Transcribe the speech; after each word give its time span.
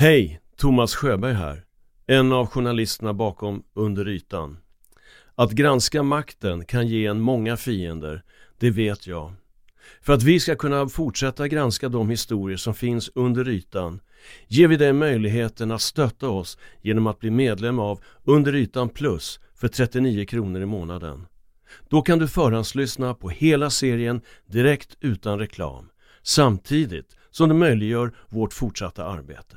Hej, 0.00 0.40
Thomas 0.56 0.94
Sjöberg 0.94 1.32
här. 1.32 1.64
En 2.06 2.32
av 2.32 2.46
journalisterna 2.46 3.14
bakom 3.14 3.62
Under 3.74 4.08
ytan. 4.08 4.58
Att 5.34 5.52
granska 5.52 6.02
makten 6.02 6.64
kan 6.64 6.88
ge 6.88 7.06
en 7.06 7.20
många 7.20 7.56
fiender, 7.56 8.22
det 8.58 8.70
vet 8.70 9.06
jag. 9.06 9.32
För 10.02 10.12
att 10.12 10.22
vi 10.22 10.40
ska 10.40 10.56
kunna 10.56 10.88
fortsätta 10.88 11.48
granska 11.48 11.88
de 11.88 12.10
historier 12.10 12.56
som 12.56 12.74
finns 12.74 13.10
under 13.14 13.48
ytan 13.48 14.00
ger 14.48 14.68
vi 14.68 14.76
dig 14.76 14.92
möjligheten 14.92 15.70
att 15.70 15.82
stötta 15.82 16.28
oss 16.28 16.58
genom 16.82 17.06
att 17.06 17.18
bli 17.18 17.30
medlem 17.30 17.78
av 17.78 18.00
Under 18.24 18.54
ytan 18.54 18.88
plus 18.88 19.40
för 19.54 19.68
39 19.68 20.26
kronor 20.26 20.62
i 20.62 20.66
månaden. 20.66 21.26
Då 21.88 22.02
kan 22.02 22.18
du 22.18 22.28
förhandslyssna 22.28 23.14
på 23.14 23.28
hela 23.28 23.70
serien 23.70 24.20
direkt 24.46 24.96
utan 25.00 25.38
reklam 25.38 25.90
samtidigt 26.22 27.16
som 27.30 27.48
det 27.48 27.54
möjliggör 27.54 28.12
vårt 28.28 28.52
fortsatta 28.52 29.04
arbete. 29.04 29.56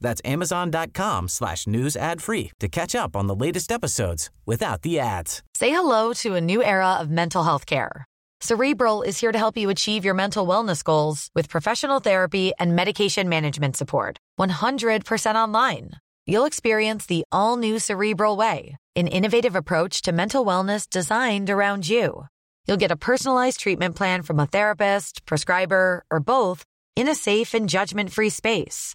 That's 0.00 0.20
amazon.com 0.24 1.28
slash 1.28 1.66
news 1.66 1.96
ad 1.96 2.22
free 2.22 2.52
to 2.60 2.68
catch 2.68 2.94
up 2.94 3.16
on 3.16 3.26
the 3.26 3.34
latest 3.34 3.70
episodes 3.70 4.30
without 4.46 4.82
the 4.82 4.98
ads. 4.98 5.42
Say 5.54 5.70
hello 5.70 6.12
to 6.14 6.34
a 6.34 6.40
new 6.40 6.62
era 6.62 6.94
of 6.94 7.10
mental 7.10 7.44
health 7.44 7.66
care. 7.66 8.04
Cerebral 8.42 9.02
is 9.02 9.20
here 9.20 9.32
to 9.32 9.38
help 9.38 9.58
you 9.58 9.68
achieve 9.68 10.02
your 10.04 10.14
mental 10.14 10.46
wellness 10.46 10.82
goals 10.82 11.28
with 11.34 11.50
professional 11.50 12.00
therapy 12.00 12.52
and 12.58 12.74
medication 12.74 13.28
management 13.28 13.76
support. 13.76 14.16
100% 14.38 15.34
online. 15.34 15.90
You'll 16.26 16.46
experience 16.46 17.04
the 17.04 17.24
all 17.30 17.58
new 17.58 17.78
Cerebral 17.78 18.36
Way, 18.36 18.76
an 18.96 19.08
innovative 19.08 19.56
approach 19.56 20.00
to 20.02 20.12
mental 20.12 20.44
wellness 20.44 20.88
designed 20.88 21.50
around 21.50 21.88
you. 21.88 22.26
You'll 22.66 22.76
get 22.78 22.92
a 22.92 22.96
personalized 22.96 23.60
treatment 23.60 23.96
plan 23.96 24.22
from 24.22 24.38
a 24.38 24.46
therapist, 24.46 25.26
prescriber, 25.26 26.04
or 26.10 26.20
both 26.20 26.64
in 26.96 27.08
a 27.08 27.14
safe 27.14 27.52
and 27.52 27.68
judgment 27.68 28.12
free 28.12 28.30
space. 28.30 28.94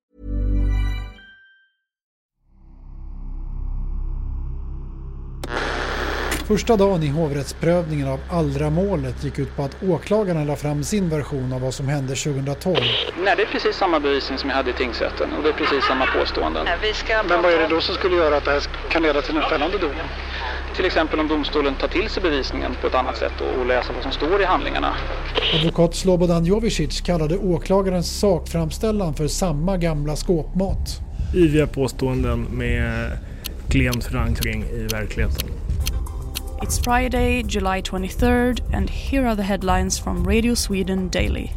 Första 6.51 6.77
dagen 6.77 7.03
i 7.03 7.07
hovrättsprövningen 7.07 8.07
av 8.07 8.19
Allra-målet 8.29 9.23
gick 9.23 9.39
ut 9.39 9.55
på 9.55 9.63
att 9.63 9.83
åklagarna 9.83 10.43
la 10.43 10.55
fram 10.55 10.83
sin 10.83 11.09
version 11.09 11.53
av 11.53 11.61
vad 11.61 11.73
som 11.73 11.87
hände 11.87 12.15
2012. 12.15 12.75
Nej, 13.23 13.33
det 13.37 13.41
är 13.41 13.45
precis 13.45 13.75
samma 13.75 13.99
bevisning 13.99 14.37
som 14.37 14.49
jag 14.49 14.57
hade 14.57 14.69
i 14.69 14.73
tingsrätten 14.73 15.33
och 15.37 15.43
det 15.43 15.49
är 15.49 15.53
precis 15.53 15.83
samma 15.83 16.05
påståenden. 16.05 16.67
Vi 16.81 16.93
ska 16.93 17.23
Men 17.29 17.41
vad 17.41 17.53
är 17.53 17.57
det 17.57 17.67
då 17.67 17.81
som 17.81 17.95
skulle 17.95 18.15
göra 18.15 18.37
att 18.37 18.45
det 18.45 18.51
här 18.51 18.61
kan 18.89 19.03
leda 19.03 19.21
till 19.21 19.37
en 19.37 19.43
fällande 19.49 19.77
dom? 19.77 19.91
Till 20.75 20.85
exempel 20.85 21.19
om 21.19 21.27
domstolen 21.27 21.75
tar 21.75 21.87
till 21.87 22.09
sig 22.09 22.23
bevisningen 22.23 22.71
på 22.81 22.87
ett 22.87 22.95
annat 22.95 23.17
sätt 23.17 23.33
och 23.41 23.65
läser 23.65 23.93
vad 23.93 24.03
som 24.03 24.11
står 24.11 24.41
i 24.41 24.45
handlingarna. 24.45 24.93
Advokat 25.59 25.95
Slobodan 25.95 26.45
Jovicic 26.45 27.01
kallade 27.01 27.37
åklagarens 27.37 28.19
sakframställan 28.19 29.13
för 29.13 29.27
samma 29.27 29.77
gamla 29.77 30.15
skåpmat. 30.15 31.01
yviga 31.35 31.67
påståenden 31.67 32.41
med 32.43 33.11
klen 33.69 34.01
förankring 34.01 34.63
i 34.63 34.87
verkligheten. 34.93 35.60
It's 36.61 36.77
Friday, 36.77 37.41
July 37.41 37.81
23rd, 37.81 38.59
and 38.71 38.87
here 38.87 39.25
are 39.25 39.35
the 39.35 39.41
headlines 39.41 39.97
from 39.97 40.23
Radio 40.23 40.53
Sweden 40.53 41.09
Daily. 41.09 41.51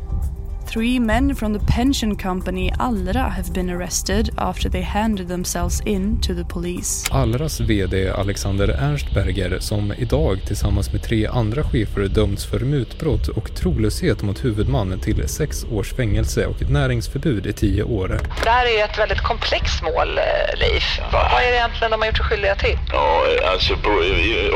Three 0.74 1.00
men 1.00 1.34
from 1.34 1.58
the 1.58 1.66
pension 1.66 2.16
company 2.16 2.72
Allra 2.78 3.22
have 3.22 3.52
been 3.52 3.70
arrested 3.70 4.30
after 4.36 4.68
they 4.68 4.82
handed 4.82 5.28
themselves 5.28 5.80
in 5.86 6.20
to 6.20 6.34
the 6.34 6.44
police. 6.44 7.06
Allras 7.10 7.60
VD 7.60 8.08
Alexander 8.08 8.68
Ernstberger 8.68 9.58
som 9.58 9.92
idag 9.98 10.38
tillsammans 10.46 10.92
med 10.92 11.02
tre 11.02 11.26
andra 11.26 11.62
chefer 11.62 12.08
dömts 12.08 12.46
för 12.46 12.60
mutbrott 12.60 13.28
och 13.28 13.54
trolöshet 13.54 14.22
mot 14.22 14.44
huvudman 14.44 15.00
till 15.00 15.28
sex 15.28 15.64
års 15.64 15.94
fängelse 15.94 16.46
och 16.46 16.62
ett 16.62 16.70
näringsförbud 16.70 17.46
i 17.46 17.52
tio 17.52 17.82
år. 17.82 18.08
Det 18.44 18.50
här 18.50 18.66
är 18.78 18.84
ett 18.84 18.98
väldigt 18.98 19.22
komplext 19.22 19.82
mål, 19.82 20.18
eh, 20.18 20.58
Leif. 20.58 21.00
Vad, 21.12 21.30
vad 21.30 21.42
är 21.42 21.50
det 21.50 21.56
egentligen 21.56 21.90
de 21.90 22.00
har 22.00 22.06
gjort 22.06 22.16
sig 22.16 22.26
skyldiga 22.26 22.54
till? 22.54 22.78
Ja, 22.92 23.22
alltså 23.52 23.74
på, 23.76 23.90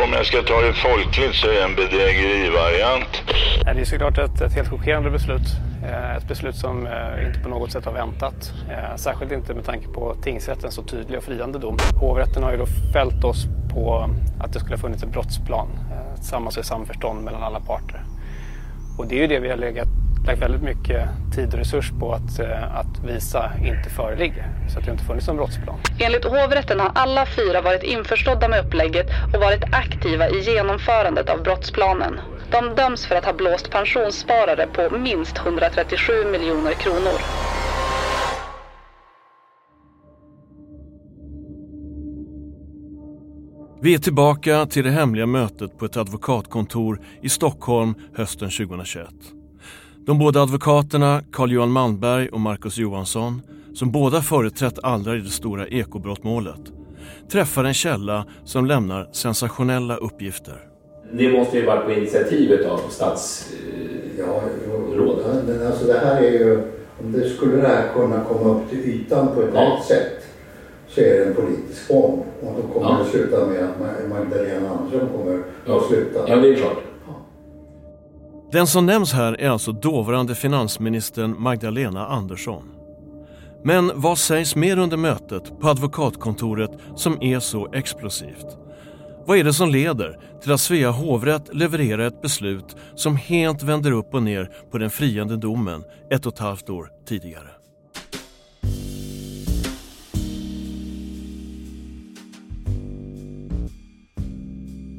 om 0.04 0.12
jag 0.12 0.26
ska 0.26 0.42
ta 0.42 0.60
det 0.60 0.72
folkligt 0.72 1.34
så 1.34 1.46
är 1.48 1.54
det 1.54 1.62
en 1.62 1.74
bedrägerivariant. 1.74 3.22
Det 3.64 3.80
är 3.80 3.84
såklart 3.84 4.18
ett, 4.18 4.40
ett 4.40 4.52
helt 4.52 4.68
chockerande 4.68 5.10
beslut. 5.10 5.48
Eh, 5.82 6.16
ett 6.16 6.28
beslut 6.28 6.56
som 6.56 6.86
eh, 6.86 7.26
inte 7.26 7.40
på 7.40 7.48
något 7.48 7.72
sätt 7.72 7.84
har 7.84 7.92
väntat. 7.92 8.52
Eh, 8.70 8.96
särskilt 8.96 9.32
inte 9.32 9.54
med 9.54 9.64
tanke 9.64 9.88
på 9.88 10.14
tingsrättens 10.22 10.74
så 10.74 10.82
tydliga 10.82 11.18
och 11.18 11.24
friande 11.24 11.58
dom. 11.58 11.76
Hovrätten 12.00 12.42
har 12.42 12.52
ju 12.52 12.58
då 12.58 12.66
fällt 12.92 13.24
oss 13.24 13.46
på 13.74 14.10
att 14.40 14.52
det 14.52 14.58
skulle 14.60 14.74
ha 14.74 14.80
funnits 14.80 15.02
en 15.02 15.10
brottsplan 15.10 15.68
tillsammans 16.16 16.56
med 16.56 16.64
samförstånd 16.64 17.24
mellan 17.24 17.42
alla 17.42 17.60
parter. 17.60 18.04
Och 18.98 19.06
det 19.06 19.14
är 19.14 19.20
ju 19.20 19.26
det 19.26 19.38
vi 19.38 19.50
har 19.50 19.56
legat, 19.56 19.88
lagt 20.28 20.42
väldigt 20.42 20.62
mycket 20.62 21.08
tid 21.34 21.52
och 21.52 21.58
resurs 21.58 21.90
på 22.00 22.12
att, 22.12 22.38
eh, 22.38 22.76
att 22.76 23.04
visa 23.04 23.52
inte 23.64 23.90
föreligger. 23.90 24.46
Så 24.72 24.78
att 24.78 24.84
det 24.84 24.90
inte 24.90 25.04
funnits 25.04 25.26
någon 25.26 25.36
brottsplan. 25.36 25.76
Enligt 25.98 26.24
hovrätten 26.24 26.80
har 26.80 26.92
alla 26.94 27.26
fyra 27.26 27.60
varit 27.60 27.82
införstådda 27.82 28.48
med 28.48 28.64
upplägget 28.64 29.06
och 29.34 29.40
varit 29.40 29.64
aktiva 29.72 30.28
i 30.28 30.40
genomförandet 30.40 31.30
av 31.30 31.42
brottsplanen. 31.42 32.20
De 32.50 32.74
döms 32.74 33.06
för 33.06 33.14
att 33.16 33.24
ha 33.24 33.32
blåst 33.32 33.70
pensionssparare 33.70 34.66
på 34.66 34.98
minst 34.98 35.38
137 35.38 36.12
miljoner 36.32 36.72
kronor. 36.72 37.18
Vi 43.80 43.94
är 43.94 43.98
tillbaka 43.98 44.66
till 44.66 44.84
det 44.84 44.90
hemliga 44.90 45.26
mötet 45.26 45.78
på 45.78 45.84
ett 45.84 45.96
advokatkontor 45.96 47.00
i 47.22 47.28
Stockholm 47.28 47.94
hösten 48.16 48.50
2021. 48.50 49.37
De 50.08 50.18
båda 50.18 50.42
advokaterna 50.42 51.20
Carl-Johan 51.32 51.70
Malmberg 51.70 52.28
och 52.28 52.40
Marcus 52.40 52.78
Johansson, 52.78 53.42
som 53.74 53.92
båda 53.92 54.22
företrätt 54.22 54.78
Allra 54.82 55.16
i 55.16 55.18
det 55.18 55.28
stora 55.30 55.66
ekobrottmålet, 55.66 56.60
träffar 57.32 57.64
en 57.64 57.74
källa 57.74 58.24
som 58.44 58.66
lämnar 58.66 59.08
sensationella 59.12 59.96
uppgifter. 59.96 60.54
Det 61.12 61.32
måste 61.32 61.58
ju 61.58 61.66
varit 61.66 61.84
på 61.84 61.92
initiativet 61.92 62.66
av 62.66 62.80
statsråd. 62.90 63.58
Ja, 64.18 64.40
men 65.46 65.66
alltså 65.66 65.86
det 65.86 65.98
här 65.98 66.22
är 66.22 66.30
ju, 66.30 66.62
om 67.00 67.12
det 67.12 67.28
skulle 67.28 67.56
det 67.56 67.68
här 67.68 67.92
kunna 67.94 68.20
komma 68.24 68.50
upp 68.54 68.70
till 68.70 68.78
ytan 68.78 69.28
på 69.34 69.42
ett 69.42 69.50
Ja. 69.54 69.60
rätt 69.60 69.84
sätt 69.84 70.24
så 70.88 71.00
är 71.00 71.04
det 71.18 71.24
en 71.24 71.34
politisk 71.34 71.88
bomb. 71.88 72.22
Och 72.42 72.54
då 72.62 72.62
kommer 72.80 72.90
Ja. 72.98 72.98
det 73.04 73.10
sluta 73.10 73.46
med 73.46 73.64
att 73.64 73.78
Ma- 73.80 74.08
Magdalena 74.08 74.70
Andersson 74.70 75.08
kommer 75.16 75.38
att 75.76 75.84
sluta. 75.88 76.28
Ja, 76.28 76.36
det 76.36 76.48
är 76.48 76.54
klart. 76.56 76.78
Den 78.52 78.66
som 78.66 78.86
nämns 78.86 79.12
här 79.12 79.40
är 79.40 79.50
alltså 79.50 79.72
dåvarande 79.72 80.34
finansministern 80.34 81.42
Magdalena 81.42 82.06
Andersson. 82.06 82.62
Men 83.64 83.92
vad 83.94 84.18
sägs 84.18 84.56
mer 84.56 84.78
under 84.78 84.96
mötet 84.96 85.60
på 85.60 85.68
advokatkontoret 85.68 86.70
som 86.96 87.22
är 87.22 87.40
så 87.40 87.72
explosivt? 87.72 88.56
Vad 89.26 89.38
är 89.38 89.44
det 89.44 89.52
som 89.52 89.70
leder 89.70 90.18
till 90.42 90.52
att 90.52 90.60
Svea 90.60 90.90
hovrätt 90.90 91.54
levererar 91.54 92.06
ett 92.06 92.22
beslut 92.22 92.76
som 92.94 93.16
helt 93.16 93.62
vänder 93.62 93.92
upp 93.92 94.14
och 94.14 94.22
ner 94.22 94.50
på 94.70 94.78
den 94.78 94.90
friande 94.90 95.36
domen 95.36 95.84
ett 96.10 96.26
och 96.26 96.32
ett 96.32 96.38
halvt 96.38 96.70
år 96.70 96.90
tidigare? 97.08 97.48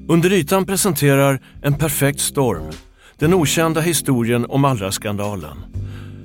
Under 0.08 0.34
ytan 0.34 0.66
presenterar 0.66 1.42
En 1.62 1.74
perfekt 1.74 2.20
storm 2.20 2.72
den 3.20 3.34
okända 3.34 3.82
historien 3.82 4.46
om 4.46 4.66
Allra-skandalen. 4.66 5.58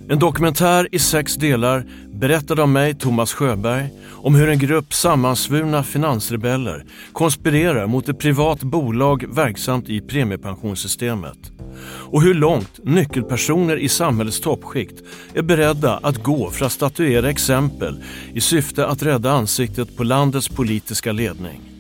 En 0.09 0.19
dokumentär 0.19 0.89
i 0.93 0.99
sex 0.99 1.35
delar 1.35 1.85
berättad 2.13 2.61
av 2.61 2.69
mig, 2.69 2.95
Thomas 2.95 3.33
Sjöberg, 3.33 3.89
om 4.11 4.35
hur 4.35 4.49
en 4.49 4.59
grupp 4.59 4.95
sammansvurna 4.95 5.83
finansrebeller 5.83 6.85
konspirerar 7.13 7.87
mot 7.87 8.09
ett 8.09 8.19
privat 8.19 8.63
bolag 8.63 9.35
verksamt 9.35 9.89
i 9.89 10.01
premiepensionssystemet. 10.01 11.53
Och 11.87 12.23
hur 12.23 12.35
långt 12.35 12.81
nyckelpersoner 12.85 13.77
i 13.77 13.89
samhällets 13.89 14.41
toppskikt 14.41 15.03
är 15.35 15.43
beredda 15.43 16.01
att 16.03 16.23
gå 16.23 16.51
för 16.51 16.67
att 16.67 16.73
statuera 16.73 17.31
exempel 17.31 18.03
i 18.35 18.41
syfte 18.41 18.87
att 18.87 19.03
rädda 19.03 19.33
ansiktet 19.33 19.97
på 19.97 20.05
landets 20.05 20.49
politiska 20.49 21.13
ledning. 21.13 21.74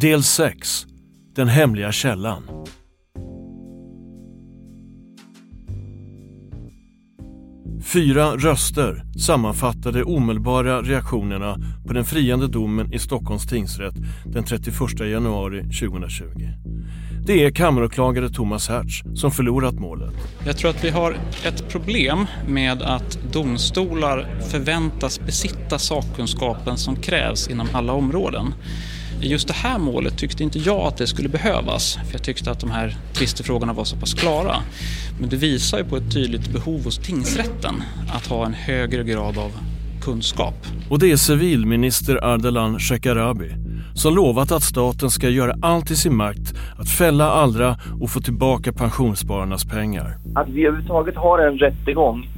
Del 0.00 0.22
6. 0.22 0.86
Den 1.36 1.48
hemliga 1.48 1.92
källan. 1.92 2.42
Fyra 7.84 8.36
röster 8.36 9.04
sammanfattade 9.18 10.04
omedelbara 10.04 10.82
reaktionerna 10.82 11.56
på 11.86 11.92
den 11.92 12.04
friande 12.04 12.46
domen 12.46 12.92
i 12.92 12.98
Stockholms 12.98 13.46
tingsrätt 13.46 13.94
den 14.24 14.44
31 14.44 14.76
januari 15.00 15.62
2020. 15.62 16.24
Det 17.26 17.44
är 17.44 17.50
kammaråklagare 17.50 18.28
Thomas 18.28 18.68
Hertz 18.68 19.02
som 19.14 19.30
förlorat 19.30 19.74
målet. 19.74 20.14
Jag 20.46 20.56
tror 20.56 20.70
att 20.70 20.84
vi 20.84 20.90
har 20.90 21.16
ett 21.44 21.68
problem 21.68 22.26
med 22.48 22.82
att 22.82 23.18
domstolar 23.32 24.40
förväntas 24.50 25.20
besitta 25.20 25.78
sakkunskapen 25.78 26.76
som 26.76 26.96
krävs 26.96 27.48
inom 27.48 27.68
alla 27.72 27.92
områden. 27.92 28.54
I 29.20 29.28
just 29.28 29.48
det 29.48 29.54
här 29.54 29.78
målet 29.78 30.18
tyckte 30.18 30.42
inte 30.42 30.58
jag 30.58 30.80
att 30.80 30.96
det 30.96 31.06
skulle 31.06 31.28
behövas, 31.28 31.94
för 31.94 32.12
jag 32.12 32.22
tyckte 32.22 32.50
att 32.50 32.60
de 32.60 32.70
här 32.70 32.96
tvistefrågorna 33.12 33.72
var 33.72 33.84
så 33.84 33.96
pass 33.96 34.14
klara. 34.14 34.56
Men 35.20 35.28
det 35.28 35.36
visar 35.36 35.78
ju 35.78 35.84
på 35.84 35.96
ett 35.96 36.12
tydligt 36.12 36.52
behov 36.52 36.84
hos 36.84 36.98
tingsrätten 36.98 37.82
att 38.14 38.26
ha 38.26 38.46
en 38.46 38.54
högre 38.54 39.04
grad 39.04 39.38
av 39.38 39.52
kunskap. 40.02 40.54
Och 40.90 40.98
det 40.98 41.12
är 41.12 41.16
civilminister 41.16 42.24
Ardalan 42.24 42.78
Shekarabi 42.78 43.50
som 43.94 44.14
lovat 44.14 44.52
att 44.52 44.62
staten 44.62 45.10
ska 45.10 45.28
göra 45.28 45.54
allt 45.62 45.90
i 45.90 45.96
sin 45.96 46.16
makt 46.16 46.54
att 46.78 46.88
fälla 46.88 47.30
Allra 47.30 47.76
och 48.00 48.10
få 48.10 48.20
tillbaka 48.20 48.72
pensionsspararnas 48.72 49.64
pengar. 49.64 50.16
Att 50.34 50.48
vi 50.48 50.66
överhuvudtaget 50.66 51.16
har 51.16 51.38
en 51.38 51.58
rättegång 51.58 52.28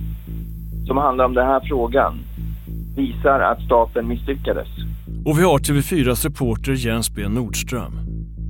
som 0.87 0.97
handlar 0.97 1.25
om 1.25 1.35
den 1.35 1.47
här 1.47 1.61
frågan 1.69 2.19
visar 2.97 3.41
att 3.41 3.63
staten 3.63 4.09
misslyckades. 4.09 4.69
Och 5.25 5.39
vi 5.39 5.43
har 5.43 5.59
TV4s 5.59 6.25
reporter 6.25 6.73
Jens 6.73 7.11
B 7.11 7.29
Nordström. 7.29 7.93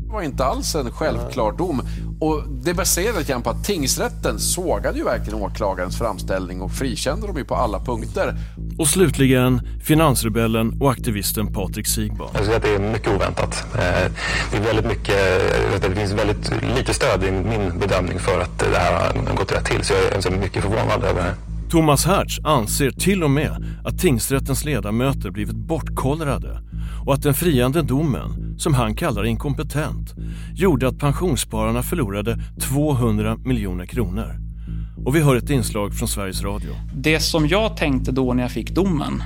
Det 0.06 0.12
var 0.12 0.23
inte 0.23 0.44
alls 0.44 0.75
en 0.75 0.91
självklar 0.91 1.53
dom 1.53 1.82
och 2.20 2.43
det 2.65 2.75
baserades 2.75 3.29
igen 3.29 3.43
på 3.43 3.50
att 3.50 3.65
tingsrätten 3.65 4.38
sågade 4.38 4.99
ju 4.99 5.05
verkligen 5.05 5.43
åklagarens 5.43 5.99
framställning 5.99 6.61
och 6.61 6.73
frikände 6.73 7.26
dem 7.26 7.37
ju 7.37 7.44
på 7.44 7.55
alla 7.55 7.81
punkter. 7.81 8.35
Och 8.79 8.88
slutligen 8.88 9.61
finansrebellen 9.82 10.81
och 10.81 10.91
aktivisten 10.91 11.53
Patrik 11.53 11.87
Sigban. 11.87 12.29
Jag 12.35 12.55
att 12.55 12.62
det 12.62 12.75
är 12.75 12.93
mycket 12.93 13.15
oväntat. 13.15 13.65
Eh, 13.75 14.12
det, 14.50 14.56
är 14.56 14.62
väldigt 14.62 14.87
mycket, 14.87 15.17
det 15.82 15.94
finns 15.94 16.12
väldigt 16.12 16.53
lite 16.76 16.94
stöd 16.94 17.25
i 17.25 17.31
min 17.31 17.79
bedömning 17.79 18.19
för 18.19 18.41
att 18.41 18.59
det 18.59 18.79
här 18.79 18.93
har 19.26 19.37
gått 19.37 19.53
rätt 19.53 19.65
till 19.65 19.85
så 19.85 19.94
jag 20.12 20.26
är 20.26 20.38
mycket 20.38 20.62
förvånad 20.62 21.05
över 21.05 21.23
det. 21.23 21.48
Thomas 21.70 22.06
Hertz 22.06 22.41
anser 22.44 22.91
till 22.91 23.25
och 23.25 23.31
med 23.31 23.65
att 23.85 23.99
tingsrättens 23.99 24.65
ledamöter 24.65 25.31
blivit 25.31 25.56
bortkollrade 25.56 26.62
och 27.06 27.15
att 27.15 27.23
den 27.23 27.35
friande 27.35 27.82
domen, 27.82 28.59
som 28.59 28.75
han 28.75 28.94
kallar 28.94 29.25
inkompetent, 29.25 30.15
gjorde 30.55 30.88
att 30.88 30.99
pensionsspararna 30.99 31.82
förlorade 31.82 32.38
200 32.61 33.37
miljoner 33.37 33.87
kronor. 33.87 34.35
Och 35.05 35.17
vi 35.17 35.20
hör 35.20 35.37
ett 35.37 35.50
inslag 35.50 35.94
från 35.94 36.09
Sveriges 36.09 36.43
Radio. 36.43 36.70
Det 36.94 37.20
som 37.20 37.49
jag 37.49 37.76
tänkte 37.76 38.12
då 38.12 38.32
när 38.32 38.43
jag 38.43 38.53
fick 38.53 38.70
domen, 38.70 39.23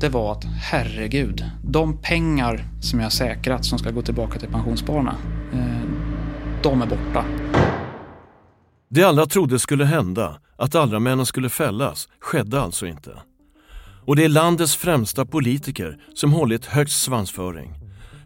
det 0.00 0.08
var 0.08 0.32
att 0.32 0.44
herregud, 0.44 1.44
de 1.64 1.98
pengar 2.02 2.64
som 2.80 3.00
jag 3.00 3.12
säkrat 3.12 3.64
som 3.64 3.78
ska 3.78 3.90
gå 3.90 4.02
tillbaka 4.02 4.38
till 4.38 4.48
pensionsspararna, 4.48 5.14
eh, 5.52 5.90
de 6.62 6.82
är 6.82 6.86
borta. 6.86 7.24
Det 8.90 9.04
alla 9.04 9.26
trodde 9.26 9.58
skulle 9.58 9.84
hända, 9.84 10.36
att 10.58 10.74
Allra-männen 10.74 11.26
skulle 11.26 11.48
fällas, 11.48 12.08
skedde 12.20 12.60
alltså 12.60 12.86
inte. 12.86 13.10
Och 14.06 14.16
det 14.16 14.24
är 14.24 14.28
landets 14.28 14.76
främsta 14.76 15.26
politiker 15.26 15.98
som 16.14 16.32
hållit 16.32 16.66
högst 16.66 17.02
svansföring. 17.02 17.74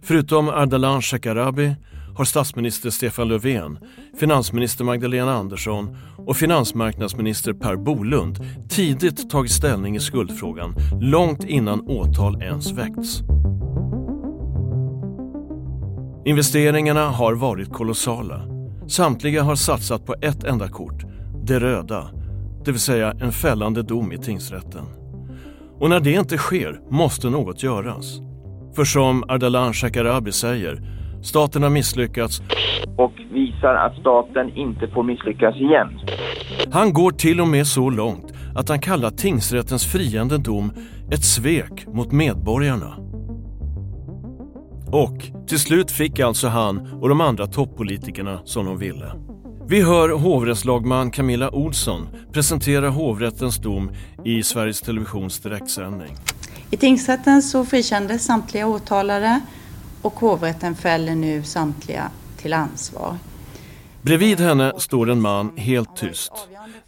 Förutom 0.03 0.49
Ardalan 0.49 1.03
Shekarabi 1.03 1.75
har 2.17 2.25
statsminister 2.25 2.91
Stefan 2.91 3.29
Löfven, 3.29 3.79
finansminister 4.21 4.85
Magdalena 4.85 5.33
Andersson 5.33 5.97
och 6.17 6.37
finansmarknadsminister 6.37 7.53
Per 7.53 7.77
Bolund 7.77 8.39
tidigt 8.69 9.31
tagit 9.31 9.53
ställning 9.53 9.97
i 9.97 10.01
skuldfrågan 10.01 10.75
långt 11.01 11.45
innan 11.45 11.81
åtal 11.81 12.43
ens 12.43 12.73
väckts. 12.73 13.23
Investeringarna 16.25 17.09
har 17.09 17.35
varit 17.35 17.73
kolossala. 17.73 18.43
Samtliga 18.89 19.43
har 19.43 19.57
satsat 19.57 20.07
på 20.07 20.15
ett 20.23 20.45
enda 20.45 20.69
kort, 20.69 21.03
det 21.45 21.61
röda, 21.61 22.11
det 22.65 22.71
vill 22.71 22.81
säga 22.81 23.15
en 23.21 23.33
fällande 23.33 23.83
dom 23.83 24.13
i 24.13 24.19
tingsrätten. 24.19 24.85
Och 25.81 25.91
när 25.91 26.01
det 26.01 26.13
inte 26.13 26.37
sker 26.37 26.81
måste 26.91 27.31
något 27.31 27.63
göras. 27.63 28.21
För 28.77 28.85
som 28.85 29.25
Ardalan 29.29 29.73
Shekarabi 29.73 30.33
säger, 30.33 30.81
staten 31.23 31.63
har 31.63 31.71
misslyckats 31.71 32.43
och 32.97 33.13
visar 33.33 33.75
att 33.75 34.01
staten 34.01 34.57
inte 34.57 34.89
får 34.89 35.03
misslyckas 35.03 35.57
igen. 35.57 36.01
Han 36.73 36.93
går 36.93 37.11
till 37.11 37.41
och 37.41 37.49
med 37.49 37.67
så 37.67 37.91
långt 37.91 38.33
att 38.55 38.69
han 38.69 38.79
kallar 38.79 39.11
tingsrättens 39.11 39.93
friande 39.93 40.39
dom 40.39 40.73
ett 41.11 41.25
svek 41.25 41.87
mot 41.87 42.13
medborgarna. 42.13 42.97
Och 44.87 45.47
till 45.47 45.59
slut 45.59 45.91
fick 45.91 46.21
alltså 46.21 46.49
han 46.49 47.01
och 47.01 47.09
de 47.09 47.21
andra 47.21 47.47
toppolitikerna 47.47 48.41
som 48.45 48.67
de 48.67 48.79
ville. 48.79 49.13
Vi 49.67 49.83
hör 49.83 50.09
hovrättslagman 50.09 51.11
Camilla 51.11 51.51
Olsson 51.51 52.09
presentera 52.33 52.91
hovrättens 52.91 53.57
dom 53.57 53.91
i 54.25 54.43
Sveriges 54.43 54.81
Televisions 54.81 55.41
direktsändning. 55.41 56.17
I 56.71 56.77
tingsrätten 56.77 57.43
så 57.43 57.65
frikändes 57.65 58.25
samtliga 58.25 58.67
åtalade 58.67 59.41
och 60.03 60.13
hovrätten 60.13 60.75
fäller 60.75 61.15
nu 61.15 61.43
samtliga 61.43 62.11
till 62.37 62.53
ansvar. 62.53 63.17
Bredvid 64.03 64.41
henne 64.41 64.73
står 64.79 65.11
en 65.11 65.21
man 65.21 65.57
helt 65.57 65.97
tyst. 65.97 66.33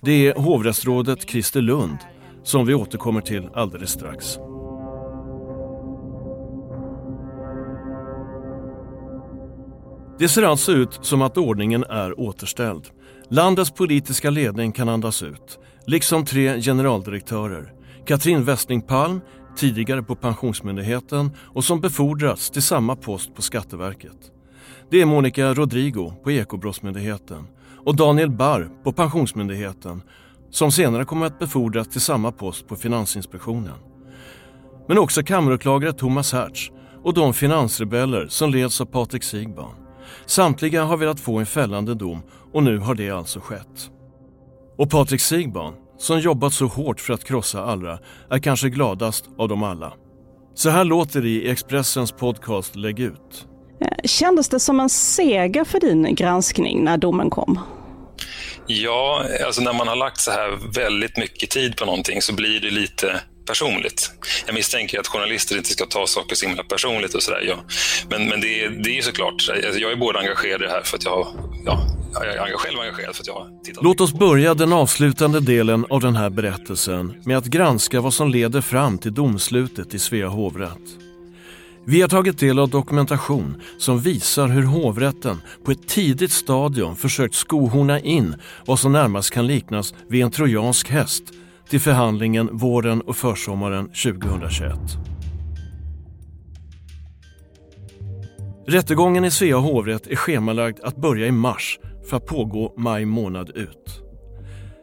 Det 0.01 0.29
är 0.29 0.35
hovrättsrådet 0.35 1.31
Christer 1.31 1.61
Lund 1.61 1.99
som 2.43 2.67
vi 2.67 2.75
återkommer 2.75 3.21
till 3.21 3.49
alldeles 3.55 3.91
strax. 3.91 4.39
Det 10.19 10.29
ser 10.29 10.43
alltså 10.43 10.73
ut 10.73 10.99
som 11.03 11.23
att 11.23 11.39
ordningen 11.39 11.85
är 11.85 12.21
återställd. 12.21 12.85
Landets 13.29 13.71
politiska 13.71 14.31
ledning 14.31 14.73
kan 14.73 14.89
andas 14.89 15.23
ut, 15.23 15.59
liksom 15.87 16.25
tre 16.25 16.61
generaldirektörer. 16.61 17.73
Katrin 18.07 18.45
Westling 18.45 18.83
Palm, 18.83 19.21
tidigare 19.57 20.03
på 20.03 20.15
Pensionsmyndigheten 20.15 21.31
och 21.39 21.65
som 21.65 21.81
befordrats 21.81 22.51
till 22.51 22.63
samma 22.63 22.97
post 22.97 23.35
på 23.35 23.43
Skatteverket. 23.43 24.17
Det 24.91 25.01
är 25.01 25.07
Monica 25.07 25.55
Rodrigo 25.55 26.13
på 26.25 26.31
Ekobrottsmyndigheten 26.31 27.47
och 27.85 27.97
Daniel 27.97 28.31
Barr 28.31 28.71
på 28.85 28.93
Pensionsmyndigheten 28.93 30.03
som 30.51 30.73
senare 30.73 31.05
kommer 31.05 31.27
att 31.27 31.39
befordras 31.39 31.89
till 31.89 32.01
samma 32.01 32.33
post 32.33 32.69
på 32.69 32.77
Finansinspektionen. 32.77 33.79
Men 34.89 34.99
också 34.99 35.23
kammaråklagare 35.23 35.93
Thomas 35.93 36.33
Hertz 36.33 36.71
och 37.03 37.15
de 37.15 37.35
finansrebeller 37.35 38.27
som 38.29 38.51
leds 38.51 38.81
av 38.81 38.85
Patrik 38.85 39.23
Sigban. 39.23 39.84
Samtliga 40.27 40.85
har 40.85 40.97
velat 40.97 41.21
få 41.21 41.39
en 41.39 41.47
fällande 41.47 41.95
dom 41.95 42.23
och 42.53 42.63
nu 42.63 42.79
har 42.79 42.95
det 42.95 43.11
alltså 43.11 43.41
skett. 43.41 43.91
Och 44.79 44.91
Patrik 44.91 45.21
Sigban, 45.21 45.75
som 45.99 46.21
jobbat 46.21 46.53
så 46.53 46.67
hårt 46.67 47.01
för 47.01 47.15
att 47.15 47.25
krossa 47.25 47.65
Allra, 47.65 47.99
är 48.31 48.39
kanske 48.39 48.69
gladast 48.69 49.25
av 49.39 49.49
dem 49.49 49.63
alla. 49.63 49.93
Så 50.55 50.71
här 50.71 50.85
låter 50.85 51.21
det 51.23 51.29
i 51.29 51.51
Expressens 51.51 52.13
podcast 52.13 52.77
Lägg 52.77 53.01
ut. 53.01 53.47
Kändes 54.05 54.49
det 54.49 54.61
som 54.61 54.81
en 54.81 54.89
seger 54.89 55.65
för 55.65 55.81
din 55.81 56.15
granskning 56.15 56.85
när 56.85 56.97
domen 56.97 57.31
kom? 57.31 57.61
Ja, 58.67 59.25
alltså 59.47 59.63
när 59.63 59.73
man 59.73 59.89
har 59.89 59.97
lagt 59.97 60.21
så 60.21 60.31
här 60.31 60.73
väldigt 60.75 61.17
mycket 61.17 61.51
tid 61.51 61.77
på 61.77 61.85
någonting 61.85 62.23
så 62.23 62.35
blir 62.35 62.61
det 62.61 62.71
lite 62.71 63.21
personligt. 63.47 64.11
Jag 64.47 64.55
misstänker 64.55 65.01
att 65.01 65.07
journalister 65.07 65.57
inte 65.57 65.71
ska 65.71 65.87
ta 65.87 66.07
saker 66.07 66.37
så 66.37 66.47
himla 66.47 66.63
personligt 66.63 67.15
och 67.15 67.23
sådär. 67.23 67.43
Ja. 67.49 67.57
Men, 68.11 68.29
men 68.29 68.41
det, 68.41 68.65
är, 68.65 68.71
det 68.71 68.99
är 68.99 69.03
såklart, 69.03 69.33
alltså 69.33 69.81
jag 69.81 69.93
är 69.93 69.97
både 69.97 70.19
engagerad 70.19 70.63
i 70.63 70.65
det 70.65 70.71
här 70.71 70.83
för 70.83 70.97
att 70.97 71.05
jag 71.05 71.11
har, 71.11 71.27
ja, 71.65 71.87
jag 72.13 72.51
är 72.51 72.57
själv 72.57 72.81
engagerad 72.81 73.15
för 73.15 73.23
att 73.23 73.27
jag 73.27 73.35
har 73.35 73.65
tittat. 73.65 73.85
Låt 73.85 74.01
oss 74.01 74.13
börja 74.13 74.55
den 74.55 74.73
avslutande 74.73 75.41
delen 75.41 75.87
av 75.91 76.01
den 76.01 76.17
här 76.17 76.31
berättelsen 76.31 77.23
med 77.25 77.39
att 77.39 77.47
granska 77.47 78.01
vad 78.01 78.15
som 78.15 78.31
leder 78.31 78.61
fram 78.61 78.99
till 78.99 79.15
domslutet 79.15 79.95
i 79.95 79.99
Svea 79.99 80.29
hovrätt. 80.29 80.99
Vi 81.87 82.01
har 82.01 82.09
tagit 82.09 82.39
del 82.39 82.59
av 82.59 82.69
dokumentation 82.69 83.63
som 83.79 84.01
visar 84.01 84.49
hur 84.49 84.63
hovrätten 84.63 85.43
på 85.65 85.71
ett 85.71 85.89
tidigt 85.89 86.33
stadium 86.33 86.97
försökt 86.97 87.35
skohorna 87.35 88.01
in 88.01 88.37
vad 88.67 88.79
som 88.79 88.93
närmast 88.93 89.31
kan 89.31 89.47
liknas 89.47 89.95
vid 90.09 90.23
en 90.23 90.31
trojansk 90.31 90.91
häst 90.91 91.23
till 91.69 91.81
förhandlingen 91.81 92.57
våren 92.57 93.01
och 93.01 93.17
försommaren 93.17 93.87
2021. 93.87 94.79
Rättegången 98.67 99.25
i 99.25 99.31
Svea 99.31 99.57
hovrätt 99.57 100.07
är 100.07 100.17
schemalagd 100.17 100.81
att 100.83 100.97
börja 100.97 101.27
i 101.27 101.33
mars 101.33 101.79
för 102.09 102.17
att 102.17 102.27
pågå 102.27 102.75
maj 102.77 103.05
månad 103.05 103.51
ut. 103.51 104.03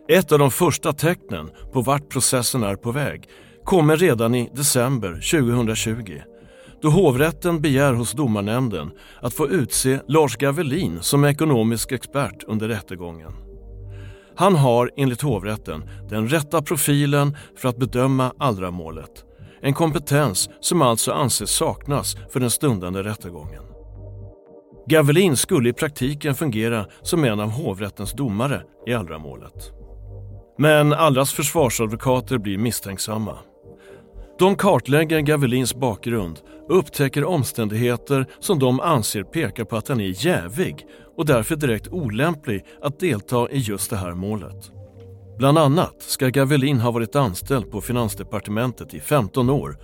Ett 0.10 0.32
av 0.32 0.40
de 0.40 0.52
första 0.52 0.94
tecknen 0.94 1.50
på 1.74 1.82
vart 1.82 2.10
processen 2.10 2.64
är 2.64 2.76
på 2.76 2.92
väg 2.92 3.30
kommer 3.64 3.98
redan 3.98 4.36
i 4.36 4.50
december 4.54 5.14
2020 5.14 6.22
då 6.82 6.90
hovrätten 6.90 7.62
begär 7.62 7.94
hos 7.94 8.12
domarnämnden 8.12 8.92
att 9.22 9.34
få 9.34 9.48
utse 9.48 10.00
Lars 10.08 10.38
Gavelin 10.38 10.98
som 11.02 11.26
ekonomisk 11.26 11.92
expert 11.92 12.44
under 12.48 12.68
rättegången. 12.68 13.51
Han 14.42 14.56
har 14.56 14.92
enligt 14.96 15.22
hovrätten 15.22 15.84
den 16.10 16.28
rätta 16.30 16.62
profilen 16.62 17.38
för 17.58 17.70
att 17.70 17.78
bedöma 17.78 18.34
Allra-målet. 18.38 19.26
En 19.62 19.74
kompetens 19.74 20.50
som 20.60 20.82
alltså 20.82 21.12
anses 21.12 21.50
saknas 21.50 22.16
för 22.30 22.40
den 22.40 22.50
stundande 22.50 23.04
rättegången. 23.04 23.64
Gavelin 24.88 25.38
skulle 25.38 25.70
i 25.70 25.74
praktiken 25.74 26.36
fungera 26.36 26.86
som 27.02 27.24
en 27.24 27.40
av 27.40 27.50
hovrättens 27.50 28.12
domare 28.12 28.62
i 28.88 28.94
Allra-målet. 28.94 29.72
Men 30.58 30.94
Allras 30.94 31.34
försvarsadvokater 31.34 32.38
blir 32.38 32.58
misstänksamma. 32.58 33.38
De 34.40 34.56
kartlägger 34.56 35.20
Gavelins 35.20 35.76
bakgrund 35.76 36.40
och 36.70 36.78
upptäcker 36.78 37.24
omständigheter 37.24 38.26
som 38.40 38.60
de 38.60 38.80
anser 38.80 39.24
pekar 39.24 39.64
på 39.64 39.78
att 39.78 39.88
han 39.88 40.02
är 40.02 40.26
jävig 40.26 40.86
och 41.22 41.28
därför 41.28 41.56
direkt 41.56 41.88
olämplig 41.88 42.66
att 42.82 43.00
delta 43.00 43.50
i 43.50 43.58
just 43.58 43.90
det 43.90 43.96
här 43.96 44.14
målet. 44.14 44.72
Bland 45.38 45.58
annat 45.58 45.96
ska 46.00 46.28
Gavelin 46.28 46.80
ha 46.80 46.92
varit 46.92 47.16
anställd 47.16 47.72
på 47.72 47.82
Finansdepartementet 47.82 48.94
i 48.94 49.00
15 49.00 49.50
år 49.50 49.78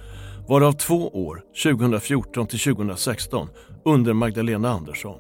varav 0.48 0.72
två 0.72 1.08
år, 1.08 1.42
2014 1.64 2.48
till 2.48 2.60
2016, 2.60 3.48
under 3.86 4.14
Magdalena 4.14 4.70
Andersson. 4.70 5.20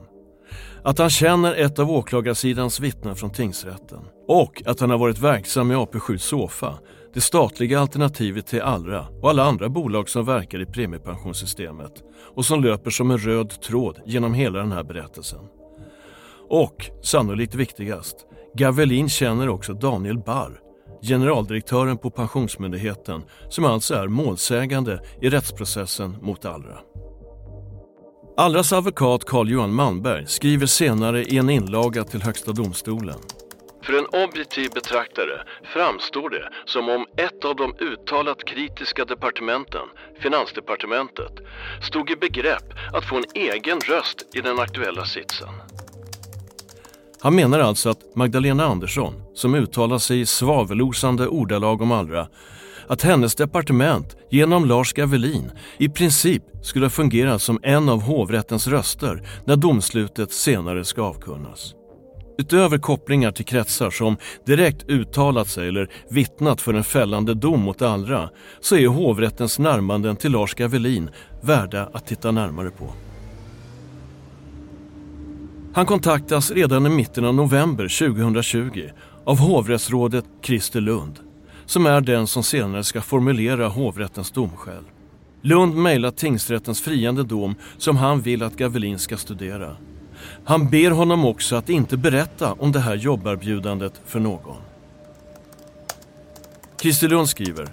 Att 0.83 0.97
han 0.97 1.09
känner 1.09 1.55
ett 1.55 1.79
av 1.79 1.91
åklagarsidans 1.91 2.79
vittnen 2.79 3.15
från 3.15 3.29
tingsrätten 3.29 4.00
och 4.27 4.63
att 4.65 4.79
han 4.79 4.89
har 4.89 4.97
varit 4.97 5.19
verksam 5.19 5.71
i 5.71 5.75
AP7 5.75 6.17
Sofa 6.17 6.74
det 7.13 7.21
statliga 7.21 7.79
alternativet 7.79 8.47
till 8.47 8.62
Allra 8.62 9.07
och 9.21 9.29
alla 9.29 9.43
andra 9.43 9.69
bolag 9.69 10.09
som 10.09 10.25
verkar 10.25 10.62
i 10.62 10.65
premiepensionssystemet 10.65 12.03
och 12.36 12.45
som 12.45 12.63
löper 12.63 12.89
som 12.89 13.12
en 13.12 13.17
röd 13.17 13.62
tråd 13.62 14.00
genom 14.05 14.33
hela 14.33 14.59
den 14.59 14.71
här 14.71 14.83
berättelsen. 14.83 15.39
Och, 16.50 16.86
sannolikt 17.04 17.56
viktigast, 17.56 18.16
Gavelin 18.54 19.10
känner 19.10 19.50
också 19.50 19.74
Daniel 19.74 20.18
Barr, 20.18 20.60
generaldirektören 21.01 21.98
på 21.98 22.10
Pensionsmyndigheten 22.10 23.24
som 23.50 23.66
alltså 23.66 23.96
är 23.96 24.08
målsägande 24.08 25.00
i 25.22 25.30
rättsprocessen 25.30 26.18
mot 26.22 26.46
Allra. 26.46 26.77
Allras 28.38 28.74
advokat 28.74 29.25
Carl-Johan 29.25 29.74
Malmberg 29.74 30.25
skriver 30.27 30.66
senare 30.66 31.24
i 31.24 31.38
en 31.38 31.50
inlaga 31.50 32.04
till 32.04 32.22
Högsta 32.22 32.51
domstolen 32.51 33.20
för 33.88 33.94
en 33.94 34.24
objektiv 34.24 34.72
betraktare 34.72 35.44
framstår 35.74 36.30
det 36.30 36.50
som 36.66 36.89
om 36.89 37.06
ett 37.18 37.46
av 37.46 37.56
de 37.56 37.75
uttalat 37.80 38.46
kritiska 38.46 39.06
departementen, 39.06 39.88
Finansdepartementet, 40.20 41.32
stod 41.82 42.12
i 42.12 42.16
begrepp 42.16 42.74
att 42.94 43.10
få 43.10 43.16
en 43.18 43.24
egen 43.34 43.80
röst 43.80 44.36
i 44.36 44.42
den 44.42 44.60
aktuella 44.60 45.06
sitsen. 45.06 45.50
Han 47.21 47.36
menar 47.36 47.59
alltså 47.59 47.89
att 47.89 48.15
Magdalena 48.15 48.65
Andersson, 48.65 49.13
som 49.33 49.55
uttalar 49.55 49.97
sig 49.97 50.19
i 50.19 50.25
svavelosande 50.25 51.27
ordalag 51.27 51.81
om 51.81 51.91
Allra, 51.91 52.27
att 52.88 53.01
hennes 53.01 53.36
departement 53.36 54.17
genom 54.29 54.65
Lars 54.65 54.93
Gavelin 54.93 55.51
i 55.77 55.89
princip 55.89 56.43
skulle 56.62 56.89
fungera 56.89 57.39
som 57.39 57.59
en 57.63 57.89
av 57.89 58.01
hovrättens 58.01 58.67
röster 58.67 59.27
när 59.45 59.55
domslutet 59.55 60.31
senare 60.31 60.86
ska 60.86 61.01
avkunnas. 61.01 61.74
Utöver 62.39 62.77
kopplingar 62.77 63.31
till 63.31 63.45
kretsar 63.45 63.89
som 63.89 64.17
direkt 64.45 64.89
uttalat 64.89 65.47
sig 65.47 65.67
eller 65.67 65.89
vittnat 66.09 66.62
för 66.62 66.74
en 66.74 66.83
fällande 66.83 67.33
dom 67.33 67.62
mot 67.62 67.81
Allra 67.81 68.29
så 68.59 68.75
är 68.75 68.88
hovrättens 68.88 69.59
närmanden 69.59 70.15
till 70.15 70.31
Lars 70.31 70.53
Gavelin 70.53 71.09
värda 71.41 71.89
att 71.93 72.07
titta 72.07 72.31
närmare 72.31 72.69
på. 72.69 73.06
Han 75.77 75.86
kontaktas 75.86 76.51
redan 76.51 76.86
i 76.86 76.89
mitten 76.89 77.25
av 77.25 77.36
november 77.36 78.07
2020 78.07 78.89
av 79.25 79.39
hovrättsrådet 79.39 80.25
Christer 80.41 80.81
Lund 80.81 81.19
som 81.65 81.86
är 81.86 82.01
den 82.01 82.27
som 82.27 82.43
senare 82.43 82.84
ska 82.84 83.01
formulera 83.01 83.67
hovrättens 83.67 84.31
domskäl. 84.31 84.84
Lund 85.41 85.75
mejlar 85.75 86.12
tingsrättens 86.12 86.81
friande 86.81 87.24
dom 87.24 87.55
som 87.77 87.98
han 87.98 88.22
vill 88.22 88.43
att 88.43 88.55
Gavelin 88.55 89.00
ska 89.00 89.17
studera. 89.17 89.77
Han 90.46 90.69
ber 90.69 90.91
honom 90.91 91.25
också 91.25 91.55
att 91.55 91.69
inte 91.69 91.98
berätta 91.98 92.53
om 92.53 92.72
det 92.72 92.79
här 92.79 92.96
jobberbjudandet 92.96 94.01
för 94.05 94.19
någon. 94.19 94.57
Christer 96.81 97.07
Lund 97.10 97.29
skriver 97.29 97.67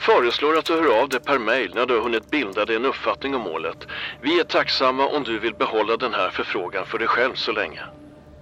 Föreslår 0.00 0.58
att 0.58 0.64
du 0.64 0.72
hör 0.72 1.02
av 1.02 1.08
dig 1.08 1.20
per 1.20 1.38
mail 1.38 1.72
när 1.74 1.86
du 1.86 1.94
har 1.94 2.02
hunnit 2.02 2.30
bilda 2.30 2.64
dig 2.64 2.76
en 2.76 2.84
uppfattning 2.84 3.34
om 3.34 3.40
målet. 3.40 3.86
Vi 4.22 4.40
är 4.40 4.44
tacksamma 4.44 5.06
om 5.06 5.24
du 5.24 5.38
vill 5.38 5.54
behålla 5.54 5.96
den 5.96 6.14
här 6.14 6.30
förfrågan 6.30 6.86
för 6.86 6.98
dig 6.98 7.08
själv 7.08 7.34
så 7.34 7.52
länge. 7.52 7.80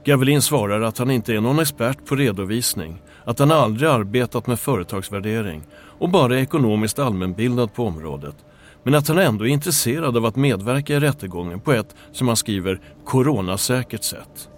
Gavelin 0.05 0.43
svarar 0.43 0.81
att 0.81 0.99
han 0.99 1.11
inte 1.11 1.35
är 1.35 1.41
någon 1.41 1.59
expert 1.59 2.07
på 2.07 2.17
redovisning, 2.17 3.03
att 3.25 3.39
han 3.39 3.51
aldrig 3.51 3.91
arbetat 3.91 4.47
med 4.47 4.61
företagsvärdering 4.61 5.63
och 5.99 6.09
bara 6.09 6.35
är 6.35 6.43
ekonomiskt 6.43 6.99
allmänbildad 6.99 7.75
på 7.75 7.87
området 7.87 8.37
men 8.83 8.95
att 8.95 9.09
han 9.09 9.19
ändå 9.19 9.47
är 9.47 9.49
intresserad 9.49 10.17
av 10.17 10.27
att 10.27 10.37
medverka 10.37 10.95
i 10.95 11.01
rättegången 11.01 11.61
på 11.61 11.73
ett, 11.73 11.97
som 12.13 12.29
han 12.29 12.37
skriver, 12.37 12.81
coronasäkert 13.05 14.03
sätt. 14.03 14.49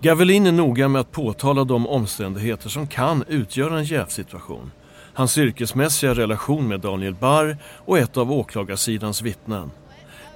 Gavelin 0.00 0.46
är 0.46 0.52
noga 0.52 0.88
med 0.88 1.00
att 1.00 1.12
påtala 1.12 1.64
de 1.64 1.86
omständigheter 1.86 2.68
som 2.68 2.86
kan 2.86 3.24
utgöra 3.28 3.78
en 3.78 3.84
jävsituation. 3.84 4.70
Hans 5.16 5.38
yrkesmässiga 5.38 6.14
relation 6.14 6.68
med 6.68 6.80
Daniel 6.80 7.14
Barr 7.14 7.56
och 7.84 7.98
ett 7.98 8.16
av 8.16 8.32
åklagarsidans 8.32 9.22
vittnen. 9.22 9.70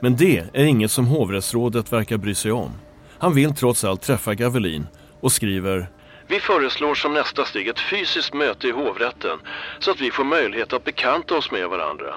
Men 0.00 0.16
det 0.16 0.44
är 0.52 0.64
inget 0.64 0.90
som 0.90 1.06
hovrättsrådet 1.06 1.92
verkar 1.92 2.16
bry 2.16 2.34
sig 2.34 2.52
om. 2.52 2.70
Han 3.18 3.34
vill 3.34 3.54
trots 3.54 3.84
allt 3.84 4.02
träffa 4.02 4.34
Gavelin 4.34 4.86
och 5.20 5.32
skriver 5.32 5.88
vi 6.28 6.40
föreslår 6.40 6.94
som 6.94 7.14
nästa 7.14 7.44
steg 7.44 7.68
ett 7.68 7.80
fysiskt 7.80 8.34
möte 8.34 8.68
i 8.68 8.70
hovrätten 8.70 9.38
så 9.78 9.90
att 9.90 10.00
vi 10.00 10.10
får 10.10 10.24
möjlighet 10.24 10.72
att 10.72 10.84
bekanta 10.84 11.36
oss 11.36 11.50
med 11.50 11.68
varandra. 11.68 12.14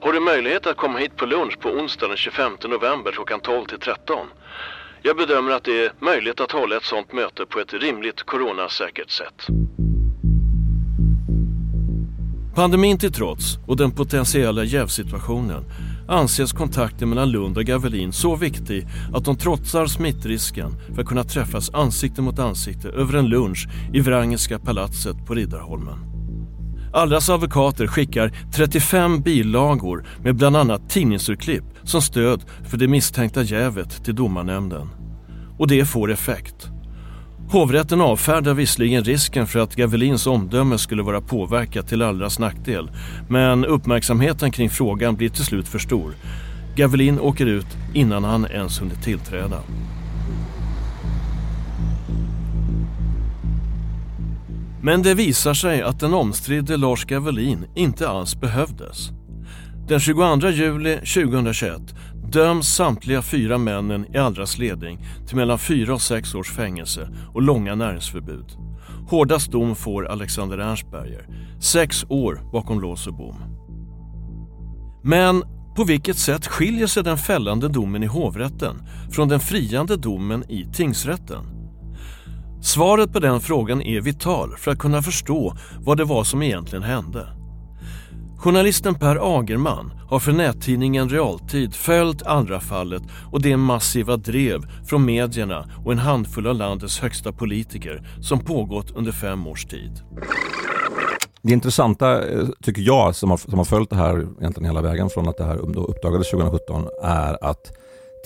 Har 0.00 0.12
du 0.12 0.20
möjlighet 0.20 0.66
att 0.66 0.76
komma 0.76 0.98
hit 0.98 1.16
på 1.16 1.26
lunch 1.26 1.58
på 1.60 1.68
onsdag 1.68 2.08
den 2.08 2.16
25 2.16 2.52
november 2.64 3.12
klockan 3.12 3.40
12 3.40 3.64
till 3.64 3.78
13? 3.78 4.26
Jag 5.02 5.16
bedömer 5.16 5.52
att 5.52 5.64
det 5.64 5.84
är 5.84 5.92
möjligt 5.98 6.40
att 6.40 6.52
hålla 6.52 6.76
ett 6.76 6.84
sådant 6.84 7.12
möte 7.12 7.46
på 7.46 7.60
ett 7.60 7.74
rimligt 7.74 8.22
coronasäkert 8.22 9.10
sätt. 9.10 9.46
Pandemin 12.54 12.98
till 12.98 13.12
trots 13.12 13.58
och 13.66 13.76
den 13.76 13.90
potentiella 13.90 14.64
jävsituationen 14.64 15.64
anses 16.08 16.52
kontakten 16.52 17.08
mellan 17.08 17.30
Lund 17.30 17.58
och 17.58 17.64
Gavelin 17.64 18.12
så 18.12 18.36
viktig 18.36 18.86
att 19.14 19.24
de 19.24 19.36
trotsar 19.36 19.86
smittrisken 19.86 20.70
för 20.94 21.02
att 21.02 21.08
kunna 21.08 21.24
träffas 21.24 21.70
ansikte 21.74 22.22
mot 22.22 22.38
ansikte 22.38 22.88
över 22.88 23.18
en 23.18 23.28
lunch 23.28 23.68
i 23.92 24.00
Wrangelska 24.00 24.58
palatset 24.58 25.26
på 25.26 25.34
Riddarholmen. 25.34 25.98
Allras 26.92 27.30
advokater 27.30 27.86
skickar 27.86 28.32
35 28.54 29.22
bilagor 29.22 30.06
med 30.22 30.36
bland 30.36 30.56
annat 30.56 30.90
tidningsurklipp 30.90 31.64
som 31.82 32.02
stöd 32.02 32.44
för 32.64 32.76
det 32.76 32.88
misstänkta 32.88 33.42
jävet 33.42 34.04
till 34.04 34.14
domarnämnden. 34.14 34.88
Och 35.58 35.68
det 35.68 35.84
får 35.84 36.10
effekt. 36.10 36.68
Hovrätten 37.52 38.00
avfärdar 38.00 38.54
visserligen 38.54 39.04
risken 39.04 39.46
för 39.46 39.58
att 39.58 39.76
Gavelins 39.76 40.26
omdöme 40.26 40.78
skulle 40.78 41.02
vara 41.02 41.20
påverkat 41.20 41.88
till 41.88 42.02
Allras 42.02 42.38
nackdel 42.38 42.90
men 43.28 43.64
uppmärksamheten 43.64 44.50
kring 44.50 44.70
frågan 44.70 45.16
blir 45.16 45.28
till 45.28 45.44
slut 45.44 45.68
för 45.68 45.78
stor. 45.78 46.14
Gavelin 46.76 47.20
åker 47.20 47.46
ut 47.46 47.66
innan 47.94 48.24
han 48.24 48.46
ens 48.46 48.80
hunnit 48.80 49.02
tillträda. 49.02 49.62
Men 54.82 55.02
det 55.02 55.14
visar 55.14 55.54
sig 55.54 55.82
att 55.82 56.00
den 56.00 56.14
omstridde 56.14 56.76
Lars 56.76 57.04
Gavelin 57.04 57.64
inte 57.74 58.08
alls 58.08 58.40
behövdes. 58.40 59.10
Den 59.88 60.00
22 60.00 60.48
juli 60.48 60.96
2021 60.96 61.80
döms 62.32 62.68
samtliga 62.68 63.22
fyra 63.22 63.58
männen 63.58 64.14
i 64.14 64.18
Allras 64.18 64.58
ledning 64.58 64.98
till 65.26 65.36
mellan 65.36 65.58
fyra 65.58 65.94
och 65.94 66.02
sex 66.02 66.34
års 66.34 66.52
fängelse 66.52 67.08
och 67.34 67.42
långa 67.42 67.74
näringsförbud. 67.74 68.46
Hårdast 69.08 69.52
dom 69.52 69.76
får 69.76 70.08
Alexander 70.08 70.58
Ernstberger, 70.58 71.26
sex 71.60 72.04
år 72.08 72.40
bakom 72.52 72.80
lås 72.80 73.06
och 73.06 73.14
bom. 73.14 73.36
Men 75.04 75.42
På 75.76 75.84
vilket 75.84 76.18
sätt 76.18 76.46
skiljer 76.46 76.86
sig 76.86 77.02
den 77.02 77.18
fällande 77.18 77.68
domen 77.68 78.02
i 78.02 78.06
hovrätten 78.06 78.76
från 79.10 79.28
den 79.28 79.40
friande 79.40 79.96
domen 79.96 80.50
i 80.50 80.64
tingsrätten? 80.72 81.44
Svaret 82.62 83.12
på 83.12 83.20
den 83.20 83.40
frågan 83.40 83.82
är 83.82 84.00
vital 84.00 84.56
för 84.56 84.70
att 84.70 84.78
kunna 84.78 85.02
förstå 85.02 85.56
vad 85.80 85.96
det 85.96 86.04
var 86.04 86.24
som 86.24 86.42
egentligen 86.42 86.82
hände. 86.82 87.41
Journalisten 88.42 88.94
Per 88.94 89.38
Agerman 89.38 89.92
har 90.08 90.18
för 90.18 90.32
nättidningen 90.32 91.08
Realtid 91.08 91.74
följt 91.74 92.22
Allra-fallet 92.22 93.02
och 93.32 93.42
det 93.42 93.56
massiva 93.56 94.16
drev 94.16 94.60
från 94.86 95.04
medierna 95.04 95.70
och 95.84 95.92
en 95.92 95.98
handfull 95.98 96.46
av 96.46 96.54
landets 96.54 97.00
högsta 97.00 97.32
politiker 97.32 98.06
som 98.20 98.40
pågått 98.40 98.90
under 98.90 99.12
fem 99.12 99.46
års 99.46 99.64
tid. 99.64 99.92
Det 101.42 101.52
intressanta, 101.52 102.28
eh, 102.28 102.46
tycker 102.62 102.82
jag, 102.82 103.16
som 103.16 103.30
har, 103.30 103.36
som 103.36 103.58
har 103.58 103.64
följt 103.64 103.90
det 103.90 103.96
här 103.96 104.18
egentligen 104.40 104.64
hela 104.64 104.82
vägen 104.82 105.10
från 105.10 105.28
att 105.28 105.36
det 105.36 105.44
här 105.44 105.56
uppdagades 105.78 106.30
2017, 106.30 106.88
är 107.02 107.44
att 107.44 107.72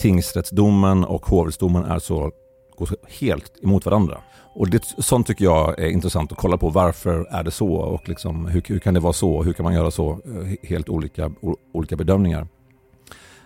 tingsrättsdomen 0.01 1.05
och 1.05 1.27
hovrättsdomen 1.27 1.85
är 1.85 1.99
så, 1.99 2.31
går 2.77 2.89
helt 3.21 3.53
emot 3.63 3.87
varandra. 3.87 4.19
Och 4.59 4.71
det, 4.71 4.85
sånt 4.99 5.27
tycker 5.27 5.45
jag 5.45 5.79
är 5.79 5.89
intressant 5.89 6.33
att 6.33 6.39
kolla 6.39 6.57
på. 6.57 6.69
Varför 6.71 7.27
är 7.31 7.45
det 7.45 7.51
så? 7.51 7.75
Och 7.75 8.09
liksom, 8.09 8.47
hur, 8.47 8.63
hur 8.67 8.79
kan 8.79 8.95
det 8.95 9.01
vara 9.01 9.13
så? 9.13 9.43
Hur 9.43 9.53
kan 9.53 9.65
man 9.65 9.75
göra 9.75 9.91
så? 9.91 10.11
Eh, 10.11 10.69
helt 10.69 10.89
olika, 10.89 11.31
olika 11.73 11.97
bedömningar. 11.97 12.47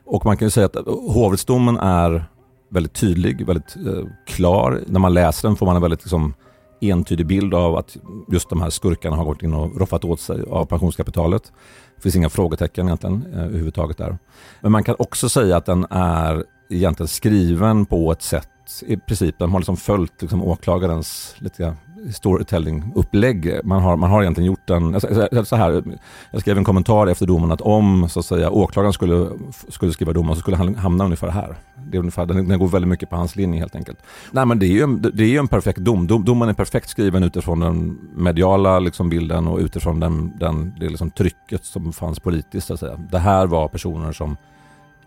Och 0.05 0.26
man 0.26 0.37
kan 0.37 0.47
ju 0.47 0.50
säga 0.50 0.67
att 0.67 0.76
eh, 0.76 0.83
hovrättsdomen 0.87 1.79
är 1.79 2.25
väldigt 2.69 2.93
tydlig, 2.93 3.47
väldigt 3.47 3.76
eh, 3.76 4.05
klar. 4.26 4.81
När 4.87 5.00
man 5.00 5.14
läser 5.14 5.49
den 5.49 5.57
får 5.57 5.67
man 5.67 5.76
en 5.76 5.83
väldigt 5.83 6.05
liksom, 6.05 6.35
entydig 6.81 7.26
bild 7.26 7.55
av 7.55 7.76
att 7.76 7.97
just 8.33 8.49
de 8.50 8.62
här 8.62 8.71
skurkarna 8.71 9.17
har 9.17 9.25
gått 9.25 9.43
in 9.43 9.55
och 9.55 9.81
roffat 9.81 10.05
åt 10.05 10.21
sig 10.21 10.43
av 10.50 10.64
pensionskapitalet. 10.64 11.52
Det 11.97 12.02
finns 12.02 12.17
inga 12.17 12.31
frågetecken 12.31 12.87
egentligen 12.87 13.25
eh, 13.35 13.45
överhuvudtaget 13.45 13.99
där. 13.99 14.19
Men 14.61 14.73
man 14.73 14.85
kan 14.85 14.97
också 14.99 15.29
säga 15.29 15.57
att 15.57 15.67
den 15.67 15.87
är 15.90 16.45
egentligen 16.71 17.09
skriven 17.09 17.87
på 17.87 18.12
ett 18.12 18.23
sätt 18.23 18.49
i 18.87 18.97
princip, 18.97 19.39
de 19.39 19.53
har 19.53 19.61
liksom 19.61 19.77
följt 19.77 20.23
liksom 20.23 20.45
åklagarens 20.45 21.35
lite 21.39 21.75
storytelling-upplägg. 22.12 23.61
Man 23.65 23.83
har, 23.83 23.97
man 23.97 24.11
har 24.11 24.23
egentligen 24.23 24.47
gjort 24.47 24.71
en, 24.71 24.95
alltså, 24.95 25.45
så 25.45 25.57
här, 25.57 25.83
jag 26.31 26.41
skrev 26.41 26.59
en 26.59 26.65
kommentar 26.65 27.07
efter 27.07 27.27
domen 27.27 27.53
att 27.53 27.61
om 27.61 28.09
så 28.09 28.21
att 28.21 28.27
säga, 28.27 28.50
åklagaren 28.50 28.93
skulle, 28.93 29.29
skulle 29.69 29.93
skriva 29.93 30.12
domen 30.12 30.35
så 30.35 30.41
skulle 30.41 30.57
han 30.57 30.75
hamna 30.75 31.05
ungefär 31.05 31.29
här. 31.29 31.57
Det 31.91 31.97
är 31.97 31.99
ungefär, 31.99 32.27
den, 32.27 32.49
den 32.49 32.59
går 32.59 32.69
väldigt 32.69 32.89
mycket 32.89 33.11
på 33.11 33.17
hans 33.17 33.37
linje 33.37 33.61
helt 33.61 33.77
enkelt. 33.77 33.99
Nej 34.31 34.47
men 34.47 34.59
det 34.59 34.67
är 34.67 34.87
ju, 34.87 34.87
det 34.87 35.23
är 35.23 35.29
ju 35.29 35.39
en 35.39 35.49
perfekt 35.49 35.79
dom. 35.79 36.07
dom. 36.07 36.25
Domen 36.25 36.49
är 36.49 36.53
perfekt 36.53 36.89
skriven 36.89 37.23
utifrån 37.23 37.61
den 37.61 37.99
mediala 38.17 38.79
liksom, 38.79 39.09
bilden 39.09 39.47
och 39.47 39.59
utifrån 39.59 40.00
den, 40.00 40.39
den, 40.39 40.75
det 40.81 40.89
liksom, 40.89 41.11
trycket 41.11 41.65
som 41.65 41.93
fanns 41.93 42.21
politiskt. 42.21 42.67
Så 42.67 42.75
att 42.75 42.81
säga. 42.81 42.97
Det 43.11 43.19
här 43.19 43.47
var 43.47 43.69
personer 43.69 44.12
som 44.12 44.37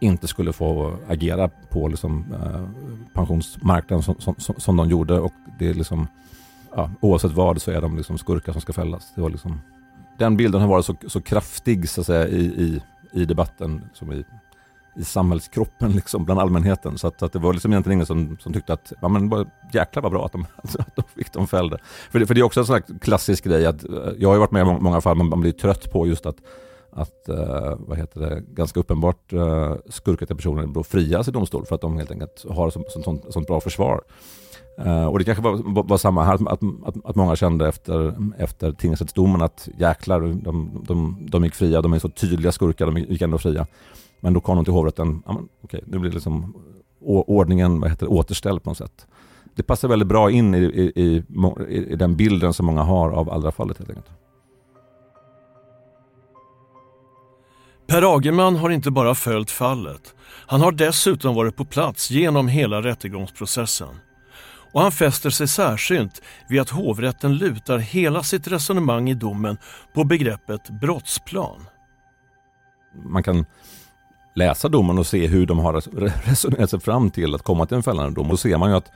inte 0.03 0.27
skulle 0.27 0.53
få 0.53 0.97
agera 1.07 1.49
på 1.69 1.87
liksom, 1.87 2.25
eh, 2.33 2.63
pensionsmarknaden 3.13 4.03
som, 4.03 4.35
som, 4.37 4.55
som, 4.57 4.77
de 4.77 4.89
gjorde. 4.89 5.19
Och 5.19 5.33
det 5.59 5.69
är 5.69 5.73
liksom, 5.73 6.07
ja, 6.75 6.89
oavsett 6.99 7.31
vad 7.31 7.61
så 7.61 7.71
är 7.71 7.81
de 7.81 7.97
liksom 7.97 8.17
skurkar 8.17 8.51
som 8.51 8.61
ska 8.61 8.73
fällas. 8.73 9.11
Det 9.15 9.21
var 9.21 9.29
liksom, 9.29 9.61
den 10.17 10.37
bilden 10.37 10.61
har 10.61 10.67
varit 10.67 10.85
så, 10.85 10.95
så 11.07 11.21
kraftig 11.21 11.89
så 11.89 12.01
att 12.01 12.07
säga, 12.07 12.27
i, 12.27 12.41
i, 12.43 12.81
i 13.11 13.25
debatten, 13.25 13.81
som 13.93 14.11
i, 14.11 14.23
i 14.95 15.03
samhällskroppen 15.03 15.91
liksom, 15.91 16.25
bland 16.25 16.39
allmänheten. 16.39 16.97
Så 16.97 17.07
att, 17.07 17.23
att 17.23 17.33
det 17.33 17.39
var 17.39 17.53
liksom 17.53 17.71
egentligen 17.71 17.97
ingen 17.97 18.05
som, 18.05 18.37
som 18.39 18.53
tyckte 18.53 18.73
att 18.73 18.93
ja, 19.01 19.07
men 19.07 19.29
bara, 19.29 19.45
jäklar 19.73 20.03
vad 20.03 20.11
bra 20.11 20.25
att 20.25 20.31
de, 20.31 20.45
alltså, 20.55 20.81
att 20.81 20.95
de 20.95 21.03
fick 21.15 21.33
dem 21.33 21.47
fällda. 21.47 21.77
För 22.11 22.19
det, 22.19 22.27
för 22.27 22.33
det 22.33 22.41
är 22.41 22.43
också 22.43 22.59
en 22.59 22.65
sån 22.65 22.81
klassisk 23.01 23.43
grej 23.43 23.65
att 23.65 23.83
eh, 23.83 23.89
jag 24.17 24.29
har 24.29 24.37
varit 24.37 24.51
med 24.51 24.61
i 24.61 24.65
många 24.65 25.01
fall, 25.01 25.17
man, 25.17 25.29
man 25.29 25.41
blir 25.41 25.51
trött 25.51 25.91
på 25.91 26.07
just 26.07 26.25
att 26.25 26.37
att 26.95 27.29
eh, 27.29 27.73
vad 27.77 27.97
heter 27.97 28.19
det, 28.19 28.43
ganska 28.47 28.79
uppenbart 28.79 29.33
eh, 29.33 29.75
skurkaktiga 29.89 30.35
personer 30.35 30.67
då 30.67 30.83
frias 30.83 31.27
i 31.27 31.31
domstol 31.31 31.65
för 31.65 31.75
att 31.75 31.81
de 31.81 31.97
helt 31.97 32.11
enkelt 32.11 32.45
har 32.49 32.67
ett 32.67 32.73
sånt, 32.73 33.03
sånt, 33.03 33.25
sånt 33.29 33.47
bra 33.47 33.61
försvar. 33.61 34.01
Eh, 34.77 35.05
och 35.05 35.19
det 35.19 35.25
kanske 35.25 35.43
var, 35.43 35.83
var, 35.83 35.97
samma 35.97 36.23
här, 36.23 36.33
att, 36.33 36.63
att, 36.85 36.95
att, 37.05 37.15
många 37.15 37.35
kände 37.35 37.67
efter, 37.67 38.15
efter 38.37 38.71
tingsrättsdomen 38.71 39.41
att 39.41 39.69
jäklar, 39.77 40.21
de, 40.21 40.81
de, 40.87 41.17
de 41.29 41.43
gick 41.43 41.55
fria, 41.55 41.81
de 41.81 41.93
är 41.93 41.99
så 41.99 42.09
tydliga 42.09 42.51
skurkar, 42.51 42.85
de 42.85 42.97
gick 42.97 43.21
ändå 43.21 43.37
fria. 43.37 43.67
Men 44.19 44.33
då 44.33 44.39
kom 44.39 44.55
de 44.55 44.65
till 44.65 44.73
hovrätten, 44.73 45.23
ja, 45.25 45.33
men, 45.33 45.47
okej, 45.61 45.83
nu 45.85 45.99
blir 45.99 46.11
liksom 46.11 46.53
ordningen 47.05 47.79
vad 47.79 47.89
heter 47.89 48.05
det, 48.05 48.11
återställd 48.11 48.63
på 48.63 48.69
något 48.69 48.77
sätt. 48.77 49.07
Det 49.55 49.63
passar 49.63 49.87
väldigt 49.87 50.07
bra 50.07 50.31
in 50.31 50.55
i, 50.55 50.57
i, 50.57 50.91
i, 50.95 51.23
i 51.69 51.95
den 51.95 52.15
bilden 52.15 52.53
som 52.53 52.65
många 52.65 52.83
har 52.83 53.11
av 53.11 53.29
Allra-fallet 53.29 53.77
helt 53.77 53.89
enkelt. 53.89 54.09
Per 57.87 58.15
Agerman 58.15 58.55
har 58.55 58.69
inte 58.69 58.91
bara 58.91 59.15
följt 59.15 59.51
fallet. 59.51 60.15
Han 60.47 60.61
har 60.61 60.71
dessutom 60.71 61.35
varit 61.35 61.55
på 61.55 61.65
plats 61.65 62.11
genom 62.11 62.47
hela 62.47 62.81
rättegångsprocessen. 62.81 63.99
Och 64.73 64.81
han 64.81 64.91
fäster 64.91 65.29
sig 65.29 65.47
särskilt 65.47 66.21
vid 66.49 66.61
att 66.61 66.69
hovrätten 66.69 67.35
lutar 67.35 67.77
hela 67.77 68.23
sitt 68.23 68.47
resonemang 68.47 69.09
i 69.09 69.13
domen 69.13 69.57
på 69.93 70.03
begreppet 70.03 70.69
brottsplan. 70.69 71.65
Man 73.05 73.23
kan 73.23 73.45
läsa 74.35 74.69
domen 74.69 74.97
och 74.97 75.07
se 75.07 75.27
hur 75.27 75.45
de 75.45 75.59
har 75.59 75.73
resonerat 76.27 76.69
sig 76.69 76.79
fram 76.79 77.11
till 77.11 77.35
att 77.35 77.43
komma 77.43 77.65
till 77.65 77.77
en 77.77 77.83
fällande 77.83 78.15
dom. 78.15 78.27
Då 78.27 78.37
ser 78.37 78.57
man 78.57 78.69
ju 78.69 78.75
att, 78.75 78.91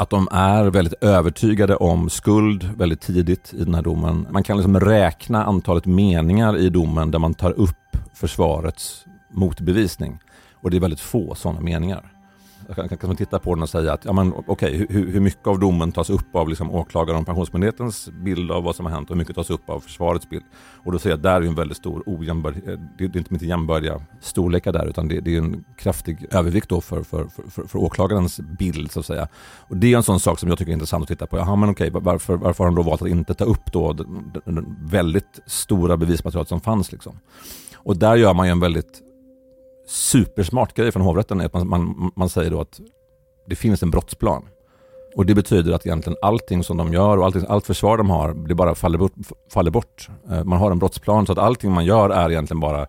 att 0.00 0.10
de 0.10 0.28
är 0.30 0.64
väldigt 0.64 1.02
övertygade 1.02 1.76
om 1.76 2.10
skuld 2.10 2.70
väldigt 2.76 3.00
tidigt 3.00 3.54
i 3.54 3.64
den 3.64 3.74
här 3.74 3.82
domen. 3.82 4.26
Man 4.30 4.42
kan 4.42 4.56
liksom 4.56 4.80
räkna 4.80 5.44
antalet 5.44 5.86
meningar 5.86 6.56
i 6.56 6.68
domen 6.68 7.10
där 7.10 7.18
man 7.18 7.34
tar 7.34 7.50
upp 7.50 7.96
försvarets 8.14 9.04
motbevisning. 9.30 10.18
Och 10.52 10.70
det 10.70 10.76
är 10.76 10.80
väldigt 10.80 11.00
få 11.00 11.34
sådana 11.34 11.60
meningar. 11.60 12.09
Kan, 12.74 12.88
kan 12.88 13.08
man 13.08 13.16
titta 13.16 13.38
på 13.38 13.54
den 13.54 13.62
och 13.62 13.68
säga 13.68 13.92
att 13.92 14.04
ja, 14.04 14.12
men, 14.12 14.34
okay, 14.46 14.86
hur, 14.88 15.12
hur 15.12 15.20
mycket 15.20 15.46
av 15.46 15.58
domen 15.58 15.92
tas 15.92 16.10
upp 16.10 16.36
av 16.36 16.48
liksom, 16.48 16.70
åklagaren 16.70 17.20
och 17.20 17.26
Pensionsmyndighetens 17.26 18.08
bild 18.24 18.50
av 18.50 18.62
vad 18.62 18.76
som 18.76 18.86
har 18.86 18.92
hänt 18.92 19.10
och 19.10 19.16
hur 19.16 19.18
mycket 19.18 19.36
tas 19.36 19.50
upp 19.50 19.70
av 19.70 19.80
försvarets 19.80 20.28
bild. 20.28 20.44
Och 20.84 20.92
då 20.92 20.98
ser 20.98 21.10
jag 21.10 21.16
att 21.16 21.22
där 21.22 21.40
är 21.40 21.46
en 21.46 21.54
väldigt 21.54 21.76
stor 21.76 22.02
ojämnbörd, 22.06 22.56
eh, 22.56 22.78
det 22.98 23.04
är 23.04 23.16
inte 23.32 23.46
jämnbördiga 23.46 24.00
storlekar 24.20 24.72
där 24.72 24.86
utan 24.86 25.08
det, 25.08 25.20
det, 25.20 25.34
är 25.34 25.38
en 25.38 25.64
kraftig 25.76 26.26
övervikt 26.30 26.68
då 26.68 26.80
för, 26.80 27.02
för, 27.02 27.26
för, 27.50 27.62
för, 27.62 27.78
åklagarens 27.78 28.40
bild 28.40 28.90
så 28.90 29.00
att 29.00 29.06
säga. 29.06 29.28
Och 29.68 29.76
det 29.76 29.92
är 29.92 29.96
en 29.96 30.02
sån 30.02 30.20
sak 30.20 30.38
som 30.38 30.48
jag 30.48 30.58
tycker 30.58 30.72
är 30.72 30.74
intressant 30.74 31.02
att 31.02 31.08
titta 31.08 31.26
på. 31.26 31.36
Jaha, 31.36 31.56
men 31.56 31.68
okej, 31.68 31.90
varför, 31.92 32.36
varför 32.36 32.64
har 32.64 32.70
de 32.70 32.74
då 32.74 32.82
valt 32.82 33.02
att 33.02 33.08
inte 33.08 33.34
ta 33.34 33.44
upp 33.44 33.72
då 33.72 33.92
den, 33.92 34.32
den 34.44 34.76
väldigt 34.80 35.40
stora 35.46 35.96
bevismaterialet 35.96 36.48
som 36.48 36.60
fanns 36.60 36.92
liksom? 36.92 37.18
Och 37.74 37.96
där 37.96 38.16
gör 38.16 38.34
man 38.34 38.46
ju 38.46 38.52
en 38.52 38.60
väldigt 38.60 39.02
supersmart 39.90 40.74
grej 40.74 40.92
från 40.92 41.02
hovrätten. 41.02 41.40
är 41.40 41.44
Att 41.44 41.54
man, 41.54 41.68
man, 41.68 42.12
man 42.16 42.28
säger 42.28 42.50
då 42.50 42.60
att 42.60 42.80
det 43.46 43.56
finns 43.56 43.82
en 43.82 43.90
brottsplan. 43.90 44.42
Och 45.16 45.26
det 45.26 45.34
betyder 45.34 45.72
att 45.72 45.86
egentligen 45.86 46.16
allting 46.22 46.64
som 46.64 46.76
de 46.76 46.92
gör 46.92 47.16
och 47.16 47.24
allting, 47.24 47.44
allt 47.48 47.66
försvar 47.66 47.96
de 47.96 48.10
har, 48.10 48.34
det 48.34 48.54
bara 48.54 48.74
faller 48.74 48.98
bort, 48.98 49.12
faller 49.52 49.70
bort. 49.70 50.08
Eh, 50.30 50.44
man 50.44 50.58
har 50.58 50.70
en 50.70 50.78
brottsplan 50.78 51.26
så 51.26 51.32
att 51.32 51.38
allting 51.38 51.72
man 51.72 51.84
gör 51.84 52.10
är 52.10 52.30
egentligen 52.30 52.60
bara 52.60 52.86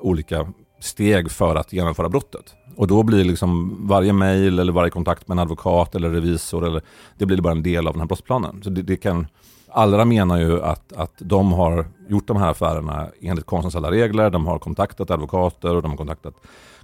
olika 0.00 0.52
steg 0.80 1.30
för 1.30 1.56
att 1.56 1.72
genomföra 1.72 2.08
brottet. 2.08 2.54
Och 2.76 2.86
då 2.86 3.02
blir 3.02 3.24
liksom 3.24 3.76
varje 3.88 4.12
mejl 4.12 4.58
eller 4.58 4.72
varje 4.72 4.90
kontakt 4.90 5.28
med 5.28 5.34
en 5.34 5.38
advokat 5.38 5.94
eller 5.94 6.10
revisor, 6.10 6.66
eller, 6.66 6.82
det 7.18 7.26
blir 7.26 7.40
bara 7.40 7.52
en 7.52 7.62
del 7.62 7.86
av 7.86 7.92
den 7.92 8.00
här 8.00 8.06
brottsplanen. 8.06 8.62
Så 8.62 8.70
det, 8.70 8.82
det 8.82 8.96
kan 8.96 9.26
Allra 9.72 10.04
menar 10.04 10.38
ju 10.38 10.62
att, 10.62 10.92
att 10.92 11.12
de 11.18 11.52
har 11.52 11.86
gjort 12.08 12.26
de 12.26 12.36
här 12.36 12.50
affärerna 12.50 13.08
enligt 13.20 13.46
konstens 13.46 13.76
alla 13.76 13.90
regler. 13.90 14.30
De 14.30 14.46
har 14.46 14.58
kontaktat 14.58 15.10
advokater 15.10 15.76
och 15.76 15.82
de 15.82 15.90
har 15.90 15.98
kontaktat 15.98 16.34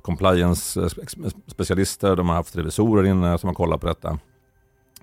compliance-specialister. 0.03 2.11
Eh, 2.11 2.17
de 2.17 2.29
har 2.29 2.37
haft 2.37 2.57
revisorer 2.57 3.05
inne 3.05 3.39
som 3.39 3.49
har 3.49 3.55
kollat 3.55 3.81
på 3.81 3.87
detta. 3.87 4.19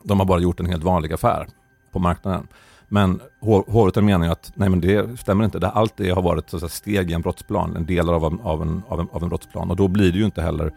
De 0.04 0.20
har 0.20 0.26
bara 0.26 0.40
gjort 0.40 0.60
en 0.60 0.66
helt 0.66 0.84
vanlig 0.84 1.14
affär 1.14 1.48
på 1.92 2.00
marknaden. 2.00 2.48
Men 2.90 3.20
hovrätten 3.42 4.06
menar 4.06 4.26
ju 4.26 4.32
att 4.32 4.52
nej 4.56 4.70
men 4.70 4.82
det 4.82 5.20
stämmer 5.20 5.46
inte. 5.46 5.68
allt 5.68 5.94
det 5.98 6.10
har 6.10 6.22
varit 6.22 6.50
så 6.50 6.70
steg 6.70 7.12
i 7.12 7.14
en 7.14 7.22
brottsplan, 7.22 7.76
en 7.76 7.86
del 7.86 8.10
av 8.10 8.24
en, 8.24 8.40
av, 8.44 8.62
en, 8.62 8.84
av, 8.88 9.00
en, 9.00 9.08
av 9.12 9.24
en 9.24 9.30
brottsplan. 9.30 9.70
Och 9.70 9.76
då 9.76 9.88
blir 9.88 10.12
det 10.12 10.18
ju 10.18 10.26
inte 10.26 10.42
heller, 10.42 10.74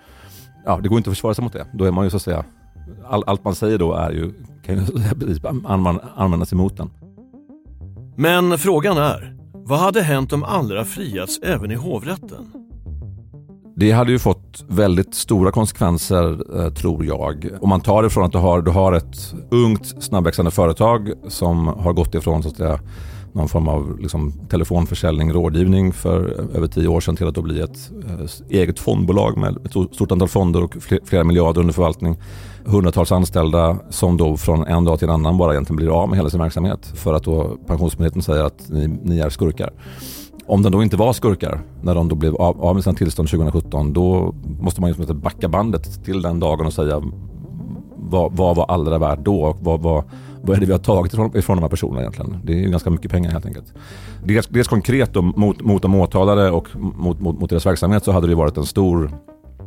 ja 0.65 0.79
det 0.83 0.89
går 0.89 0.99
inte 0.99 1.11
att 1.11 1.17
försvara 1.17 1.35
sig 1.35 1.45
mot 1.45 1.53
det. 1.53 1.67
Då 1.73 1.85
är 1.85 1.91
man 1.91 2.05
ju 2.05 2.11
så 2.11 2.17
att 2.17 2.23
säga 2.23 2.45
all, 3.09 3.25
allt 3.27 3.45
man 3.45 3.55
säger 3.55 3.79
då 3.79 3.95
är 3.95 4.11
ju, 4.11 4.33
kan 4.67 4.77
ju 4.77 4.83
användas 6.17 6.53
emot 6.53 6.77
den. 6.77 6.91
Men 8.17 8.59
frågan 8.59 8.99
är, 8.99 9.37
vad 9.53 9.79
hade 9.79 10.03
hänt 10.03 10.33
om 10.33 10.43
Allra 10.43 10.85
friats 10.85 11.39
även 11.43 11.71
i 11.71 11.75
hovrätten? 11.75 12.53
Det 13.77 13.91
hade 13.91 14.13
ju 14.13 14.19
fått 14.19 14.65
väldigt 14.69 15.15
stora 15.15 15.53
konsekvenser 15.53 16.59
eh, 16.61 16.73
tror 16.73 17.05
jag. 17.05 17.49
Om 17.61 17.69
man 17.69 17.81
tar 17.81 18.03
det 18.03 18.11
från 18.11 18.25
att 18.25 18.33
du 18.33 18.39
har, 18.39 18.63
du 18.63 18.71
har 18.71 18.93
ett 18.93 19.35
ungt 19.51 20.03
snabbväxande 20.03 20.51
företag 20.51 21.13
som 21.29 21.67
har 21.67 21.93
gått 21.93 22.15
ifrån 22.15 22.43
så 22.43 22.49
att 22.49 22.57
säga, 22.57 22.81
någon 23.33 23.49
form 23.49 23.69
av 23.69 24.01
liksom, 24.01 24.33
telefonförsäljning, 24.49 25.33
rådgivning 25.33 25.93
för 25.93 26.21
över 26.57 26.67
tio 26.67 26.89
år 26.89 27.01
sedan 27.01 27.17
till 27.17 27.27
att 27.27 27.35
då 27.35 27.43
bli 27.43 27.61
ett 27.61 27.91
eh, 28.09 28.59
eget 28.59 28.79
fondbolag 28.79 29.37
med 29.37 29.57
ett 29.67 29.95
stort 29.95 30.13
antal 30.13 30.29
fonder 30.29 30.63
och 30.63 30.77
flera 31.05 31.25
miljarder 31.25 31.61
under 31.61 31.75
förvaltning. 31.75 32.17
Hundratals 32.69 33.13
anställda 33.13 33.77
som 33.91 34.17
då 34.17 34.37
från 34.37 34.67
en 34.67 34.85
dag 34.85 34.99
till 34.99 35.09
en 35.09 35.15
annan 35.15 35.39
bara 35.39 35.53
egentligen 35.53 35.77
blir 35.77 36.03
av 36.03 36.09
med 36.09 36.19
hela 36.19 36.31
sin 36.31 36.41
verksamhet 36.41 36.87
för 36.95 37.15
att 37.15 37.25
då 37.25 37.57
Pensionsmyndigheten 37.67 38.23
säger 38.23 38.45
att 38.45 38.69
ni, 38.69 38.87
ni 39.03 39.19
är 39.19 39.31
skurkar. 39.31 39.73
om 40.47 40.63
de 40.63 40.73
då 40.73 40.83
inte 40.83 40.97
var 40.97 41.13
skurkar, 41.13 41.61
när 41.83 41.95
de 41.95 42.09
då 42.09 42.15
blev 42.15 42.37
av, 42.37 42.65
av 42.65 42.75
med 42.75 42.85
sina 42.85 42.97
tillstånd 42.97 43.29
2017, 43.29 43.93
då 43.93 44.35
måste 44.61 44.81
man 44.81 44.93
ju 44.93 45.15
backa 45.15 45.49
bandet 45.49 46.05
till 46.05 46.23
den 46.23 46.41
dagen 46.41 46.67
och 46.67 46.73
säga 46.73 47.03
vad, 47.97 48.37
vad 48.37 48.57
var 48.57 48.65
allra 48.65 48.99
värt 48.99 49.19
då 49.19 49.43
och 49.43 49.59
vad, 49.61 49.81
vad, 49.81 50.05
vad 50.43 50.57
är 50.57 50.61
det 50.61 50.67
vi 50.67 50.73
har 50.73 50.79
tagit 50.79 51.13
ifrån, 51.13 51.37
ifrån 51.37 51.57
de 51.57 51.63
här 51.63 51.69
personerna 51.69 52.01
egentligen? 52.01 52.41
Det 52.45 52.53
är 52.53 52.57
ju 52.57 52.71
ganska 52.71 52.91
mycket 52.91 53.11
pengar 53.11 53.31
helt 53.31 53.47
enkelt. 53.47 53.75
Dels, 54.25 54.47
dels 54.47 54.69
konkret 54.69 55.13
då, 55.13 55.23
mot, 55.23 55.63
mot 55.63 55.83
de 55.83 55.95
åtalade 55.95 56.51
och 56.51 56.69
mot, 56.77 57.21
mot, 57.21 57.41
mot 57.41 57.51
deras 57.51 57.67
verksamhet 57.67 58.05
så 58.05 58.13
hade 58.13 58.27
det 58.27 58.35
varit 58.35 58.57
en 58.57 58.67
stor 58.67 59.11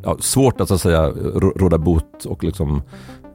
Ja, 0.04 0.18
svårt 0.20 0.62
att 0.62 0.68
så 0.68 0.74
att 0.74 0.82
säga 0.82 1.10
råda 1.56 1.78
bot 1.78 2.26
och 2.26 2.44
liksom 2.44 2.82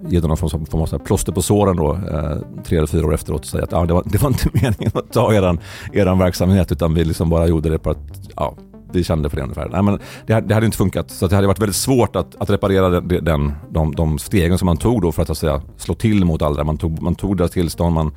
ge 0.09 0.21
dem 0.21 0.29
någon 0.29 0.67
form 0.67 0.81
av 0.81 0.99
plåster 0.99 1.33
på 1.33 1.43
såren 1.43 1.77
då, 1.77 1.93
eh, 1.93 2.63
tre 2.65 2.77
eller 2.77 2.87
fyra 2.87 3.07
år 3.07 3.15
efteråt 3.15 3.41
och 3.41 3.47
säga 3.47 3.65
att 3.65 3.73
ah, 3.73 3.87
det, 3.87 3.95
var, 3.95 4.03
det 4.07 4.23
var 4.23 4.29
inte 4.29 4.49
meningen 4.53 4.91
att 4.95 5.13
ta 5.13 5.35
eran, 5.35 5.59
eran 5.93 6.19
verksamhet 6.19 6.73
utan 6.73 6.95
vi 6.95 7.05
liksom 7.05 7.31
bara 7.31 7.47
gjorde 7.47 7.69
det 7.69 7.79
på 7.79 7.91
att 7.91 7.99
ja, 8.37 8.55
vi 8.93 9.05
kände 9.05 9.31
för 9.31 9.37
det 9.37 9.43
ungefär. 9.43 9.69
Nej, 9.69 9.83
men 9.83 9.99
det, 10.27 10.41
det 10.41 10.55
hade 10.55 10.67
inte 10.67 10.79
funkat 10.79 11.11
så 11.11 11.27
det 11.27 11.35
hade 11.35 11.47
varit 11.47 11.61
väldigt 11.61 11.77
svårt 11.77 12.17
att, 12.17 12.37
att 12.39 12.51
reparera 12.51 12.89
den, 12.89 13.25
den, 13.25 13.53
de, 13.71 13.95
de 13.95 14.19
stegen 14.19 14.59
som 14.59 14.67
man 14.67 14.77
tog 14.77 15.03
då 15.03 15.13
för 15.13 15.23
att, 15.23 15.31
att 15.31 15.39
säga, 15.39 15.63
slå 15.77 15.95
till 15.95 16.25
mot 16.25 16.43
alla. 16.43 16.65
Man 16.65 16.77
tog, 16.77 17.03
man 17.03 17.15
tog 17.15 17.37
deras 17.37 17.51
tillstånd, 17.51 17.95
man, 17.95 18.13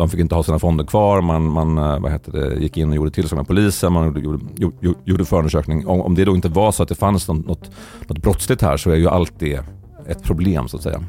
de 0.00 0.08
fick 0.10 0.20
inte 0.20 0.34
ha 0.34 0.42
sina 0.42 0.58
fonder 0.58 0.84
kvar, 0.84 1.20
man, 1.20 1.44
man 1.44 1.78
eh, 1.78 2.00
vad 2.00 2.12
heter 2.12 2.32
det, 2.32 2.54
gick 2.54 2.76
in 2.76 2.88
och 2.88 2.96
gjorde 2.96 3.10
tillstånd 3.10 3.38
med 3.38 3.46
polisen, 3.46 3.92
man 3.92 4.06
gjorde, 4.06 4.20
gjorde, 4.56 4.98
gjorde 5.04 5.24
förundersökning. 5.24 5.86
Om, 5.86 6.00
om 6.00 6.14
det 6.14 6.24
då 6.24 6.34
inte 6.34 6.48
var 6.48 6.72
så 6.72 6.82
att 6.82 6.88
det 6.88 6.94
fanns 6.94 7.28
något, 7.28 7.46
något, 7.46 8.18
brottsligt 8.18 8.62
här 8.62 8.76
så 8.76 8.90
är 8.90 8.96
ju 8.96 9.08
allt 9.08 9.32
det 9.38 9.64
ett 10.06 10.22
problem 10.22 10.68
så 10.68 10.76
att 10.76 10.82
säga 10.82 11.04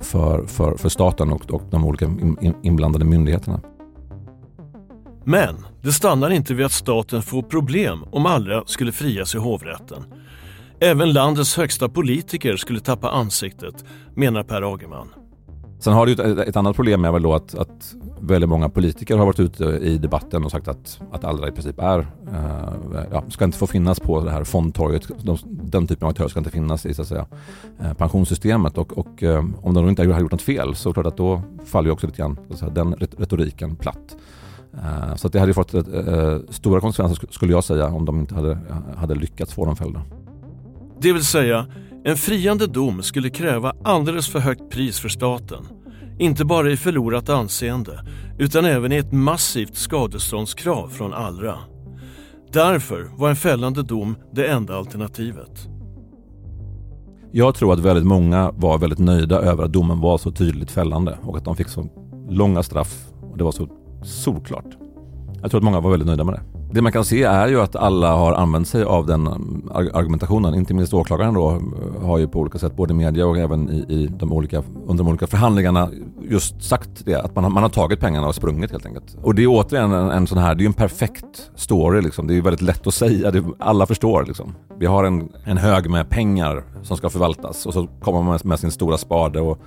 för, 0.00 0.46
för, 0.46 0.76
för 0.76 0.88
staten 0.88 1.32
och, 1.32 1.50
och 1.50 1.62
de 1.70 1.84
olika 1.84 2.10
inblandade 2.62 3.04
myndigheterna. 3.04 3.60
Men 5.24 5.54
det 5.82 5.92
stannar 5.92 6.30
inte 6.30 6.54
vid 6.54 6.66
att 6.66 6.72
staten 6.72 7.22
får 7.22 7.42
problem 7.42 8.04
om 8.10 8.26
Allra 8.26 8.62
skulle 8.66 8.92
frias 8.92 9.34
i 9.34 9.38
hovrätten. 9.38 10.04
Även 10.80 11.12
landets 11.12 11.56
högsta 11.56 11.88
politiker 11.88 12.56
skulle 12.56 12.80
tappa 12.80 13.10
ansiktet, 13.10 13.84
menar 14.14 14.42
Per 14.42 14.74
Agerman. 14.74 15.08
Sen 15.80 15.92
har 15.92 16.06
du 16.06 16.12
ett, 16.12 16.48
ett, 16.48 16.56
annat 16.56 16.76
problem 16.76 17.00
med 17.00 17.12
väl 17.12 17.22
då 17.22 17.34
att, 17.34 17.54
att 17.54 17.94
väldigt 18.20 18.48
många 18.48 18.68
politiker 18.68 19.16
har 19.16 19.26
varit 19.26 19.40
ute 19.40 19.64
i 19.64 19.98
debatten 19.98 20.44
och 20.44 20.50
sagt 20.50 20.68
att, 20.68 21.00
att 21.12 21.24
Allra 21.24 21.48
i 21.48 21.52
princip 21.52 21.78
är, 21.78 21.98
eh, 22.32 23.02
ja, 23.10 23.24
ska 23.28 23.44
inte 23.44 23.58
få 23.58 23.66
finnas 23.66 24.00
på 24.00 24.24
det 24.24 24.30
här 24.30 24.44
fondtorget. 24.44 25.08
De, 25.22 25.38
den 25.44 25.86
typen 25.86 26.06
av 26.06 26.10
aktörer 26.10 26.28
ska 26.28 26.40
inte 26.40 26.50
finnas 26.50 26.86
i 26.86 26.94
så 26.94 27.02
att 27.02 27.08
säga, 27.08 27.26
eh, 27.80 27.92
pensionssystemet 27.92 28.78
och, 28.78 28.98
och 28.98 29.22
eh, 29.22 29.44
om 29.62 29.74
de 29.74 29.88
inte 29.88 30.12
har 30.12 30.20
gjort 30.20 30.32
något 30.32 30.42
fel 30.42 30.74
så 30.74 30.88
är 30.88 30.90
det 30.90 30.94
klart 30.94 31.06
att 31.06 31.16
då 31.16 31.42
faller 31.64 31.88
ju 31.88 31.92
också 31.92 32.06
lite 32.06 32.18
grann 32.18 32.38
så 32.48 32.52
att 32.52 32.58
säga, 32.58 32.70
den 32.70 32.94
retoriken 32.94 33.76
platt. 33.76 34.16
Eh, 34.74 35.14
så 35.16 35.26
att 35.26 35.32
det 35.32 35.40
hade 35.40 35.54
fått 35.54 35.74
eh, 35.74 35.80
eh, 35.80 36.38
stora 36.50 36.80
konsekvenser 36.80 37.26
skulle 37.30 37.52
jag 37.52 37.64
säga 37.64 37.86
om 37.86 38.04
de 38.04 38.20
inte 38.20 38.34
hade, 38.34 38.58
hade 38.96 39.14
lyckats 39.14 39.54
få 39.54 39.64
dem 39.64 39.76
fällda. 39.76 40.02
Det 41.00 41.12
vill 41.12 41.24
säga, 41.24 41.66
en 42.04 42.16
friande 42.16 42.66
dom 42.66 43.02
skulle 43.02 43.30
kräva 43.30 43.72
alldeles 43.84 44.28
för 44.28 44.38
högt 44.38 44.70
pris 44.70 45.00
för 45.00 45.08
staten. 45.08 45.66
Inte 46.18 46.44
bara 46.44 46.70
i 46.70 46.76
förlorat 46.76 47.28
anseende, 47.28 48.04
utan 48.38 48.64
även 48.64 48.92
i 48.92 48.96
ett 48.96 49.12
massivt 49.12 49.74
skadeståndskrav 49.74 50.88
från 50.88 51.12
Allra. 51.12 51.54
Därför 52.52 53.10
var 53.16 53.30
en 53.30 53.36
fällande 53.36 53.82
dom 53.82 54.16
det 54.32 54.46
enda 54.46 54.76
alternativet. 54.76 55.68
Jag 57.32 57.54
tror 57.54 57.72
att 57.72 57.78
väldigt 57.78 58.06
många 58.06 58.50
var 58.50 58.78
väldigt 58.78 58.98
nöjda 58.98 59.38
över 59.38 59.64
att 59.64 59.72
domen 59.72 60.00
var 60.00 60.18
så 60.18 60.30
tydligt 60.30 60.70
fällande 60.70 61.18
och 61.22 61.36
att 61.36 61.44
de 61.44 61.56
fick 61.56 61.68
så 61.68 61.86
långa 62.28 62.62
straff 62.62 63.06
och 63.30 63.38
det 63.38 63.44
var 63.44 63.52
så 63.52 63.68
solklart. 64.02 64.87
Jag 65.42 65.50
tror 65.50 65.60
att 65.60 65.64
många 65.64 65.80
var 65.80 65.90
väldigt 65.90 66.06
nöjda 66.06 66.24
med 66.24 66.34
det. 66.34 66.40
Det 66.72 66.82
man 66.82 66.92
kan 66.92 67.04
se 67.04 67.22
är 67.22 67.48
ju 67.48 67.60
att 67.60 67.76
alla 67.76 68.14
har 68.14 68.32
använt 68.32 68.68
sig 68.68 68.84
av 68.84 69.06
den 69.06 69.26
argumentationen. 69.94 70.54
Inte 70.54 70.74
minst 70.74 70.94
åklagaren 70.94 71.34
då 71.34 71.50
eh, 71.50 72.06
har 72.06 72.18
ju 72.18 72.28
på 72.28 72.40
olika 72.40 72.58
sätt, 72.58 72.76
både 72.76 72.92
i 72.92 72.96
media 72.96 73.26
och 73.26 73.38
även 73.38 73.70
i, 73.70 73.76
i 73.88 74.06
de 74.06 74.32
olika, 74.32 74.62
under 74.86 75.04
de 75.04 75.08
olika 75.08 75.26
förhandlingarna 75.26 75.90
just 76.22 76.62
sagt 76.62 76.90
det. 77.04 77.14
Att 77.14 77.34
man 77.34 77.44
har, 77.44 77.50
man 77.50 77.62
har 77.62 77.70
tagit 77.70 78.00
pengarna 78.00 78.26
och 78.26 78.34
sprungit 78.34 78.70
helt 78.70 78.86
enkelt. 78.86 79.16
Och 79.22 79.34
det 79.34 79.42
är 79.42 79.46
återigen 79.46 79.92
en, 79.92 80.10
en 80.10 80.26
sån 80.26 80.38
här, 80.38 80.54
det 80.54 80.60
är 80.60 80.62
ju 80.62 80.66
en 80.66 80.72
perfekt 80.72 81.50
story 81.54 82.02
liksom. 82.02 82.26
Det 82.26 82.32
är 82.32 82.36
ju 82.36 82.40
väldigt 82.40 82.62
lätt 82.62 82.86
att 82.86 82.94
säga, 82.94 83.30
det, 83.30 83.44
alla 83.58 83.86
förstår 83.86 84.24
liksom. 84.24 84.54
Vi 84.78 84.86
har 84.86 85.04
en, 85.04 85.28
en 85.44 85.58
hög 85.58 85.90
med 85.90 86.10
pengar 86.10 86.64
som 86.82 86.96
ska 86.96 87.10
förvaltas 87.10 87.66
och 87.66 87.74
så 87.74 87.86
kommer 88.00 88.22
man 88.22 88.38
med 88.44 88.60
sin 88.60 88.70
stora 88.70 88.98
spade 88.98 89.40
och 89.40 89.58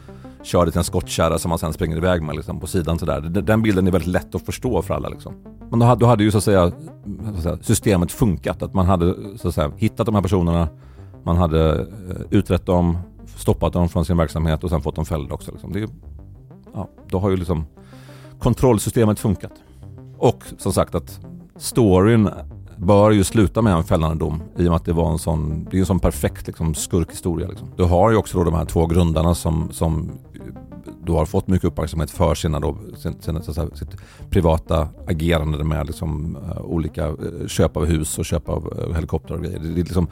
kör 0.43 0.65
det 0.65 0.71
till 0.71 0.77
en 0.77 0.84
skottkärra 0.84 1.38
som 1.38 1.49
man 1.49 1.60
sen 1.60 1.73
springer 1.73 1.97
iväg 1.97 2.21
med 2.21 2.36
liksom, 2.36 2.60
på 2.60 2.67
sidan 2.67 2.99
sådär. 2.99 3.21
Den 3.21 3.62
bilden 3.62 3.88
är 3.88 3.91
väldigt 3.91 4.10
lätt 4.10 4.36
att 4.36 4.45
förstå 4.45 4.82
för 4.82 4.93
alla. 4.93 5.10
Liksom. 5.10 5.34
Men 5.69 5.80
då 5.80 5.86
hade, 5.86 5.99
då 5.99 6.06
hade 6.06 6.23
ju 6.23 6.32
så 6.32 6.38
att, 6.38 6.43
säga, 6.43 6.71
så 7.23 7.30
att 7.30 7.43
säga, 7.43 7.58
systemet 7.62 8.12
funkat. 8.12 8.63
Att 8.63 8.73
man 8.73 8.86
hade 8.86 9.38
så 9.38 9.47
att 9.47 9.56
säga, 9.56 9.71
hittat 9.77 10.06
de 10.06 10.15
här 10.15 10.21
personerna, 10.21 10.67
man 11.23 11.38
hade 11.38 11.80
eh, 11.80 11.86
utrett 12.30 12.65
dem, 12.65 12.97
stoppat 13.36 13.73
dem 13.73 13.89
från 13.89 14.06
sin 14.06 14.17
verksamhet 14.17 14.63
och 14.63 14.69
sen 14.69 14.82
fått 14.82 14.95
dem 14.95 15.06
fällda 15.06 15.34
också. 15.34 15.51
Liksom. 15.51 15.73
Det, 15.73 15.89
ja, 16.73 16.89
då 17.10 17.19
har 17.19 17.30
ju 17.30 17.38
liksom 17.38 17.65
kontrollsystemet 18.39 19.19
funkat. 19.19 19.54
Och 20.17 20.43
som 20.58 20.73
sagt 20.73 20.95
att 20.95 21.19
storyn 21.58 22.30
bör 22.82 23.12
ju 23.12 23.24
sluta 23.24 23.62
med 23.62 23.74
en 23.74 23.84
fällande 23.84 24.15
dom 24.17 24.41
i 24.58 24.62
och 24.62 24.65
med 24.65 24.76
att 24.76 24.86
det 24.86 24.94
var 24.94 25.12
en 25.12 25.20
sån, 25.20 25.67
det 25.72 25.78
är 25.78 25.80
en 25.80 25.86
sån 25.86 26.00
perfekt 26.00 26.48
liksom, 26.48 26.74
skurkhistoria. 26.74 27.48
Liksom. 27.48 27.67
Du 27.78 27.84
har 27.84 28.12
ju 28.12 28.17
också 28.17 28.38
då 28.38 28.44
de 28.44 28.54
här 28.54 28.65
två 28.65 28.86
grundarna 28.86 29.36
som, 29.36 29.70
som 29.72 30.12
då 31.06 31.17
har 31.17 31.26
fått 31.26 31.48
mycket 31.48 31.67
uppmärksamhet 31.67 32.12
för 32.12 32.36
sina 32.36 32.60
då, 32.60 32.78
sin, 32.98 33.22
sin, 33.22 33.44
så 33.44 33.54
sitt 33.54 33.98
privata 34.30 34.88
agerande 35.08 35.63
med 35.63 35.88
liksom, 35.88 36.36
uh, 36.36 36.62
olika 36.62 37.08
uh, 37.08 37.48
köp 37.48 37.78
av 37.78 37.86
hus 37.86 38.17
och 38.17 38.26
köp 38.26 38.50
av 38.50 38.74
uh, 38.80 38.96
helikoptrar 38.96 39.38
och 39.38 39.44
grejer. 39.44 39.60
Det, 39.60 39.67
det, 39.67 39.76
liksom, 39.76 40.08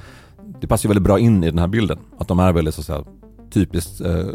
det 0.61 0.67
passar 0.67 0.87
ju 0.87 0.89
väldigt 0.89 1.03
bra 1.03 1.19
in 1.19 1.43
i 1.43 1.49
den 1.49 1.59
här 1.59 1.67
bilden. 1.67 1.97
Att 2.17 2.27
de 2.27 2.39
är 2.39 2.53
väldigt 2.53 2.75
så 2.75 2.81
att 2.81 2.87
säga, 2.87 3.03
typiskt 3.51 4.01
eh, 4.01 4.27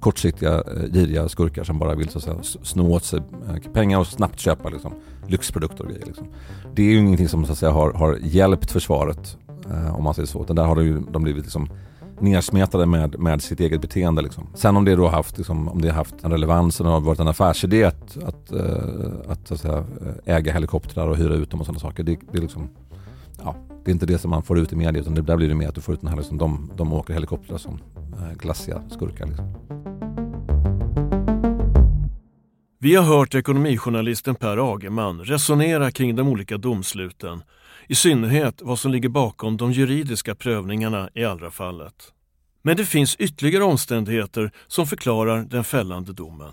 kortsiktiga, 0.00 0.54
eh, 0.54 0.92
giriga 0.92 1.28
skurkar 1.28 1.64
som 1.64 1.78
bara 1.78 1.94
vill 1.94 2.08
så 2.08 2.18
att 2.18 2.24
säga, 2.24 2.36
sno 2.62 2.94
åt 2.94 3.04
sig 3.04 3.20
eh, 3.48 3.72
pengar 3.72 3.98
och 3.98 4.06
snabbt 4.06 4.40
köpa 4.40 4.68
liksom, 4.68 4.92
lyxprodukter 5.26 5.84
och 5.84 5.90
grejer. 5.90 6.06
Liksom. 6.06 6.26
Det 6.74 6.82
är 6.82 6.86
ju 6.86 6.98
ingenting 6.98 7.28
som 7.28 7.46
så 7.46 7.52
att 7.52 7.58
säga, 7.58 7.72
har, 7.72 7.92
har 7.92 8.18
hjälpt 8.22 8.70
försvaret 8.70 9.36
eh, 9.70 9.96
om 9.96 10.04
man 10.04 10.14
säger 10.14 10.26
så. 10.26 10.42
Utan 10.42 10.56
där 10.56 10.64
har 10.64 10.76
de, 10.76 10.84
ju, 10.84 11.00
de 11.10 11.22
blivit 11.22 11.42
liksom, 11.42 11.68
nersmetade 12.20 12.86
med, 12.86 13.18
med 13.18 13.42
sitt 13.42 13.60
eget 13.60 13.80
beteende. 13.80 14.22
Liksom. 14.22 14.46
Sen 14.54 14.76
om 14.76 14.84
det 14.84 14.96
då 14.96 15.08
haft, 15.08 15.38
liksom, 15.38 15.68
om 15.68 15.80
det 15.80 15.92
haft 15.92 16.24
en 16.24 16.30
relevans 16.30 16.80
och 16.80 17.02
varit 17.02 17.20
en 17.20 17.28
affärsidé 17.28 17.84
att, 17.84 18.16
att, 18.16 18.52
uh, 18.52 18.62
att, 19.28 19.52
att 19.52 19.60
säga, 19.60 19.84
eh, 20.26 20.36
äga 20.36 20.52
helikoptrar 20.52 21.08
och 21.08 21.16
hyra 21.16 21.34
ut 21.34 21.50
dem 21.50 21.60
och 21.60 21.66
sådana 21.66 21.80
saker. 21.80 22.02
Det, 22.02 22.18
det, 22.32 22.38
är 22.38 22.42
liksom, 22.42 22.68
ja, 23.44 23.54
det 23.84 23.90
är 23.90 23.92
inte 23.92 24.06
det 24.06 24.18
som 24.18 24.30
man 24.30 24.42
får 24.42 24.58
ut 24.58 24.72
i 24.72 24.76
media 24.76 25.02
utan 25.02 25.14
det, 25.14 25.22
där 25.22 25.36
blir 25.36 25.48
det 25.48 25.54
mer 25.54 25.68
att 25.68 25.74
du 25.74 25.80
får 25.80 25.94
ut 25.94 26.00
den 26.00 26.10
här, 26.10 26.16
liksom, 26.16 26.38
de, 26.38 26.70
de 26.76 26.92
åker 26.92 27.14
helikoptrar 27.14 27.58
som 27.58 27.80
eh, 28.12 28.32
glassiga 28.38 28.82
skurkar. 28.90 29.26
Liksom. 29.26 29.54
Vi 32.82 32.94
har 32.94 33.04
hört 33.04 33.34
ekonomijournalisten 33.34 34.34
Per 34.34 34.74
Agerman 34.74 35.20
resonera 35.20 35.90
kring 35.90 36.16
de 36.16 36.28
olika 36.28 36.58
domsluten, 36.58 37.42
i 37.88 37.94
synnerhet 37.94 38.62
vad 38.62 38.78
som 38.78 38.92
ligger 38.92 39.08
bakom 39.08 39.56
de 39.56 39.72
juridiska 39.72 40.34
prövningarna 40.34 41.10
i 41.14 41.24
Allra-fallet. 41.24 41.94
Men 42.62 42.76
det 42.76 42.84
finns 42.84 43.16
ytterligare 43.16 43.64
omständigheter 43.64 44.52
som 44.66 44.86
förklarar 44.86 45.44
den 45.44 45.64
fällande 45.64 46.12
domen. 46.12 46.52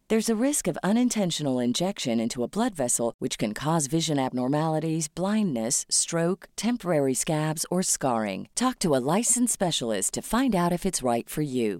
There's 0.11 0.35
a 0.37 0.45
risk 0.47 0.67
of 0.67 0.77
unintentional 0.83 1.63
injection 1.63 2.19
into 2.19 2.43
a 2.43 2.47
blood 2.47 2.75
vessel, 2.75 3.13
which 3.19 3.37
can 3.37 3.53
cause 3.53 3.87
vision 3.87 4.19
abnormalities, 4.19 5.07
blindness, 5.07 5.85
stroke, 5.89 6.49
temporary 6.57 7.13
scabs, 7.13 7.65
or 7.71 7.81
scarring. 7.81 8.49
Talk 8.53 8.79
to 8.79 8.93
a 8.93 8.99
licensed 9.17 9.53
specialist 9.53 10.13
to 10.13 10.21
find 10.21 10.53
out 10.53 10.73
if 10.73 10.85
it's 10.85 11.01
right 11.01 11.29
for 11.29 11.41
you. 11.41 11.79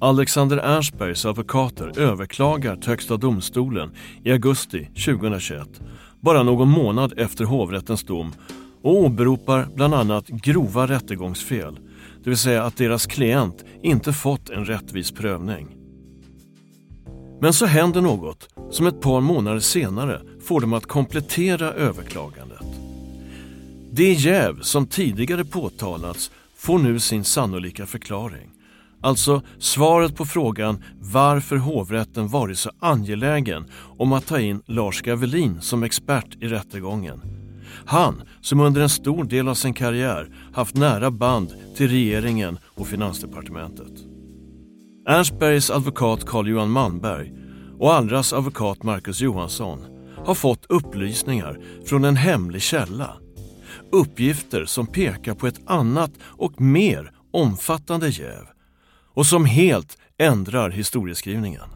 Alexander 0.00 0.58
Ernstbergs 0.58 1.26
advokater 1.26 1.98
överklagar 1.98 2.76
till 2.76 2.90
Högsta 2.90 3.16
domstolen 3.16 3.94
i 4.24 4.32
augusti 4.32 4.84
2021, 4.84 5.80
bara 6.20 6.42
någon 6.42 6.68
månad 6.68 7.18
efter 7.18 7.44
hovrättens 7.44 8.02
dom 8.04 8.32
och 8.82 8.94
åberopar 8.94 9.68
bland 9.74 9.94
annat 9.94 10.26
grova 10.26 10.86
rättegångsfel, 10.86 11.78
det 12.26 12.30
vill 12.30 12.38
säga 12.38 12.64
att 12.64 12.76
deras 12.76 13.06
klient 13.06 13.64
inte 13.82 14.12
fått 14.12 14.50
en 14.50 14.64
rättvis 14.64 15.12
prövning. 15.12 15.76
Men 17.40 17.52
så 17.52 17.66
händer 17.66 18.00
något 18.00 18.48
som 18.70 18.86
ett 18.86 19.00
par 19.00 19.20
månader 19.20 19.60
senare 19.60 20.20
får 20.46 20.60
dem 20.60 20.72
att 20.72 20.86
komplettera 20.86 21.72
överklagandet. 21.72 22.66
Det 23.92 24.12
jäv 24.12 24.60
som 24.60 24.86
tidigare 24.86 25.44
påtalats 25.44 26.30
får 26.56 26.78
nu 26.78 27.00
sin 27.00 27.24
sannolika 27.24 27.86
förklaring. 27.86 28.50
Alltså 29.00 29.42
svaret 29.58 30.16
på 30.16 30.24
frågan 30.24 30.84
varför 31.00 31.56
hovrätten 31.56 32.28
varit 32.28 32.58
så 32.58 32.70
angelägen 32.78 33.64
om 33.98 34.12
att 34.12 34.26
ta 34.26 34.40
in 34.40 34.62
Lars 34.66 35.02
Gavelin 35.02 35.60
som 35.60 35.82
expert 35.82 36.36
i 36.40 36.48
rättegången. 36.48 37.45
Han 37.84 38.22
som 38.40 38.60
under 38.60 38.80
en 38.80 38.88
stor 38.88 39.24
del 39.24 39.48
av 39.48 39.54
sin 39.54 39.74
karriär 39.74 40.28
haft 40.54 40.76
nära 40.76 41.10
band 41.10 41.54
till 41.76 41.88
regeringen 41.88 42.58
och 42.74 42.88
Finansdepartementet. 42.88 43.92
Ernstbergs 45.08 45.70
advokat 45.70 46.26
Carl-Johan 46.26 46.70
Malmberg 46.70 47.32
och 47.78 47.94
Allras 47.94 48.32
advokat 48.32 48.82
Marcus 48.82 49.20
Johansson 49.20 49.78
har 50.24 50.34
fått 50.34 50.66
upplysningar 50.68 51.60
från 51.86 52.04
en 52.04 52.16
hemlig 52.16 52.62
källa. 52.62 53.16
Uppgifter 53.92 54.64
som 54.64 54.86
pekar 54.86 55.34
på 55.34 55.46
ett 55.46 55.60
annat 55.66 56.12
och 56.22 56.60
mer 56.60 57.12
omfattande 57.32 58.08
jäv 58.08 58.46
och 59.14 59.26
som 59.26 59.44
helt 59.44 59.98
ändrar 60.18 60.70
historieskrivningen. 60.70 61.75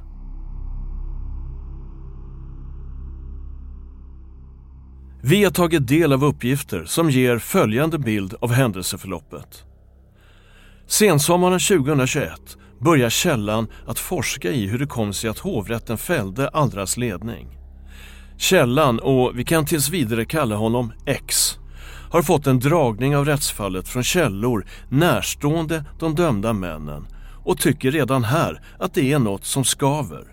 Vi 5.22 5.44
har 5.44 5.50
tagit 5.50 5.88
del 5.88 6.12
av 6.12 6.24
uppgifter 6.24 6.84
som 6.84 7.10
ger 7.10 7.38
följande 7.38 7.98
bild 7.98 8.34
av 8.40 8.52
händelseförloppet. 8.52 9.64
Sensommaren 10.86 11.60
2021 11.60 12.30
börjar 12.80 13.10
källan 13.10 13.66
att 13.86 13.98
forska 13.98 14.52
i 14.52 14.66
hur 14.66 14.78
det 14.78 14.86
kom 14.86 15.12
sig 15.12 15.30
att 15.30 15.38
hovrätten 15.38 15.98
fällde 15.98 16.48
Allras 16.48 16.96
ledning. 16.96 17.58
Källan, 18.38 18.98
och 18.98 19.38
vi 19.38 19.44
kan 19.44 19.66
tills 19.66 19.90
vidare 19.90 20.24
kalla 20.24 20.56
honom 20.56 20.92
X, 21.06 21.58
har 22.10 22.22
fått 22.22 22.46
en 22.46 22.60
dragning 22.60 23.16
av 23.16 23.24
rättsfallet 23.24 23.88
från 23.88 24.02
källor 24.02 24.66
närstående 24.88 25.84
de 25.98 26.14
dömda 26.14 26.52
männen 26.52 27.06
och 27.44 27.58
tycker 27.58 27.90
redan 27.90 28.24
här 28.24 28.62
att 28.78 28.94
det 28.94 29.12
är 29.12 29.18
något 29.18 29.44
som 29.44 29.64
skaver. 29.64 30.29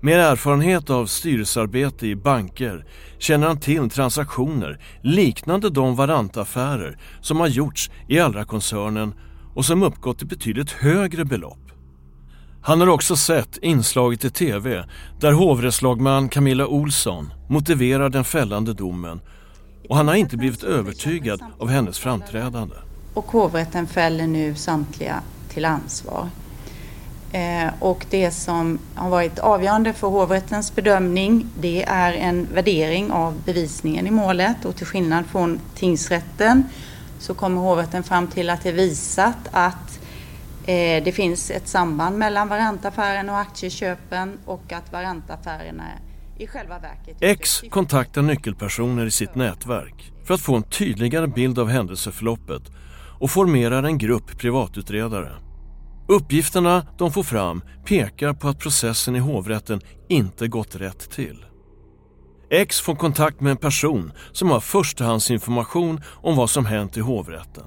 Med 0.00 0.20
erfarenhet 0.20 0.90
av 0.90 1.06
styrelsearbete 1.06 2.06
i 2.06 2.16
banker 2.16 2.84
känner 3.18 3.46
han 3.46 3.60
till 3.60 3.90
transaktioner 3.90 4.80
liknande 5.02 5.70
de 5.70 5.96
varantaffärer 5.96 6.98
som 7.20 7.40
har 7.40 7.46
gjorts 7.46 7.90
i 8.08 8.18
Allra-koncernen 8.18 9.14
och 9.54 9.64
som 9.64 9.82
uppgått 9.82 10.18
till 10.18 10.26
betydligt 10.26 10.70
högre 10.70 11.24
belopp. 11.24 11.72
Han 12.62 12.80
har 12.80 12.88
också 12.88 13.16
sett 13.16 13.56
inslaget 13.56 14.24
i 14.24 14.30
TV 14.30 14.84
där 15.20 15.32
hovrättslagman 15.32 16.28
Camilla 16.28 16.66
Olsson 16.66 17.32
motiverar 17.48 18.08
den 18.08 18.24
fällande 18.24 18.74
domen 18.74 19.20
och 19.88 19.96
han 19.96 20.08
har 20.08 20.14
inte 20.14 20.36
blivit 20.36 20.62
övertygad 20.62 21.42
av 21.58 21.68
hennes 21.68 21.98
framträdande. 21.98 22.74
Och 23.14 23.26
hovrätten 23.26 23.86
fäller 23.86 24.26
nu 24.26 24.54
samtliga 24.54 25.22
till 25.48 25.64
ansvar. 25.64 26.28
Eh, 27.32 27.72
och 27.78 28.06
det 28.10 28.30
som 28.30 28.78
har 28.94 29.10
varit 29.10 29.38
avgörande 29.38 29.92
för 29.92 30.08
hovrättens 30.08 30.74
bedömning 30.74 31.46
det 31.60 31.84
är 31.84 32.12
en 32.12 32.48
värdering 32.54 33.10
av 33.10 33.42
bevisningen 33.44 34.06
i 34.06 34.10
målet 34.10 34.64
och 34.64 34.76
till 34.76 34.86
skillnad 34.86 35.26
från 35.26 35.60
tingsrätten 35.74 36.64
så 37.18 37.34
kommer 37.34 37.60
hovrätten 37.60 38.02
fram 38.02 38.26
till 38.26 38.50
att 38.50 38.62
det 38.62 38.68
är 38.68 38.72
visat 38.72 39.36
att 39.50 40.00
eh, 40.66 41.04
det 41.04 41.14
finns 41.14 41.50
ett 41.50 41.68
samband 41.68 42.18
mellan 42.18 42.48
varantaffären 42.48 43.30
och 43.30 43.38
aktieköpen 43.38 44.38
och 44.44 44.72
att 44.72 44.92
varantaffärerna 44.92 45.84
i 46.38 46.46
själva 46.46 46.78
verket... 46.78 47.16
X 47.20 47.62
kontaktar 47.70 48.22
nyckelpersoner 48.22 49.06
i 49.06 49.10
sitt 49.10 49.34
nätverk 49.34 50.12
för 50.24 50.34
att 50.34 50.40
få 50.40 50.56
en 50.56 50.62
tydligare 50.62 51.26
bild 51.26 51.58
av 51.58 51.68
händelseförloppet 51.68 52.62
och 53.18 53.30
formerar 53.30 53.82
en 53.82 53.98
grupp 53.98 54.38
privatutredare. 54.38 55.47
Uppgifterna 56.10 56.86
de 56.98 57.12
får 57.12 57.22
fram 57.22 57.62
pekar 57.84 58.32
på 58.32 58.48
att 58.48 58.58
processen 58.58 59.16
i 59.16 59.18
hovrätten 59.18 59.80
inte 60.08 60.48
gått 60.48 60.76
rätt 60.76 61.10
till. 61.10 61.44
X 62.50 62.80
får 62.80 62.94
kontakt 62.94 63.40
med 63.40 63.50
en 63.50 63.56
person 63.56 64.12
som 64.32 64.50
har 64.50 64.60
förstahandsinformation 64.60 66.00
om 66.14 66.36
vad 66.36 66.50
som 66.50 66.66
hänt 66.66 66.96
i 66.96 67.00
hovrätten. 67.00 67.64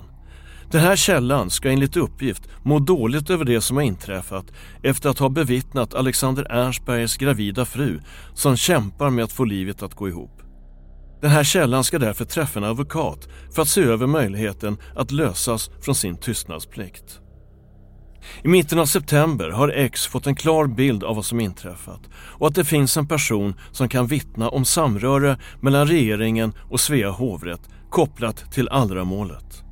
Den 0.71 0.81
här 0.81 0.95
källan 0.95 1.49
ska 1.49 1.69
enligt 1.69 1.97
uppgift 1.97 2.49
må 2.63 2.79
dåligt 2.79 3.29
över 3.29 3.45
det 3.45 3.61
som 3.61 3.77
har 3.77 3.83
inträffat 3.83 4.45
efter 4.83 5.09
att 5.09 5.19
ha 5.19 5.29
bevittnat 5.29 5.93
Alexander 5.93 6.43
Ernstbergs 6.49 7.17
gravida 7.17 7.65
fru 7.65 7.99
som 8.33 8.57
kämpar 8.57 9.09
med 9.09 9.23
att 9.23 9.31
få 9.31 9.43
livet 9.43 9.83
att 9.83 9.95
gå 9.95 10.09
ihop. 10.09 10.41
Den 11.21 11.31
här 11.31 11.43
källan 11.43 11.83
ska 11.83 11.99
därför 11.99 12.25
träffa 12.25 12.59
en 12.59 12.65
advokat 12.65 13.29
för 13.55 13.61
att 13.61 13.67
se 13.67 13.81
över 13.81 14.07
möjligheten 14.07 14.77
att 14.95 15.11
lösas 15.11 15.69
från 15.81 15.95
sin 15.95 16.17
tystnadsplikt. 16.17 17.20
I 18.43 18.47
mitten 18.47 18.79
av 18.79 18.85
september 18.85 19.49
har 19.49 19.69
X 19.69 20.07
fått 20.07 20.27
en 20.27 20.35
klar 20.35 20.67
bild 20.67 21.03
av 21.03 21.15
vad 21.15 21.25
som 21.25 21.39
inträffat 21.39 22.01
och 22.13 22.47
att 22.47 22.55
det 22.55 22.65
finns 22.65 22.97
en 22.97 23.07
person 23.07 23.53
som 23.71 23.89
kan 23.89 24.07
vittna 24.07 24.49
om 24.49 24.65
samröre 24.65 25.37
mellan 25.61 25.87
regeringen 25.87 26.53
och 26.69 26.79
Svea 26.79 27.09
hovrätt 27.09 27.69
kopplat 27.89 28.51
till 28.51 28.69
Allra-målet. 28.69 29.63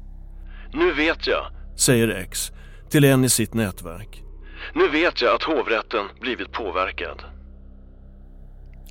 Nu 0.73 0.93
vet 0.93 1.27
jag, 1.27 1.45
säger 1.77 2.09
X 2.09 2.51
till 2.89 3.03
en 3.03 3.25
i 3.25 3.29
sitt 3.29 3.53
nätverk. 3.53 4.23
Nu 4.75 4.89
vet 4.89 5.21
jag 5.21 5.35
att 5.35 5.43
hovrätten 5.43 6.05
blivit 6.21 6.51
påverkad. 6.51 7.23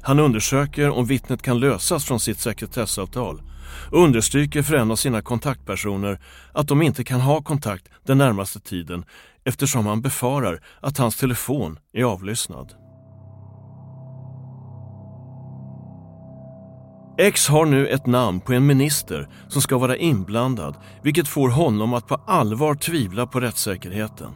Han 0.03 0.19
undersöker 0.19 0.91
om 0.91 1.07
vittnet 1.07 1.43
kan 1.43 1.61
lösas 1.61 2.05
från 2.05 2.21
sitt 2.21 2.39
sekretessavtal 2.39 3.43
och 3.91 4.03
understryker 4.05 4.63
för 4.63 4.75
en 4.75 4.91
av 4.91 4.97
sina 4.97 5.23
kontaktpersoner 5.23 6.19
att 6.53 6.69
de 6.69 6.83
inte 6.83 7.05
kan 7.05 7.21
ha 7.21 7.43
kontakt 7.43 7.89
den 8.07 8.19
närmaste 8.19 8.61
tiden 8.61 9.05
eftersom 9.49 9.87
han 9.87 10.01
befarar 10.01 10.61
att 10.81 10.99
hans 10.99 11.17
telefon 11.17 11.79
är 11.93 12.05
avlyssnad. 12.05 12.75
X 17.19 17.49
har 17.49 17.67
nu 17.67 17.87
ett 17.87 18.07
namn 18.07 18.41
på 18.41 18.53
en 18.53 18.67
minister 18.67 19.29
som 19.49 19.63
ska 19.63 19.79
vara 19.79 19.97
inblandad 19.97 20.77
vilket 21.03 21.29
får 21.29 21.49
honom 21.49 21.95
att 21.95 22.07
på 22.07 22.15
allvar 22.27 22.75
tvivla 22.75 23.27
på 23.27 23.41
rättssäkerheten. 23.41 24.31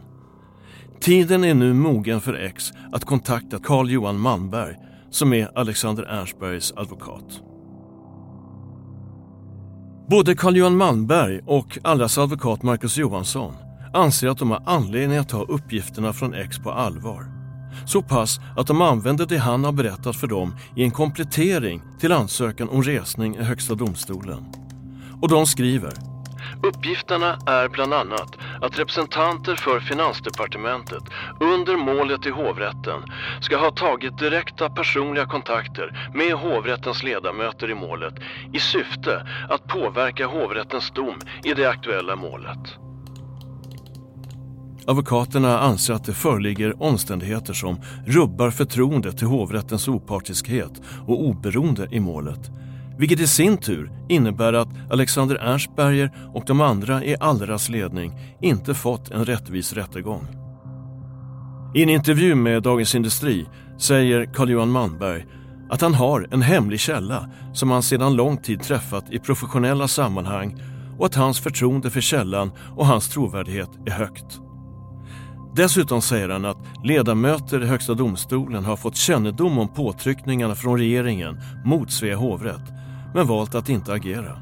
Tiden 1.01 1.45
är 1.45 1.55
nu 1.55 1.75
mogen 1.75 2.21
för 2.21 2.35
X 2.35 2.73
att 2.93 3.05
kontakta 3.05 3.59
Carl 3.59 3.91
Johan 3.91 4.19
Malmberg 4.19 4.77
som 5.11 5.33
är 5.33 5.59
Alexander 5.59 6.03
Ernstbergs 6.03 6.73
advokat. 6.77 7.41
Både 10.11 10.35
Carl 10.35 10.57
Johan 10.57 10.77
Malmberg 10.77 11.41
och 11.47 11.79
Allras 11.85 12.19
advokat 12.19 12.63
Marcus 12.63 12.99
Johansson 12.99 13.55
anser 13.95 14.29
att 14.29 14.39
de 14.39 14.51
har 14.51 14.63
anledning 14.67 15.19
att 15.19 15.29
ta 15.29 15.43
uppgifterna 15.43 16.13
från 16.13 16.35
X 16.35 16.59
på 16.59 16.71
allvar. 16.71 17.25
Så 17.87 18.03
pass 18.03 18.41
att 18.57 18.67
de 18.67 18.83
använder 18.83 19.27
det 19.27 19.39
han 19.39 19.65
har 19.65 19.73
berättat 19.73 20.17
för 20.17 20.27
dem 20.27 20.55
i 20.77 20.85
en 20.85 20.91
komplettering 20.91 21.83
till 22.01 22.13
ansökan 22.13 22.69
om 22.69 22.83
resning 22.83 23.37
i 23.37 23.43
Högsta 23.43 23.75
domstolen. 23.75 24.45
Och 25.23 25.29
de 25.29 25.47
skriver 25.47 25.93
Uppgifterna 26.63 27.39
är 27.47 27.69
bland 27.69 27.95
annat 27.95 28.39
att 28.61 28.79
representanter 28.79 29.57
för 29.57 29.81
Finansdepartementet 29.81 31.03
under 31.41 31.77
målet 31.77 32.27
i 32.27 32.31
hovrätten 32.31 33.03
ska 33.41 33.57
ha 33.57 33.71
tagit 33.71 34.19
direkta 34.19 34.71
personliga 34.71 35.27
kontakter 35.27 36.11
med 36.15 36.33
hovrättens 36.33 37.03
ledamöter 37.03 37.71
i 37.71 37.75
målet 37.75 38.15
i 38.53 38.59
syfte 38.59 39.27
att 39.49 39.67
påverka 39.67 40.27
hovrättens 40.27 40.91
dom 40.91 41.21
i 41.45 41.55
det 41.55 41.71
aktuella 41.71 42.17
målet. 42.17 42.79
Advokaterna 44.87 45.59
anser 45.59 45.95
att 45.95 46.05
det 46.05 46.13
föreligger 46.13 46.83
omständigheter 46.83 47.53
som 47.53 47.81
rubbar 48.07 48.51
förtroendet 48.51 49.19
till 49.19 49.27
hovrättens 49.27 49.89
opartiskhet 49.89 50.83
och 51.07 51.25
oberoende 51.25 51.89
i 51.91 52.01
målet. 52.01 52.51
Vilket 52.99 53.21
i 53.21 53.27
sin 53.27 53.57
tur 53.57 53.93
innebär 54.09 54.53
att 54.53 54.69
Alexander 54.91 55.37
Ernstberger 55.37 56.13
och 56.35 56.45
de 56.47 56.61
andra 56.61 57.05
i 57.05 57.17
Allras 57.21 57.69
ledning 57.69 58.13
inte 58.41 58.75
fått 58.75 59.11
en 59.11 59.25
rättvis 59.25 59.73
rättegång. 59.73 60.27
I 61.75 61.83
en 61.83 61.89
intervju 61.89 62.35
med 62.35 62.63
Dagens 62.63 62.95
Industri 62.95 63.47
säger 63.79 64.25
Carl-Johan 64.35 64.71
Malmberg 64.71 65.27
att 65.71 65.81
han 65.81 65.95
har 65.95 66.29
en 66.31 66.43
hemlig 66.43 66.81
källa 66.81 67.31
som 67.53 67.71
han 67.71 67.83
sedan 67.83 68.15
lång 68.15 68.37
tid 68.37 68.63
träffat 68.63 69.05
i 69.11 69.19
professionella 69.19 69.89
sammanhang 69.89 70.63
och 70.99 71.07
att 71.07 71.15
hans 71.15 71.41
förtroende 71.41 71.91
för 71.91 72.01
källan 72.01 72.51
och 72.77 72.87
hans 72.87 73.09
trovärdighet 73.09 73.71
är 73.87 73.91
högt. 73.91 74.41
Dessutom 75.55 76.03
säger 76.03 76.29
han 76.29 76.45
att 76.45 76.59
ledamöter 76.85 77.63
i 77.63 77.67
Högsta 77.67 77.95
domstolen 77.95 78.65
har 78.65 78.77
fått 78.77 78.97
kännedom 78.97 79.59
om 79.59 79.69
påtryckningarna 79.69 80.55
från 80.55 80.79
regeringen 80.79 81.41
mot 81.65 81.93
Svea 81.93 82.17
hovrätt 82.17 82.73
men 83.15 83.27
valt 83.27 83.55
att 83.55 83.69
inte 83.69 83.93
agera. 83.93 84.39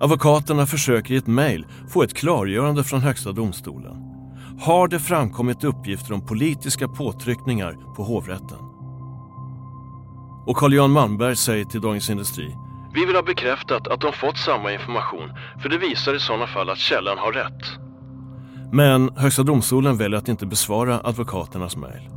Advokaterna 0.00 0.66
försöker 0.66 1.14
i 1.14 1.16
ett 1.16 1.26
mejl 1.26 1.66
få 1.88 2.02
ett 2.02 2.14
klargörande 2.14 2.84
från 2.84 3.00
Högsta 3.00 3.32
domstolen. 3.32 3.96
Har 4.60 4.88
det 4.88 4.98
framkommit 4.98 5.64
uppgifter 5.64 6.14
om 6.14 6.26
politiska 6.26 6.88
påtryckningar 6.88 7.94
på 7.96 8.02
hovrätten? 8.02 8.58
Och 10.46 10.56
Carl-Johan 10.56 10.90
Malmberg 10.90 11.36
säger 11.36 11.64
till 11.64 11.80
Dagens 11.80 12.10
Industri 12.10 12.56
Vi 12.94 13.04
vill 13.04 13.16
ha 13.16 13.22
bekräftat 13.22 13.88
att 13.88 14.00
de 14.00 14.12
fått 14.12 14.38
samma 14.38 14.72
information 14.72 15.30
för 15.62 15.68
det 15.68 15.78
visar 15.78 16.14
i 16.14 16.20
sådana 16.20 16.46
fall 16.46 16.70
att 16.70 16.78
källan 16.78 17.18
har 17.18 17.32
rätt. 17.32 17.91
Men 18.74 19.10
Högsta 19.16 19.42
domstolen 19.42 19.96
väljer 19.96 20.18
att 20.18 20.28
inte 20.28 20.46
besvara 20.46 21.00
advokaternas 21.04 21.76
mejl. 21.76 22.08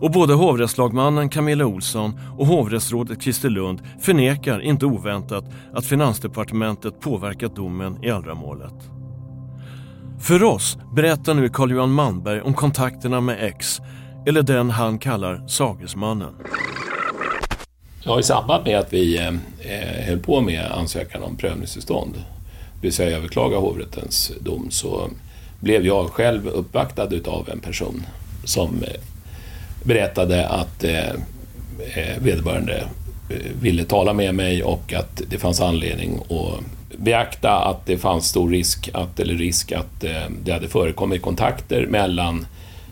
Och 0.00 0.10
både 0.10 0.34
hovrättslagmannen 0.34 1.28
Camilla 1.28 1.66
Olsson 1.66 2.20
och 2.38 2.46
hovrättsrådet 2.46 3.22
Christer 3.22 3.50
Lund 3.50 3.82
förnekar 4.00 4.60
inte 4.60 4.86
oväntat 4.86 5.44
att 5.72 5.86
Finansdepartementet 5.86 7.00
påverkat 7.00 7.56
domen 7.56 8.04
i 8.04 8.10
Allra-målet. 8.10 8.74
För 10.20 10.42
oss 10.42 10.78
berättar 10.94 11.34
nu 11.34 11.48
Carl-Johan 11.48 11.92
Malmberg 11.92 12.40
om 12.40 12.54
kontakterna 12.54 13.20
med 13.20 13.44
X, 13.44 13.80
eller 14.26 14.42
den 14.42 14.70
han 14.70 14.98
kallar 14.98 15.46
Sagesmannen. 15.48 16.34
Ja, 18.02 18.20
I 18.20 18.22
samband 18.22 18.64
med 18.64 18.78
att 18.78 18.92
vi 18.92 19.18
eh, 19.18 20.06
höll 20.06 20.18
på 20.18 20.40
med 20.40 20.72
ansökan 20.72 21.22
om 21.22 21.36
prövningstillstånd, 21.36 22.14
det 22.14 22.80
vill 22.80 22.92
säga 22.92 23.16
överklaga 23.16 23.58
hovrättens 23.58 24.32
dom, 24.40 24.66
så 24.70 25.10
blev 25.60 25.86
jag 25.86 26.10
själv 26.10 26.48
uppvaktad 26.48 27.08
av 27.26 27.48
en 27.52 27.60
person 27.60 28.06
som 28.44 28.82
eh, 28.82 29.00
berättade 29.82 30.48
att 30.48 30.84
eh, 30.84 31.08
eh, 31.94 32.18
vederbörande 32.18 32.84
ville 33.60 33.84
tala 33.84 34.12
med 34.12 34.34
mig 34.34 34.62
och 34.62 34.92
att 34.92 35.22
det 35.28 35.38
fanns 35.38 35.60
anledning 35.60 36.20
att 36.20 36.64
beakta 36.98 37.50
att 37.50 37.86
det 37.86 37.98
fanns 37.98 38.28
stor 38.28 38.50
risk 38.50 38.90
att, 38.94 39.20
eller 39.20 39.34
risk 39.34 39.72
att 39.72 40.04
det 40.44 40.52
hade 40.52 40.68
förekommit 40.68 41.22
kontakter 41.22 41.86
mellan 41.86 42.46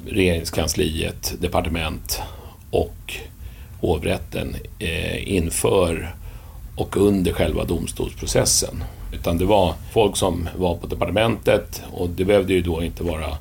regeringskansliet, 0.07 1.35
departement 1.41 2.23
och 2.71 3.15
hovrätten 3.81 4.57
inför 5.19 6.15
och 6.77 6.97
under 6.97 7.33
själva 7.33 7.65
domstolsprocessen. 7.65 8.85
Utan 9.15 9.39
det 9.39 9.45
var 9.45 9.75
folk 9.93 10.17
som 10.17 10.49
var 10.57 10.77
på 10.77 10.87
departementet 10.87 11.83
och 11.93 12.09
det 12.09 12.25
behövde 12.25 12.53
ju 12.53 12.63
då 12.63 12.83
inte 12.83 13.05
vara 13.05 13.37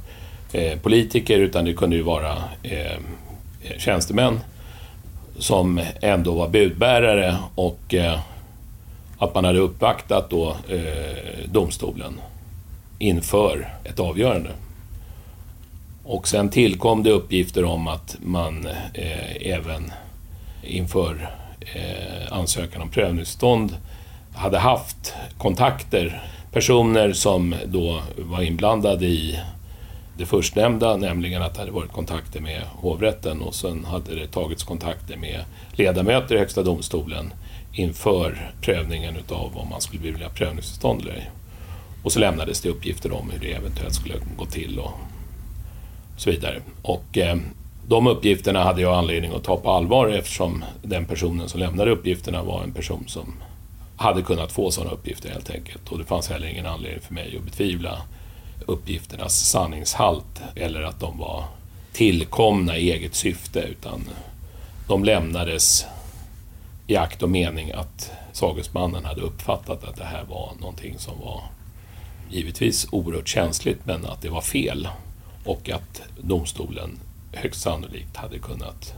eh, 0.51 0.79
politiker 0.79 1.39
utan 1.39 1.65
det 1.65 1.73
kunde 1.73 1.95
ju 1.95 2.01
vara 2.01 2.33
eh, 2.63 2.91
eh, 3.61 3.77
tjänstemän 3.77 4.39
som 5.37 5.81
ändå 6.01 6.33
var 6.33 6.47
budbärare 6.47 7.37
och 7.55 7.93
eh, 7.93 8.19
att 9.17 9.35
man 9.35 9.45
hade 9.45 9.59
uppvaktat 9.59 10.29
då 10.29 10.55
eh, 10.69 11.49
domstolen 11.51 12.13
inför 12.99 13.69
ett 13.83 13.99
avgörande. 13.99 14.49
Och 16.03 16.27
sen 16.27 16.49
tillkom 16.49 17.03
det 17.03 17.11
uppgifter 17.11 17.63
om 17.63 17.87
att 17.87 18.17
man 18.19 18.67
eh, 18.93 19.53
även 19.53 19.91
inför 20.63 21.29
eh, 21.59 22.33
ansökan 22.33 22.81
om 22.81 22.89
prövningsstånd 22.89 23.77
hade 24.35 24.59
haft 24.59 25.13
kontakter, 25.37 26.21
personer 26.51 27.13
som 27.13 27.55
då 27.65 28.01
var 28.17 28.41
inblandade 28.41 29.05
i 29.05 29.39
det 30.17 30.25
förstnämnda, 30.25 30.97
nämligen 30.97 31.41
att 31.41 31.53
det 31.53 31.59
hade 31.59 31.71
varit 31.71 31.91
kontakter 31.91 32.41
med 32.41 32.61
hovrätten 32.75 33.41
och 33.41 33.55
sen 33.55 33.85
hade 33.85 34.15
det 34.15 34.27
tagits 34.27 34.63
kontakter 34.63 35.17
med 35.17 35.43
ledamöter 35.71 36.35
i 36.35 36.37
Högsta 36.37 36.63
domstolen 36.63 37.33
inför 37.73 38.51
prövningen 38.61 39.15
utav 39.15 39.57
om 39.57 39.69
man 39.69 39.81
skulle 39.81 40.01
vilja 40.01 40.29
prövningstillstånd 40.29 41.01
eller 41.01 41.13
ej. 41.13 41.31
Och 42.03 42.11
så 42.11 42.19
lämnades 42.19 42.61
det 42.61 42.69
uppgifter 42.69 43.11
om 43.13 43.29
hur 43.29 43.39
det 43.39 43.53
eventuellt 43.53 43.95
skulle 43.95 44.15
gå 44.37 44.45
till 44.45 44.79
och 44.79 44.91
så 46.17 46.31
vidare. 46.31 46.61
Och 46.81 47.17
eh, 47.17 47.37
de 47.87 48.07
uppgifterna 48.07 48.63
hade 48.63 48.81
jag 48.81 48.93
anledning 48.93 49.31
att 49.35 49.43
ta 49.43 49.57
på 49.57 49.71
allvar 49.71 50.07
eftersom 50.07 50.63
den 50.81 51.05
personen 51.05 51.49
som 51.49 51.59
lämnade 51.59 51.91
uppgifterna 51.91 52.43
var 52.43 52.63
en 52.63 52.71
person 52.71 53.03
som 53.07 53.33
hade 54.03 54.21
kunnat 54.21 54.51
få 54.51 54.71
sådana 54.71 54.91
uppgifter 54.91 55.29
helt 55.29 55.49
enkelt. 55.49 55.89
Och 55.89 55.97
det 55.97 56.05
fanns 56.05 56.29
heller 56.29 56.47
ingen 56.47 56.65
anledning 56.65 57.01
för 57.01 57.13
mig 57.13 57.37
att 57.37 57.43
betvivla 57.43 58.01
uppgifternas 58.65 59.49
sanningshalt 59.49 60.41
eller 60.55 60.81
att 60.81 60.99
de 60.99 61.17
var 61.17 61.43
tillkomna 61.93 62.77
i 62.77 62.91
eget 62.91 63.15
syfte 63.15 63.59
utan 63.59 64.09
de 64.87 65.03
lämnades 65.03 65.85
i 66.87 66.95
akt 66.95 67.23
och 67.23 67.29
mening 67.29 67.71
att 67.71 68.11
sagesmannen 68.31 69.05
hade 69.05 69.21
uppfattat 69.21 69.83
att 69.83 69.95
det 69.95 70.05
här 70.05 70.23
var 70.23 70.51
någonting 70.59 70.99
som 70.99 71.19
var 71.19 71.43
givetvis 72.29 72.87
oerhört 72.91 73.27
känsligt 73.27 73.85
men 73.85 74.05
att 74.05 74.21
det 74.21 74.29
var 74.29 74.41
fel 74.41 74.87
och 75.45 75.69
att 75.69 76.01
domstolen 76.21 76.99
högst 77.31 77.61
sannolikt 77.61 78.17
hade 78.17 78.39
kunnat 78.39 78.93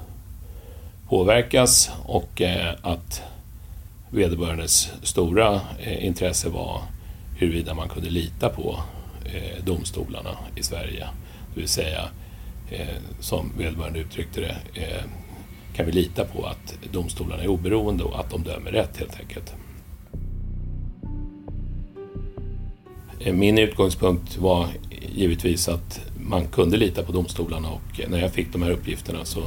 påverkas 1.10 1.90
och 2.06 2.42
eh, 2.42 2.76
att 2.82 3.22
vederbörandes 4.16 4.92
stora 5.04 5.62
eh, 5.80 6.06
intresse 6.06 6.50
var 6.50 6.82
huruvida 7.38 7.74
man 7.74 7.90
kunde 7.90 8.10
lita 8.10 8.50
på 8.50 8.80
eh, 9.26 9.64
domstolarna 9.66 10.38
i 10.56 10.64
Sverige. 10.64 11.08
Det 11.54 11.60
vill 11.60 11.70
säga, 11.70 12.02
eh, 12.70 12.88
som 13.20 13.52
vederbörande 13.58 14.00
uttryckte 14.00 14.42
det, 14.42 14.56
kan 15.76 15.86
vi 15.86 15.92
lita 15.92 16.26
på 16.26 16.46
att 16.46 16.78
domstolarna 16.92 17.44
är 17.44 17.48
oberoende 17.48 18.04
och 18.04 18.20
att 18.20 18.30
de 18.30 18.44
dömer 18.44 18.72
rätt 18.72 18.98
helt 18.98 19.20
enkelt. 19.20 19.54
Min 23.34 23.58
utgångspunkt 23.58 24.38
var 24.38 24.68
givetvis 25.16 25.70
att 25.70 26.02
man 26.20 26.48
kunde 26.48 26.78
lita 26.78 27.04
på 27.04 27.12
domstolarna 27.12 27.70
och 27.70 28.02
när 28.10 28.20
jag 28.20 28.32
fick 28.32 28.54
de 28.54 28.62
här 28.62 28.72
uppgifterna 28.72 29.26
så 29.26 29.44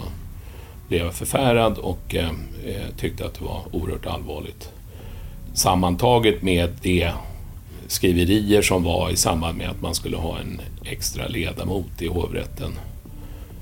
blev 0.89 1.05
jag 1.05 1.15
förfärad 1.15 1.79
och 1.79 2.15
eh, 2.15 2.31
eh, 2.67 2.89
tyckte 2.97 3.27
att 3.27 3.35
det 3.35 3.45
var 3.45 3.63
oerhört 3.73 4.07
allvarligt. 4.07 4.71
Sammantaget 5.55 6.43
med 6.43 6.71
de 6.83 7.11
skriverier 7.87 8.63
som 8.63 8.85
var 8.85 9.11
i 9.11 9.17
samband 9.17 9.59
med 9.59 9.71
att 9.71 9.83
man 9.83 9.95
skulle 9.95 10.17
ha 10.17 10.39
en 10.39 10.61
extra 10.85 11.29
ledamot 11.29 12.03
i 12.03 12.07
hovrätten 12.07 12.79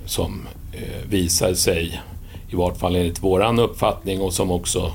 som 0.04 0.46
eh, 0.72 1.08
visade 1.08 1.56
sig, 1.56 2.00
i 2.48 2.56
vart 2.56 2.78
fall 2.78 2.96
enligt 2.96 3.22
våran 3.22 3.58
uppfattning 3.58 4.20
och 4.20 4.32
som 4.32 4.50
också 4.50 4.92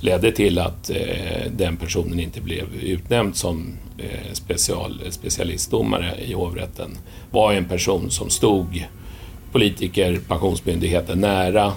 ledde 0.00 0.32
till 0.32 0.58
att 0.58 0.90
eh, 0.90 1.50
den 1.50 1.76
personen 1.76 2.20
inte 2.20 2.40
blev 2.40 2.74
utnämnd 2.82 3.36
som 3.36 3.72
eh, 3.98 4.32
special, 4.32 5.00
specialistdomare 5.10 6.14
i 6.26 6.32
hovrätten 6.32 6.98
var 7.30 7.52
en 7.52 7.64
person 7.64 8.10
som 8.10 8.30
stod 8.30 8.84
politiker, 9.52 10.20
Pensionsmyndigheten 10.28 11.20
nära 11.20 11.72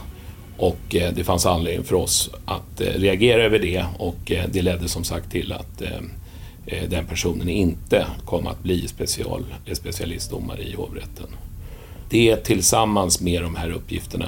och 0.57 0.95
eh, 0.95 1.13
det 1.13 1.23
fanns 1.23 1.45
anledning 1.45 1.83
för 1.83 1.95
oss 1.95 2.29
att 2.45 2.81
eh, 2.81 2.85
reagera 2.85 3.43
över 3.43 3.59
det 3.59 3.85
och 3.97 4.31
eh, 4.31 4.45
det 4.51 4.61
ledde 4.61 4.87
som 4.87 5.03
sagt 5.03 5.31
till 5.31 5.53
att 5.53 5.81
den 6.89 7.05
personen 7.05 7.49
inte 7.49 8.05
kom 8.25 8.47
att 8.47 8.63
bli 8.63 8.87
special, 8.87 9.45
specialistdomare 9.73 10.61
i 10.61 10.75
hovrätten. 10.75 11.27
Det 12.09 12.35
tillsammans 12.35 13.21
med 13.21 13.41
de 13.41 13.55
här 13.55 13.71
uppgifterna 13.71 14.27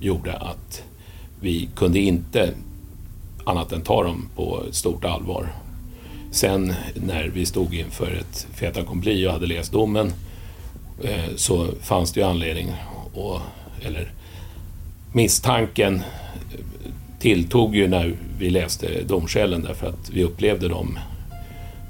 gjorde 0.00 0.32
att 0.32 0.82
vi 1.40 1.68
kunde 1.76 1.98
inte 1.98 2.50
annat 3.44 3.72
än 3.72 3.82
ta 3.82 4.02
dem 4.04 4.28
på 4.36 4.62
stort 4.70 5.04
allvar. 5.04 5.52
sen 6.30 6.74
när 6.94 7.28
vi 7.28 7.46
stod 7.46 7.74
inför 7.74 8.10
ett 8.12 8.46
fait 8.54 8.76
accompli 8.76 9.26
och 9.26 9.32
hade 9.32 9.46
läst 9.46 9.72
domen 9.72 10.06
eh, 10.06 10.12
Eh, 11.02 11.34
så 11.36 11.66
fanns 11.82 12.12
det 12.12 12.20
ju 12.20 12.26
anledning, 12.26 12.72
och, 13.14 13.40
eller 13.82 14.12
misstanken 15.12 16.02
tilltog 17.18 17.76
ju 17.76 17.88
när 17.88 18.16
vi 18.38 18.50
läste 18.50 19.02
domskälen 19.02 19.62
därför 19.62 19.86
att 19.86 20.10
vi 20.10 20.24
upplevde 20.24 20.68
dem 20.68 20.98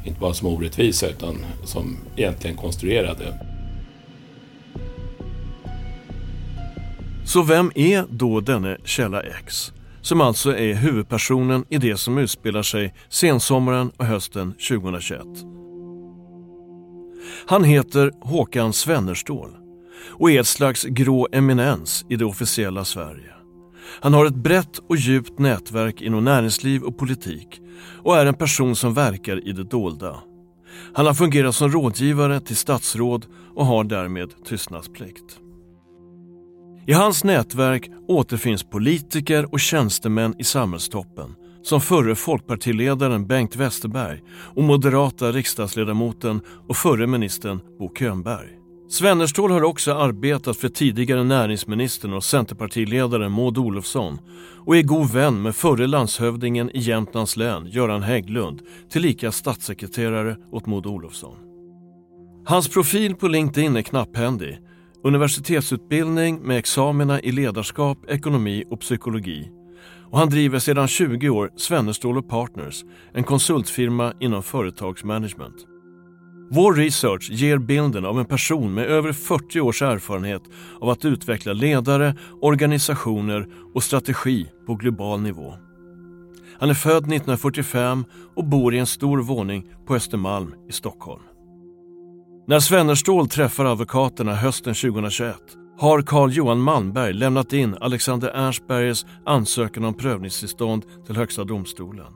inte 0.04 0.20
bara 0.20 0.34
som 0.34 0.48
orättvisa 0.48 1.08
utan 1.08 1.36
som 1.64 1.96
egentligen 2.16 2.56
konstruerade. 2.56 3.38
Så 7.24 7.42
vem 7.42 7.72
är 7.74 8.04
då 8.10 8.40
denne 8.40 8.76
Källa 8.84 9.22
X? 9.22 9.72
Som 10.00 10.20
alltså 10.20 10.56
är 10.56 10.74
huvudpersonen 10.74 11.64
i 11.68 11.78
det 11.78 11.96
som 11.96 12.18
utspelar 12.18 12.62
sig 12.62 12.94
sensommaren 13.08 13.90
och 13.96 14.06
hösten 14.06 14.52
2021. 14.68 15.20
Han 17.46 17.64
heter 17.64 18.12
Håkan 18.20 18.72
Svennerstål 18.72 19.50
och 20.10 20.30
är 20.30 20.40
ett 20.40 20.46
slags 20.46 20.84
grå 20.84 21.28
eminens 21.32 22.04
i 22.08 22.16
det 22.16 22.24
officiella 22.24 22.84
Sverige. 22.84 23.32
Han 24.00 24.14
har 24.14 24.26
ett 24.26 24.34
brett 24.34 24.78
och 24.88 24.96
djupt 24.96 25.38
nätverk 25.38 26.02
inom 26.02 26.24
näringsliv 26.24 26.82
och 26.82 26.98
politik 26.98 27.60
och 28.02 28.16
är 28.16 28.26
en 28.26 28.34
person 28.34 28.76
som 28.76 28.94
verkar 28.94 29.48
i 29.48 29.52
det 29.52 29.64
dolda. 29.64 30.16
Han 30.92 31.06
har 31.06 31.14
fungerat 31.14 31.54
som 31.54 31.70
rådgivare 31.70 32.40
till 32.40 32.56
statsråd 32.56 33.26
och 33.54 33.66
har 33.66 33.84
därmed 33.84 34.44
tystnadsplikt. 34.44 35.40
I 36.86 36.92
hans 36.92 37.24
nätverk 37.24 37.90
återfinns 38.08 38.64
politiker 38.64 39.52
och 39.52 39.60
tjänstemän 39.60 40.34
i 40.38 40.44
samhällstoppen 40.44 41.34
som 41.62 41.80
förre 41.80 42.14
folkpartiledaren 42.14 43.26
Bengt 43.26 43.56
Westerberg 43.56 44.22
och 44.54 44.62
moderata 44.62 45.32
riksdagsledamoten 45.32 46.40
och 46.68 46.76
förre 46.76 47.06
ministern 47.06 47.60
Bo 47.78 47.94
Könberg. 47.98 48.48
Svennerstål 48.90 49.50
har 49.50 49.62
också 49.62 49.94
arbetat 49.94 50.56
för 50.56 50.68
tidigare 50.68 51.24
näringsministern 51.24 52.12
och 52.12 52.24
centerpartiledaren 52.24 53.32
Maud 53.32 53.58
Olofsson 53.58 54.18
och 54.66 54.76
är 54.76 54.82
god 54.82 55.12
vän 55.12 55.42
med 55.42 55.56
förre 55.56 55.86
landshövdingen 55.86 56.70
i 56.70 56.78
Jämtlands 56.78 57.36
län, 57.36 57.66
Göran 57.66 58.02
Hägglund, 58.02 58.62
tillika 58.90 59.32
statssekreterare 59.32 60.36
åt 60.50 60.66
Maud 60.66 60.86
Olofsson. 60.86 61.36
Hans 62.46 62.68
profil 62.68 63.14
på 63.14 63.28
LinkedIn 63.28 63.76
är 63.76 63.82
knapphändig. 63.82 64.58
Universitetsutbildning 65.04 66.40
med 66.40 66.58
examina 66.58 67.20
i 67.20 67.32
ledarskap, 67.32 67.98
ekonomi 68.10 68.64
och 68.70 68.80
psykologi. 68.80 69.50
Och 70.10 70.18
han 70.18 70.30
driver 70.30 70.58
sedan 70.58 70.88
20 70.88 71.28
år 71.28 71.50
Svennerstål 71.56 72.22
Partners, 72.22 72.84
en 73.14 73.24
konsultfirma 73.24 74.12
inom 74.20 74.42
företagsmanagement. 74.42 75.56
Vår 76.50 76.74
research 76.74 77.30
ger 77.30 77.58
bilden 77.58 78.04
av 78.04 78.18
en 78.18 78.24
person 78.24 78.74
med 78.74 78.86
över 78.86 79.12
40 79.12 79.60
års 79.60 79.82
erfarenhet 79.82 80.42
av 80.80 80.88
att 80.88 81.04
utveckla 81.04 81.52
ledare, 81.52 82.16
organisationer 82.40 83.46
och 83.74 83.82
strategi 83.82 84.50
på 84.66 84.74
global 84.74 85.20
nivå. 85.20 85.54
Han 86.60 86.70
är 86.70 86.74
född 86.74 86.96
1945 86.96 88.04
och 88.36 88.44
bor 88.44 88.74
i 88.74 88.78
en 88.78 88.86
stor 88.86 89.18
våning 89.18 89.70
på 89.86 89.94
Östermalm 89.94 90.54
i 90.68 90.72
Stockholm. 90.72 91.22
När 92.46 92.60
Svennerstål 92.60 93.28
träffar 93.28 93.64
advokaterna 93.64 94.34
hösten 94.34 94.74
2021 94.74 95.36
har 95.78 96.02
Carl 96.02 96.32
Johan 96.32 96.60
Malmberg 96.60 97.12
lämnat 97.12 97.52
in 97.52 97.76
Alexander 97.80 98.28
Ernstbergers 98.28 99.04
ansökan 99.26 99.84
om 99.84 99.94
prövningstillstånd 99.94 100.84
till 101.06 101.16
Högsta 101.16 101.44
domstolen. 101.44 102.06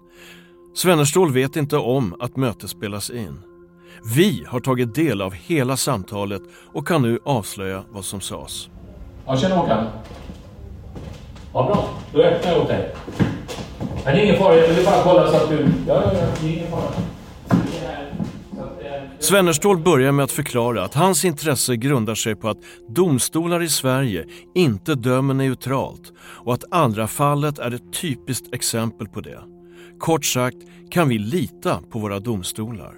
Svennerstål 0.74 1.32
vet 1.32 1.56
inte 1.56 1.76
om 1.76 2.16
att 2.20 2.36
mötet 2.36 2.70
spelas 2.70 3.10
in. 3.10 3.42
Vi 4.14 4.44
har 4.48 4.60
tagit 4.60 4.94
del 4.94 5.22
av 5.22 5.32
hela 5.32 5.76
samtalet 5.76 6.42
och 6.72 6.86
kan 6.88 7.02
nu 7.02 7.18
avslöja 7.24 7.84
vad 7.90 8.04
som 8.04 8.20
sades. 8.20 8.68
Ja, 9.26 9.36
tjena 9.36 9.54
Håkan. 9.54 9.86
Ja, 11.52 11.62
bra. 11.62 11.88
Då 12.12 12.22
öppnar 12.22 12.52
jag 12.52 12.62
åt 12.62 12.68
dig. 12.68 12.94
Men 14.04 14.14
det 14.14 14.20
är 14.20 14.24
ingen 14.24 14.38
fara, 14.38 14.56
jag 14.56 14.68
vill 14.68 14.84
bara 14.84 15.02
kolla 15.02 15.30
så 15.30 15.36
att 15.36 15.48
du... 15.48 15.58
Ja, 15.86 15.94
ja, 15.94 16.12
ja, 16.14 16.26
det 16.40 16.48
är 16.48 16.52
ingen 16.52 16.70
fara. 16.70 16.92
Svennerstål 19.22 19.78
börjar 19.78 20.12
med 20.12 20.24
att 20.24 20.32
förklara 20.32 20.84
att 20.84 20.94
hans 20.94 21.24
intresse 21.24 21.76
grundar 21.76 22.14
sig 22.14 22.36
på 22.36 22.48
att 22.48 22.58
domstolar 22.88 23.62
i 23.62 23.68
Sverige 23.68 24.26
inte 24.54 24.94
dömer 24.94 25.34
neutralt 25.34 26.12
och 26.18 26.54
att 26.54 26.64
Allra-fallet 26.70 27.58
är 27.58 27.74
ett 27.74 27.92
typiskt 27.92 28.54
exempel 28.54 29.06
på 29.08 29.20
det. 29.20 29.38
Kort 29.98 30.24
sagt 30.24 30.56
kan 30.90 31.08
vi 31.08 31.18
lita 31.18 31.80
på 31.90 31.98
våra 31.98 32.20
domstolar. 32.20 32.94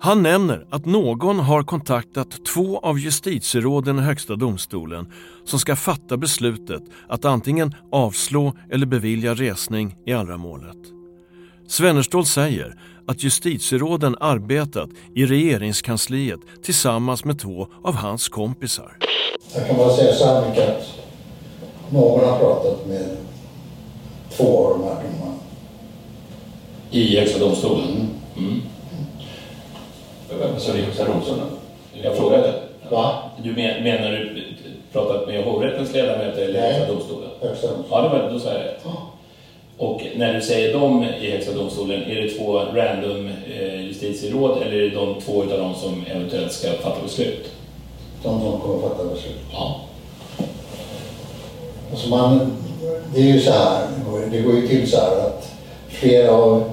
Han 0.00 0.22
nämner 0.22 0.66
att 0.70 0.86
någon 0.86 1.38
har 1.38 1.62
kontaktat 1.62 2.44
två 2.54 2.78
av 2.78 2.98
justitieråden 2.98 3.98
i 3.98 4.02
Högsta 4.02 4.36
domstolen 4.36 5.06
som 5.44 5.58
ska 5.58 5.76
fatta 5.76 6.16
beslutet 6.16 6.82
att 7.08 7.24
antingen 7.24 7.74
avslå 7.92 8.56
eller 8.70 8.86
bevilja 8.86 9.34
resning 9.34 9.96
i 10.06 10.12
Allra-målet. 10.12 10.78
Svennerstål 11.68 12.26
säger 12.26 12.78
att 13.06 13.22
justitieråden 13.24 14.16
arbetat 14.20 14.90
i 15.14 15.26
regeringskansliet 15.26 16.40
tillsammans 16.62 17.24
med 17.24 17.38
två 17.40 17.66
av 17.84 17.94
hans 17.94 18.28
kompisar. 18.28 18.96
Jag 19.54 19.66
kan 19.66 19.76
bara 19.76 19.96
säga 19.96 20.12
så 20.12 20.24
här 20.26 20.48
mycket 20.48 20.68
att 20.68 20.98
någon 21.90 22.28
har 22.28 22.38
pratat 22.38 22.86
med 22.86 23.16
två 24.36 24.66
av 24.66 24.78
de 24.78 24.84
här 24.84 24.94
domarna. 24.94 25.38
I 26.90 27.18
Högsta 27.18 27.38
domstolen? 27.38 28.08
Mm. 28.36 28.62
Sa 30.58 30.72
du 30.72 30.78
i 30.78 30.82
Högsta 30.82 31.04
domstolen? 31.04 31.46
Jag 32.02 32.16
frågade. 32.16 32.62
Va? 32.90 33.30
Du 33.42 33.52
men, 33.52 33.82
menar 33.84 34.10
du 34.10 34.44
pratat 34.92 35.26
med 35.26 35.44
hovrättens 35.44 35.92
ledamöter 35.92 36.42
eller 36.42 36.60
Nej. 36.60 36.72
Högsta 36.72 36.92
domstolen? 36.94 37.30
Högsta 37.40 37.66
domstolen. 37.66 38.04
Ja, 38.04 38.18
det 38.18 38.22
var, 38.22 38.32
då 38.32 38.38
sa 38.40 38.48
jag 38.48 38.60
rätt. 38.60 38.84
Och 39.78 40.02
när 40.16 40.34
du 40.34 40.40
säger 40.40 40.72
dem 40.72 41.04
i 41.20 41.30
Högsta 41.30 41.52
domstolen, 41.52 42.02
är 42.02 42.22
det 42.22 42.28
två 42.28 42.58
random 42.58 43.28
eh, 43.58 43.86
justitieråd 43.86 44.62
eller 44.62 44.76
är 44.76 44.80
det 44.80 44.96
de 44.96 45.20
två 45.20 45.44
utav 45.44 45.58
dem 45.58 45.74
som 45.74 46.04
eventuellt 46.10 46.52
ska 46.52 46.72
fatta 46.72 47.02
beslut? 47.02 47.48
De 48.22 48.40
som 48.40 48.60
kommer 48.60 48.88
fatta 48.88 49.04
beslut. 49.04 49.40
Ja. 49.52 49.80
Alltså 51.90 52.08
man, 52.08 52.56
det 53.14 53.20
är 53.20 53.24
ju 53.24 53.40
så 53.40 53.50
här, 53.50 53.86
det 54.30 54.40
går 54.40 54.54
ju 54.54 54.68
till 54.68 54.90
så 54.90 54.96
här 54.96 55.26
att 55.26 55.52
flera 55.88 56.32
av 56.32 56.64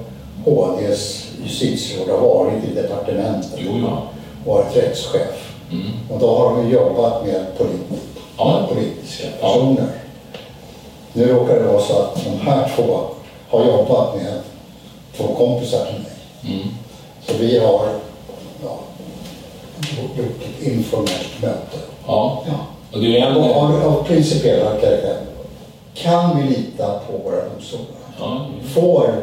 HDs 0.44 1.26
justitieråd 1.44 2.08
har 2.08 2.28
varit 2.28 2.64
i 2.64 2.74
departementet 2.74 3.52
och 3.68 4.52
varit 4.52 4.76
rättschef. 4.76 5.54
Och 6.10 6.20
då 6.20 6.38
har 6.38 6.56
de 6.56 6.70
jobbat 6.70 7.26
med 7.26 7.46
polit, 7.58 8.68
politiska 8.68 9.28
personer. 9.40 9.86
Nu 11.12 11.26
råkar 11.26 11.54
det 11.54 11.66
vara 11.66 11.80
så 11.80 11.98
att 11.98 12.24
de 12.24 12.40
här 12.40 12.72
två 12.76 13.00
har 13.48 13.64
jobbat 13.64 14.16
med 14.16 14.40
två 15.16 15.24
kompisar 15.34 15.86
till 15.86 16.02
mig. 16.02 16.66
Så 17.26 17.36
vi 17.36 17.58
har 17.58 17.86
ja, 18.64 18.78
gjort 19.98 20.18
ett 20.18 20.66
informellt 20.66 21.42
möte. 21.42 21.78
Ja. 22.06 22.42
Och 22.92 23.00
det 23.00 23.18
är 23.18 23.26
en... 23.26 23.36
Och 23.36 23.56
av, 23.56 23.86
av 23.86 24.04
principiella 24.04 24.70
karaktär. 24.70 25.20
Kan 25.94 26.36
vi 26.36 26.54
lita 26.54 26.98
på 26.98 27.18
våra 27.24 27.48
domstolar? 27.48 27.86
Ja. 28.18 28.46
Får 28.74 29.14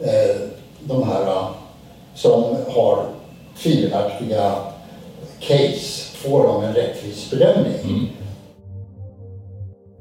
eh, 0.00 0.36
de 0.80 1.02
här 1.02 1.26
eh, 1.26 1.46
som 2.14 2.56
har 2.74 3.04
tvivelaktiga 3.62 4.54
case, 5.40 6.16
får 6.16 6.42
de 6.42 6.64
en 6.64 6.74
rättvis 6.74 7.30
bedömning? 7.30 8.10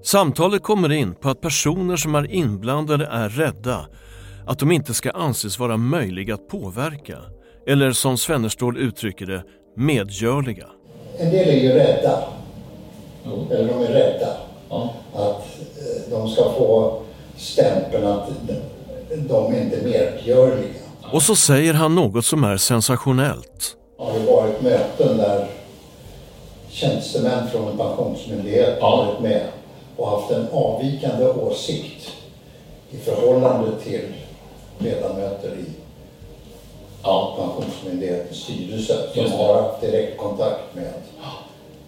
Samtalet 0.07 0.63
kommer 0.63 0.91
in 0.91 1.15
på 1.15 1.29
att 1.29 1.41
personer 1.41 1.95
som 1.95 2.15
är 2.15 2.31
inblandade 2.31 3.05
är 3.05 3.29
rädda 3.29 3.87
att 4.45 4.59
de 4.59 4.71
inte 4.71 4.93
ska 4.93 5.11
anses 5.11 5.59
vara 5.59 5.77
möjliga 5.77 6.33
att 6.33 6.47
påverka 6.47 7.17
eller 7.67 7.91
som 7.91 8.17
Svennerstål 8.17 8.77
uttrycker 8.77 9.25
det, 9.25 9.43
medgörliga. 9.75 10.67
En 11.17 11.31
del 11.31 11.47
är 11.47 11.61
ju 11.61 11.69
rädda. 11.69 12.23
Eller 13.51 13.67
de 13.67 13.83
är 13.83 13.87
rädda. 13.87 14.37
Att 15.13 15.59
eh, 15.77 16.11
de 16.11 16.29
ska 16.29 16.43
få 16.43 17.01
stämpeln 17.37 18.07
att 18.07 18.29
de 19.29 19.55
inte 19.55 19.77
är 19.77 19.83
medgörliga. 19.83 20.81
Och 21.11 21.21
så 21.21 21.35
säger 21.35 21.73
han 21.73 21.95
något 21.95 22.25
som 22.25 22.43
är 22.43 22.57
sensationellt. 22.57 23.75
Det 23.97 24.03
har 24.03 24.19
ju 24.19 24.25
varit 24.25 24.61
möten 24.61 25.17
där 25.17 25.47
tjänstemän 26.69 27.47
från 27.51 27.71
en 27.71 27.77
pensionsmyndighet 27.77 28.81
har 28.81 29.05
varit 29.05 29.19
med 29.19 29.41
och 29.97 30.09
haft 30.09 30.31
en 30.31 30.47
avvikande 30.51 31.25
åsikt 31.25 32.13
i 32.89 32.97
förhållande 32.97 33.71
till 33.83 34.05
ledamöter 34.77 35.57
i 35.57 35.87
pensionsmyndighetens 37.37 38.37
styrelse 38.37 39.09
som 39.13 39.31
har 39.31 39.61
haft 39.61 39.81
direktkontakt 39.81 40.75
med 40.75 40.93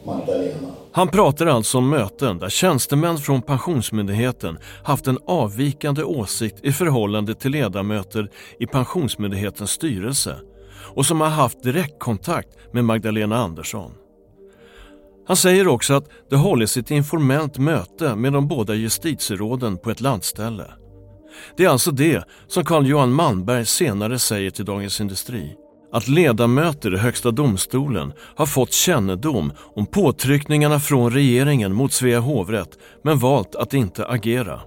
Magdalena. 0.03 0.67
Han 0.91 1.07
pratar 1.07 1.45
alltså 1.45 1.77
om 1.77 1.89
möten 1.89 2.39
där 2.39 2.49
tjänstemän 2.49 3.17
från 3.17 3.41
Pensionsmyndigheten 3.41 4.57
haft 4.83 5.07
en 5.07 5.19
avvikande 5.25 6.03
åsikt 6.03 6.65
i 6.65 6.71
förhållande 6.71 7.35
till 7.35 7.51
ledamöter 7.51 8.29
i 8.59 8.65
Pensionsmyndighetens 8.65 9.71
styrelse 9.71 10.35
och 10.95 11.05
som 11.05 11.21
har 11.21 11.29
haft 11.29 11.63
direktkontakt 11.63 12.49
med 12.71 12.85
Magdalena 12.85 13.37
Andersson. 13.37 13.91
Han 15.29 15.37
säger 15.37 15.67
också 15.67 15.93
att 15.93 16.09
det 16.29 16.35
hållits 16.35 16.77
ett 16.77 16.91
informellt 16.91 17.57
möte 17.57 18.15
med 18.15 18.33
de 18.33 18.47
båda 18.47 18.75
justitieråden 18.75 19.77
på 19.77 19.91
ett 19.91 20.01
landställe. 20.01 20.63
Det 21.57 21.65
är 21.65 21.69
alltså 21.69 21.91
det 21.91 22.23
som 22.47 22.65
Carl-Johan 22.65 23.13
Malmberg 23.13 23.65
senare 23.65 24.19
säger 24.19 24.51
till 24.51 24.65
Dagens 24.65 25.01
Industri. 25.01 25.55
Att 25.93 26.07
ledamöter 26.07 26.95
i 26.95 26.97
Högsta 26.97 27.31
domstolen 27.31 28.13
har 28.35 28.45
fått 28.45 28.73
kännedom 28.73 29.53
om 29.75 29.85
påtryckningarna 29.85 30.79
från 30.79 31.13
regeringen 31.13 31.73
mot 31.73 31.93
Svea 31.93 32.19
hovrätt 32.19 32.77
men 33.03 33.19
valt 33.19 33.55
att 33.55 33.73
inte 33.73 34.05
agera. 34.05 34.59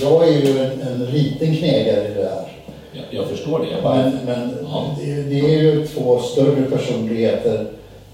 Jag 0.00 0.28
är 0.28 0.32
ju 0.32 0.58
en, 0.58 0.80
en 0.80 1.04
liten 1.04 1.56
knegare 1.56 2.08
i 2.08 2.14
det 2.14 2.28
här. 2.28 2.48
Jag, 2.92 3.04
jag 3.10 3.28
förstår 3.28 3.58
det. 3.58 3.82
Men, 3.82 4.26
men 4.26 4.56
ja. 4.62 4.96
det, 5.00 5.22
det, 5.22 5.54
är 5.54 5.62
ju 5.62 5.86
två 5.86 6.18
större 6.18 6.62
personligheter 6.62 7.66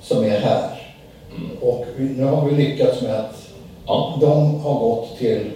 som 0.02 0.24
är 0.24 0.40
här. 0.40 0.77
Och 1.60 1.86
nu 1.98 2.24
har 2.24 2.48
vi 2.48 2.64
lyckats 2.64 3.02
med 3.02 3.14
att 3.14 3.48
ja. 3.86 4.18
de 4.20 4.60
har 4.60 4.74
gått 4.74 5.18
till 5.18 5.50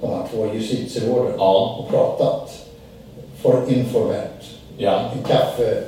de 0.00 0.06
här 0.10 0.26
två 0.32 0.54
justitieråden 0.54 1.34
ja. 1.38 1.76
och 1.78 1.88
pratat 1.90 2.66
för 3.42 3.72
informellt. 3.72 4.44
Ja. 4.76 5.10
En 5.12 5.22
kaffe 5.22 5.84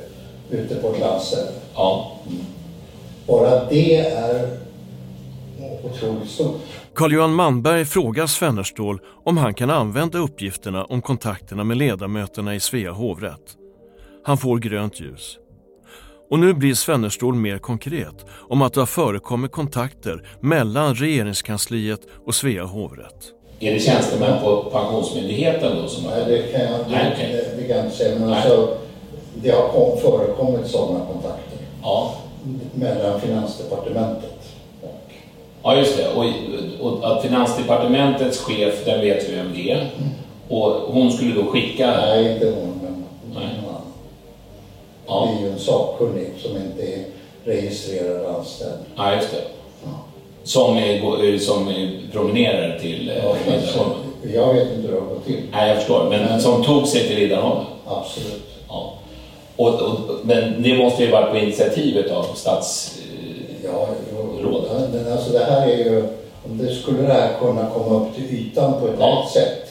ute 0.50 0.74
på 0.74 0.88
ett 0.88 1.00
landställe. 1.00 1.50
Ja. 1.74 2.12
Mm. 2.26 2.46
Bara 3.26 3.64
det 3.64 3.96
är 3.96 4.58
otroligt 5.84 6.30
stort. 6.30 6.60
Carl-Johan 6.94 7.34
Manberg 7.34 7.84
frågar 7.84 8.26
Svennerstål 8.26 9.00
om 9.24 9.36
han 9.36 9.54
kan 9.54 9.70
använda 9.70 10.18
uppgifterna 10.18 10.84
om 10.84 11.02
kontakterna 11.02 11.64
med 11.64 11.76
ledamöterna 11.76 12.54
i 12.54 12.60
Svea 12.60 12.92
hovrätt. 12.92 13.56
Han 14.24 14.38
får 14.38 14.58
grönt 14.58 15.00
ljus. 15.00 15.38
Och 16.30 16.38
nu 16.38 16.54
blir 16.54 16.74
Svennerstål 16.74 17.34
mer 17.34 17.58
konkret 17.58 18.26
om 18.48 18.62
att 18.62 18.74
det 18.74 18.80
har 18.80 18.86
förekommit 18.86 19.52
kontakter 19.52 20.28
mellan 20.40 20.94
regeringskansliet 20.94 22.00
och 22.26 22.34
Svea 22.34 22.64
hovrätt. 22.64 23.32
Är 23.60 23.74
det 23.74 23.80
tjänstemän 23.80 24.42
på 24.42 24.62
Pensionsmyndigheten 24.72 25.76
då 25.82 25.88
som 25.88 26.04
har... 26.04 26.12
Nej, 26.12 26.24
det 26.26 26.52
kan 26.52 26.60
jag, 26.60 26.80
Nej, 26.90 27.12
okay. 27.12 27.32
det, 27.32 27.56
det 27.56 27.68
kan 27.68 27.76
jag 27.76 27.86
inte 27.86 27.96
säga. 27.96 28.18
Men 28.18 28.32
alltså, 28.32 28.76
det 29.34 29.50
har 29.50 29.68
kom, 29.68 29.98
förekommit 29.98 30.66
sådana 30.66 31.04
kontakter 31.06 31.58
ja. 31.82 32.14
mellan 32.74 33.20
Finansdepartementet 33.20 34.56
och... 34.82 35.12
Ja, 35.62 35.76
just 35.76 35.96
det. 35.96 36.08
Och, 36.08 36.24
och 36.80 37.12
att 37.12 37.22
Finansdepartementets 37.22 38.38
chef, 38.38 38.84
den 38.84 39.00
vet 39.00 39.28
vi 39.28 39.36
vem 39.36 39.52
det 39.54 39.70
är. 39.70 39.80
Mm. 39.80 39.90
Och 40.48 40.70
hon 40.70 41.12
skulle 41.12 41.34
då 41.34 41.44
skicka... 41.44 41.86
Nej, 41.86 42.32
inte 42.32 42.46
hon, 42.46 42.80
men 42.82 43.04
Nej. 43.34 43.54
någon 43.62 43.70
annan. 43.70 43.82
Ja. 45.06 45.28
Det 45.30 45.38
är 45.38 45.46
ju 45.46 45.52
en 45.52 45.58
sakkunnig 45.58 46.28
som 46.42 46.56
inte 46.56 46.82
är 46.82 47.04
registrerad 47.44 48.26
anställd. 48.36 48.78
Ja, 48.96 49.14
just 49.14 49.30
det. 49.30 49.42
Ja. 49.84 49.88
Som, 50.42 50.76
är, 50.76 51.38
som 51.38 51.68
är 51.68 52.00
promenerar 52.12 52.78
till 52.78 53.12
ja, 53.22 53.34
Riddarholmen? 53.46 53.98
Jag 54.34 54.54
vet 54.54 54.72
inte 54.72 54.88
hur 54.88 54.94
det 54.94 55.00
har 55.00 55.06
gått 55.06 55.26
till. 55.26 55.42
Nej, 55.52 55.68
jag 55.68 55.78
förstår. 55.78 56.06
Men, 56.10 56.24
men 56.24 56.40
som 56.40 56.64
tog 56.64 56.86
sig 56.86 57.08
till 57.08 57.16
Riddarholmen? 57.16 57.64
Absolut. 57.86 58.42
Ja. 58.68 58.92
Och, 59.56 59.68
och, 59.68 60.00
men 60.22 60.62
det 60.62 60.78
måste 60.78 61.04
ju 61.04 61.10
varit 61.10 61.30
på 61.30 61.36
initiativet 61.36 62.10
av 62.10 62.24
statsrådet? 62.34 63.00
Ja, 63.64 63.88
men 64.92 65.12
alltså 65.12 65.32
det 65.32 65.44
här 65.44 65.68
är 65.68 65.76
ju, 65.76 66.02
om 66.44 66.58
det 66.58 66.74
skulle 66.74 67.02
det 67.02 67.12
här 67.12 67.30
kunna 67.40 67.70
komma 67.70 67.96
upp 67.96 68.14
till 68.14 68.24
ytan 68.24 68.80
på 68.80 68.86
ett 68.86 68.94
ja. 68.98 69.22
rätt 69.24 69.32
sätt 69.32 69.65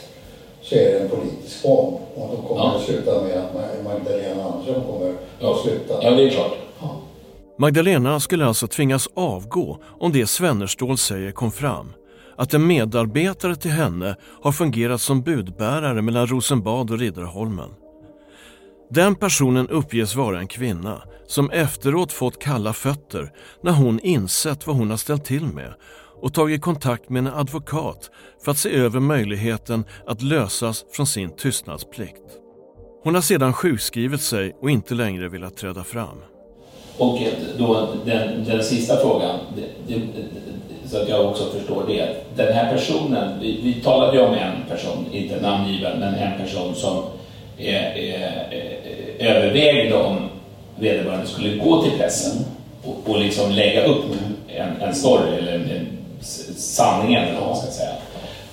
så 0.70 0.76
är 0.76 0.92
det 0.92 1.00
en 1.00 1.10
politisk 1.10 1.64
bomb. 1.64 1.98
Och 2.16 2.30
då 2.32 2.48
kommer 2.48 2.62
ja. 2.62 2.76
det 2.78 2.86
sluta 2.86 3.22
med 3.22 3.38
att 3.38 3.84
Magdalena 3.84 4.44
Andersson 4.44 4.84
kommer 4.84 5.14
ja. 5.40 5.52
att 5.56 5.62
sluta. 5.62 6.04
Ja, 6.04 6.12
det 6.12 6.24
är 6.24 6.30
klart. 6.30 6.58
Ja. 6.80 7.02
Magdalena 7.58 8.20
skulle 8.20 8.46
alltså 8.46 8.68
tvingas 8.68 9.08
avgå 9.14 9.78
om 10.00 10.12
det 10.12 10.28
Svennerstål 10.28 10.98
säger 10.98 11.32
kom 11.32 11.52
fram. 11.52 11.94
Att 12.38 12.54
en 12.54 12.68
medarbetare 12.68 13.56
till 13.56 13.72
henne 13.72 14.16
har 14.42 14.52
fungerat 14.52 15.02
som 15.02 15.22
budbärare 15.22 16.02
mellan 16.02 16.28
Rosenbad 16.28 16.92
och 16.92 17.00
Riddarholmen. 17.00 17.70
Den 18.90 19.16
personen 19.16 19.70
uppges 19.70 20.16
vara 20.16 20.40
en 20.40 20.48
kvinna 20.48 21.02
som 21.28 21.50
efteråt 21.50 22.12
fått 22.12 22.40
kalla 22.40 22.74
fötter 22.74 23.32
när 23.62 23.72
hon 23.72 24.00
insett 24.00 24.68
vad 24.68 24.76
hon 24.76 24.90
har 24.90 24.98
ställt 24.98 25.26
till 25.26 25.46
med 25.46 25.74
och 26.26 26.34
tagit 26.34 26.62
kontakt 26.62 27.10
med 27.10 27.20
en 27.20 27.34
advokat 27.34 28.12
för 28.44 28.52
att 28.52 28.58
se 28.58 28.70
över 28.70 29.00
möjligheten 29.00 29.86
att 30.08 30.22
lösas 30.22 30.86
från 30.92 31.08
sin 31.08 31.30
tystnadsplikt. 31.30 32.24
Hon 33.04 33.16
har 33.16 33.22
sedan 33.22 33.54
sjukskrivit 33.54 34.22
sig 34.22 34.56
och 34.62 34.70
inte 34.70 34.94
längre 34.94 35.30
velat 35.30 35.58
träda 35.58 35.84
fram. 35.84 36.18
Och 36.98 37.20
då 37.58 37.88
den, 38.06 38.44
den 38.44 38.64
sista 38.64 38.98
frågan, 38.98 39.40
det, 39.56 39.96
det, 39.96 40.02
så 40.90 41.02
att 41.02 41.10
jag 41.10 41.26
också 41.26 41.52
förstår 41.52 41.84
det. 41.88 42.16
Den 42.36 42.54
här 42.54 42.74
personen, 42.74 43.40
vi, 43.42 43.62
vi 43.64 43.74
talade 43.74 44.18
ju 44.18 44.24
om 44.24 44.34
en 44.34 44.70
person, 44.70 45.06
inte 45.12 45.42
namngiven, 45.42 46.00
men 46.00 46.14
en 46.14 46.40
person 46.40 46.76
som 46.76 47.04
övervägde 49.20 49.96
om 49.96 50.30
vederbörande 50.80 51.28
skulle 51.28 51.58
gå 51.58 51.84
till 51.84 51.92
pressen 51.92 52.46
och, 52.84 53.10
och 53.10 53.20
liksom 53.20 53.52
lägga 53.52 53.86
upp 53.86 54.06
en, 54.48 54.82
en 54.82 54.96
story 54.96 55.36
eller 55.38 55.56
en, 55.56 55.62
en 55.62 55.88
sanningen 56.58 57.24
eller 57.24 57.40
vad 57.40 57.50
man 57.50 57.58
ska 57.58 57.72
säga. 57.72 57.96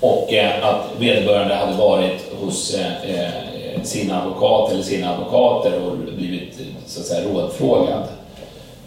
Och 0.00 0.32
eh, 0.32 0.64
att 0.64 0.86
vederbörande 0.98 1.54
hade 1.54 1.76
varit 1.76 2.32
hos 2.40 2.74
eh, 2.74 3.10
eh, 3.10 3.82
sin 3.82 4.10
advokat 4.10 4.72
eller 4.72 4.82
sina 4.82 5.14
advokater 5.14 5.86
och 5.86 5.96
blivit 5.96 6.60
så 6.86 7.00
att 7.00 7.06
säga 7.06 7.28
rådfrågad. 7.28 8.02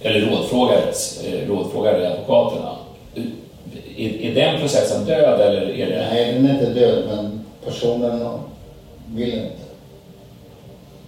Eller 0.01 0.21
rådfrågades, 0.21 1.23
eh, 1.23 1.47
rådfrågade 1.47 2.11
advokaterna. 2.11 2.75
Är, 3.97 4.21
är 4.21 4.36
den 4.36 4.59
processen 4.59 5.05
död 5.05 5.41
eller 5.41 5.69
är 5.69 5.89
det... 5.89 6.07
Nej, 6.11 6.33
den 6.33 6.45
är 6.45 6.53
inte 6.53 6.79
död 6.79 7.03
men 7.07 7.45
personen 7.65 8.39
vill 9.07 9.33
inte 9.33 9.49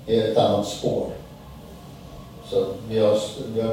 Det 0.06 0.16
är 0.16 0.32
ett 0.32 0.38
annat 0.38 0.68
spår. 0.68 1.06
Så 2.50 2.66
vi, 2.90 3.00
har, 3.00 3.20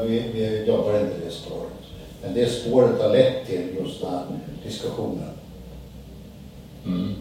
vi, 0.06 0.22
vi 0.34 0.64
jobbar 0.66 1.00
inte 1.00 1.14
det 1.24 1.30
spåret. 1.30 1.83
Men 2.24 2.34
det 2.34 2.46
spåret 2.46 3.02
har 3.02 3.08
lett 3.08 3.46
till 3.46 3.76
just 3.80 4.00
den 4.00 4.10
här 4.10 4.22
diskussionen. 4.64 5.30
Mm. 6.86 7.14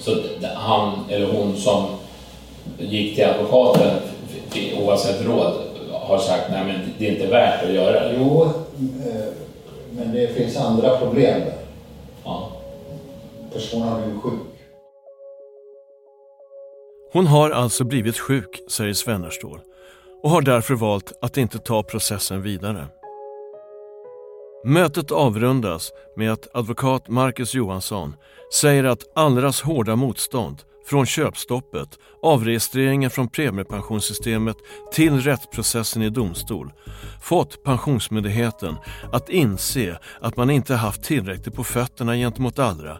Så 0.00 0.16
han 0.54 1.04
eller 1.10 1.32
hon 1.32 1.56
som 1.56 1.86
gick 2.78 3.14
till 3.14 3.24
advokaten 3.24 3.98
oavsett 4.78 5.26
råd 5.26 5.52
har 5.92 6.18
sagt 6.18 6.50
nej 6.50 6.64
men 6.64 6.80
det 6.98 7.08
är 7.08 7.12
inte 7.12 7.26
värt 7.26 7.64
att 7.64 7.72
göra 7.72 8.08
det? 8.08 8.16
Jo, 8.18 8.42
eh, 8.44 9.24
men 9.90 10.12
det 10.12 10.28
finns 10.28 10.56
andra 10.56 10.98
problem 10.98 11.40
där. 11.40 11.58
Ja. 12.24 12.52
Personen 13.52 13.88
har 13.88 14.00
blivit 14.00 14.22
sjuk. 14.22 14.40
Hon 17.12 17.26
har 17.26 17.50
alltså 17.50 17.84
blivit 17.84 18.18
sjuk, 18.18 18.62
säger 18.70 18.92
Svennerstål 18.92 19.60
och 20.24 20.30
har 20.30 20.42
därför 20.42 20.74
valt 20.74 21.12
att 21.22 21.36
inte 21.36 21.58
ta 21.58 21.82
processen 21.82 22.42
vidare. 22.42 22.86
Mötet 24.64 25.10
avrundas 25.10 25.90
med 26.16 26.32
att 26.32 26.56
advokat 26.56 27.08
Marcus 27.08 27.54
Johansson 27.54 28.14
säger 28.54 28.84
att 28.84 29.02
Allras 29.14 29.60
hårda 29.60 29.96
motstånd 29.96 30.62
från 30.86 31.06
köpstoppet, 31.06 31.88
avregistreringen 32.22 33.10
från 33.10 33.28
premiepensionssystemet 33.28 34.56
till 34.92 35.20
rättsprocessen 35.20 36.02
i 36.02 36.10
domstol 36.10 36.72
fått 37.22 37.64
Pensionsmyndigheten 37.64 38.76
att 39.12 39.28
inse 39.28 39.98
att 40.20 40.36
man 40.36 40.50
inte 40.50 40.74
haft 40.74 41.02
tillräckligt 41.02 41.54
på 41.54 41.64
fötterna 41.64 42.14
gentemot 42.14 42.58
Allra 42.58 42.98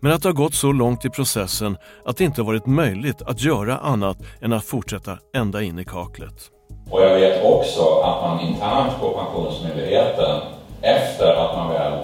men 0.00 0.12
att 0.12 0.22
det 0.22 0.28
har 0.28 0.34
gått 0.34 0.54
så 0.54 0.72
långt 0.72 1.04
i 1.04 1.10
processen 1.10 1.76
att 2.04 2.16
det 2.16 2.24
inte 2.24 2.42
varit 2.42 2.66
möjligt 2.66 3.22
att 3.22 3.42
göra 3.42 3.78
annat 3.78 4.18
än 4.40 4.52
att 4.52 4.64
fortsätta 4.64 5.18
ända 5.34 5.62
in 5.62 5.78
i 5.78 5.84
kaklet. 5.84 6.50
Och 6.90 7.02
jag 7.02 7.14
vet 7.14 7.44
också 7.44 8.00
att 8.00 8.22
man 8.22 8.40
internt 8.40 9.00
på 9.00 9.10
Pensionsmyndigheten 9.10 10.40
efter 10.82 11.34
att 11.34 11.56
man 11.56 11.72
väl, 11.72 11.98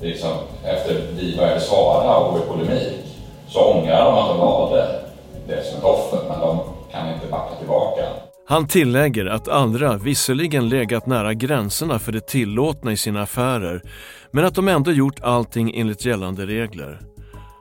liksom, 0.00 0.30
efter 0.64 0.94
vi 1.16 1.36
började 1.36 1.60
svara 1.60 2.16
och 2.16 2.32
gå 2.32 2.38
i 2.38 2.42
polemik, 2.42 3.04
så 3.48 3.72
ångrar 3.72 4.04
de 4.04 4.14
att 4.14 4.28
de 4.28 4.38
valde 4.38 5.00
det 5.46 5.64
som 5.64 5.78
ett 5.78 5.84
offer, 5.84 6.18
men 6.28 6.40
de 6.40 6.60
kan 6.92 7.14
inte 7.14 7.26
backa 7.26 7.54
tillbaka. 7.54 8.02
Han 8.48 8.66
tillägger 8.66 9.26
att 9.26 9.48
andra 9.48 9.96
visserligen 9.96 10.68
legat 10.68 11.06
nära 11.06 11.34
gränserna 11.34 11.98
för 11.98 12.12
det 12.12 12.26
tillåtna 12.26 12.92
i 12.92 12.96
sina 12.96 13.22
affärer 13.22 13.82
men 14.30 14.44
att 14.44 14.54
de 14.54 14.68
ändå 14.68 14.92
gjort 14.92 15.20
allting 15.22 15.72
enligt 15.80 16.04
gällande 16.04 16.46
regler. 16.46 17.00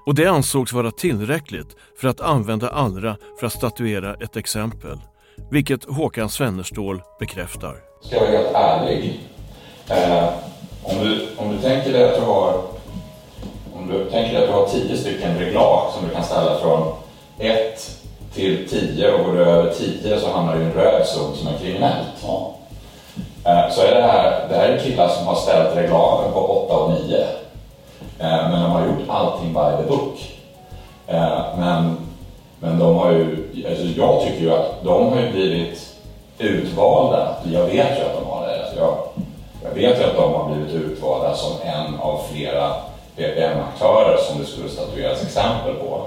Och 0.05 0.15
det 0.15 0.25
ansågs 0.25 0.73
vara 0.73 0.91
tillräckligt 0.91 1.75
för 2.01 2.07
att 2.07 2.21
använda 2.21 2.69
Allra 2.69 3.17
för 3.39 3.47
att 3.47 3.53
statuera 3.53 4.13
ett 4.13 4.37
exempel. 4.37 4.97
Vilket 5.51 5.85
Håkan 5.85 6.29
Svennerstål 6.29 7.01
bekräftar. 7.19 7.75
Ska 8.01 8.15
jag 8.15 8.21
vara 8.21 8.31
helt 8.31 8.55
ärlig 8.55 9.19
Eh, 9.89 10.27
om, 10.83 10.95
du, 11.03 11.27
om 11.37 11.51
du 11.55 11.61
tänker 11.61 11.93
dig 11.93 12.09
att 12.09 12.15
du 12.15 12.21
har 12.21 12.61
om 13.75 13.87
du 13.87 14.09
tänker 14.09 14.33
dig 14.33 14.43
att 14.43 14.49
du 14.49 14.53
har 14.53 14.67
tio 14.67 14.97
stycken 14.97 15.37
reglage 15.39 15.93
som 15.93 16.07
du 16.07 16.15
kan 16.15 16.23
ställa 16.23 16.59
från 16.59 16.93
1 17.39 17.97
till 18.33 18.69
10 18.69 19.11
och 19.11 19.25
går 19.25 19.33
du 19.33 19.43
över 19.45 19.73
10 19.73 20.19
så 20.19 20.31
hamnar 20.31 20.55
du 20.55 20.61
i 20.61 20.65
en 20.65 20.71
röd 20.73 21.05
zon 21.07 21.35
som 21.35 21.47
är 21.47 21.57
kriminellt. 21.57 22.07
Ja. 22.27 22.53
Eh, 23.45 23.69
Så 23.71 23.81
är 23.81 23.95
det 23.95 24.01
här, 24.01 24.47
det 24.49 24.55
här 24.55 24.69
är 24.69 24.79
killar 24.79 25.07
som 25.07 25.27
har 25.27 25.35
ställt 25.35 25.75
reglagen 25.77 26.31
på 26.33 26.39
8 26.39 26.77
och 26.77 26.91
9. 26.91 27.17
Eh, 28.19 28.49
Men 28.49 28.61
de 28.61 28.71
har 28.71 28.85
gjort 28.87 29.09
allting 29.09 29.53
by 29.53 29.83
the 29.83 29.89
book. 29.89 30.35
Eh, 31.07 31.57
Men, 31.57 31.97
men 32.59 32.79
de 32.79 32.95
har 32.95 33.11
ju, 33.11 33.25
alltså 33.69 33.85
jag 33.85 34.23
tycker 34.23 34.41
ju 34.41 34.51
att 34.51 34.83
de 34.83 35.13
har 35.13 35.21
ju 35.21 35.31
blivit 35.31 35.95
utvalda. 36.39 37.35
Jag 37.53 37.65
vet 37.65 37.99
ju 37.99 38.03
att 38.03 38.21
de 38.21 38.25
har 38.29 38.47
det. 38.47 38.63
Alltså 38.63 38.79
jag, 38.79 38.97
jag 39.63 39.69
vet 39.75 39.99
ju 39.99 40.03
att 40.03 40.15
de 40.15 40.33
har 40.33 40.53
blivit 40.53 40.73
utvalda 40.73 41.35
som 41.35 41.51
en 41.61 41.95
av 41.95 42.21
flera 42.31 42.73
PPM-aktörer 43.15 44.17
som 44.17 44.39
det 44.39 44.45
skulle 44.45 44.69
statueras 44.69 45.23
exempel 45.23 45.73
på. 45.73 46.03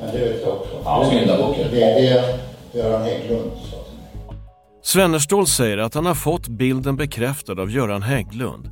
Ja, 0.00 0.06
det 0.12 0.18
vet 0.18 0.42
jag 0.42 0.54
också. 0.54 0.76
Ja, 0.84 1.06
syndabocken. 1.10 1.68
Det 1.70 1.82
är 1.82 1.94
det 1.94 2.38
Göran 2.78 3.02
Hägglund 3.02 3.50
sa. 3.70 3.76
Svennerstål 4.82 5.46
säger 5.46 5.78
att 5.78 5.94
han 5.94 6.06
har 6.06 6.14
fått 6.14 6.48
bilden 6.48 6.96
bekräftad 6.96 7.52
av 7.52 7.70
Göran 7.70 8.02
Hägglund. 8.02 8.70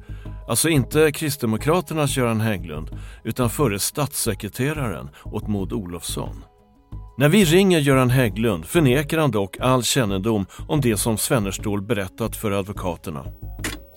Alltså 0.48 0.68
inte 0.68 1.12
Kristdemokraternas 1.12 2.16
Göran 2.16 2.40
Hägglund, 2.40 2.90
utan 3.24 3.50
förre 3.50 3.78
statssekreteraren 3.78 5.10
åt 5.24 5.48
Maud 5.48 5.72
Olofsson. 5.72 6.44
När 7.18 7.28
vi 7.28 7.44
ringer 7.44 7.78
Göran 7.78 8.10
Hägglund 8.10 8.66
förnekar 8.66 9.18
han 9.18 9.30
dock 9.30 9.56
all 9.60 9.82
kännedom 9.82 10.46
om 10.68 10.80
det 10.80 10.96
som 10.96 11.18
Svennerstål 11.18 11.82
berättat 11.82 12.36
för 12.36 12.50
advokaterna. 12.50 13.24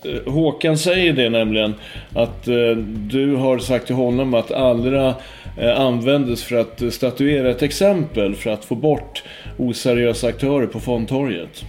Eh, 0.06 0.34
Håkan 0.34 0.78
säger 0.78 1.14
det 1.14 1.30
nämligen 1.30 1.74
att 2.16 2.48
eh, 2.48 2.76
du 2.88 3.36
har 3.36 3.60
sagt 3.60 3.86
till 3.86 3.96
honom 3.96 4.34
att 4.34 4.52
Allra 4.52 5.16
eh, 5.58 5.80
användes 5.80 6.44
för 6.44 6.56
att 6.56 6.94
statuera 6.94 7.50
ett 7.50 7.62
exempel 7.62 8.36
för 8.36 8.50
att 8.50 8.66
få 8.66 8.76
bort 8.76 9.24
oseriösa 9.58 10.28
aktörer 10.28 10.68
på 10.68 10.80
fondtorget. 10.80 11.66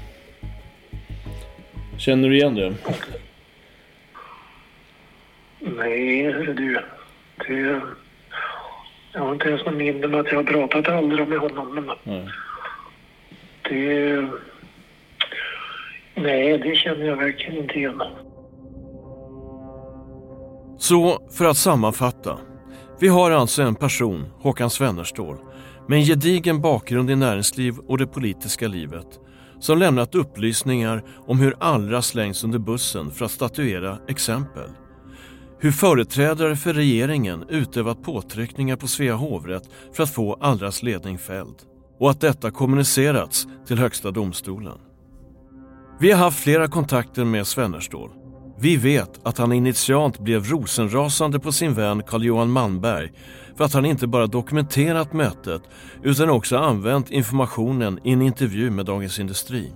Känner 1.99 2.29
du 2.29 2.37
igen 2.37 2.55
det? 2.55 2.75
Nej, 5.61 6.33
du. 6.57 6.79
Det, 7.49 7.81
jag 9.13 9.21
har 9.21 9.33
inte 9.33 9.49
ens 9.49 9.65
någon 9.65 9.77
minne 9.77 10.07
med 10.07 10.21
att 10.21 10.33
jag 10.33 10.37
har 10.37 10.45
pratat 10.45 10.89
aldrig 10.89 11.29
med 11.29 11.39
honom. 11.39 11.75
Men 11.75 11.91
Nej. 12.05 12.29
det... 13.69 14.29
Nej, 16.15 16.59
det 16.59 16.77
känner 16.77 17.07
jag 17.07 17.17
verkligen 17.17 17.63
inte 17.63 17.75
igen. 17.75 18.03
Så 20.79 21.19
för 21.39 21.45
att 21.45 21.57
sammanfatta. 21.57 22.39
Vi 23.01 23.09
har 23.09 23.31
alltså 23.31 23.63
en 23.63 23.75
person, 23.75 24.27
Håkan 24.39 24.71
Svennerstål, 24.71 25.37
med 25.89 25.99
en 25.99 26.05
gedigen 26.05 26.61
bakgrund 26.61 27.11
i 27.11 27.17
näringsliv 27.17 27.75
och 27.89 27.99
det 27.99 28.07
politiska 28.07 28.69
livet 28.69 29.07
som 29.61 29.79
lämnat 29.79 30.15
upplysningar 30.15 31.03
om 31.27 31.39
hur 31.39 31.55
Allra 31.61 32.03
slängs 32.03 32.45
under 32.45 32.59
bussen 32.59 33.11
för 33.11 33.25
att 33.25 33.31
statuera 33.31 33.99
exempel. 34.09 34.69
Hur 35.63 35.73
företrädare 35.73 36.57
för 36.57 36.73
regeringen 36.75 37.45
utövat 37.49 38.03
påtryckningar 38.03 38.77
på 38.77 38.89
Svea 38.89 39.15
hovrätt 39.15 39.63
för 39.93 40.03
att 40.03 40.15
få 40.15 40.35
Allras 40.35 40.83
ledning 40.83 41.19
fälld 41.19 41.55
och 41.99 42.11
att 42.11 42.21
detta 42.21 42.51
kommunicerats 42.51 43.47
till 43.67 43.79
Högsta 43.79 44.11
domstolen. 44.11 44.79
Vi 46.01 46.11
har 46.11 46.19
haft 46.19 46.41
flera 46.41 46.69
kontakter 46.69 47.25
med 47.25 47.47
Svennerstål. 47.47 48.11
Vi 48.59 48.77
vet 48.77 49.21
att 49.23 49.39
han 49.39 49.53
initialt 49.53 50.19
blev 50.19 50.45
rosenrasande 50.45 51.39
på 51.39 51.53
sin 51.53 51.75
vän 51.75 52.03
Carl-Johan 52.03 52.51
Malmberg 52.51 53.13
för 53.57 53.65
att 53.65 53.73
han 53.73 53.85
inte 53.85 54.07
bara 54.07 54.27
dokumenterat 54.27 55.13
mötet 55.13 55.63
utan 56.03 56.31
också 56.31 56.57
använt 56.57 57.11
informationen 57.11 57.99
i 58.05 58.13
en 58.13 58.23
intervju 58.23 58.71
med 58.71 58.87
Dagens 58.87 59.19
Industri. 59.19 59.73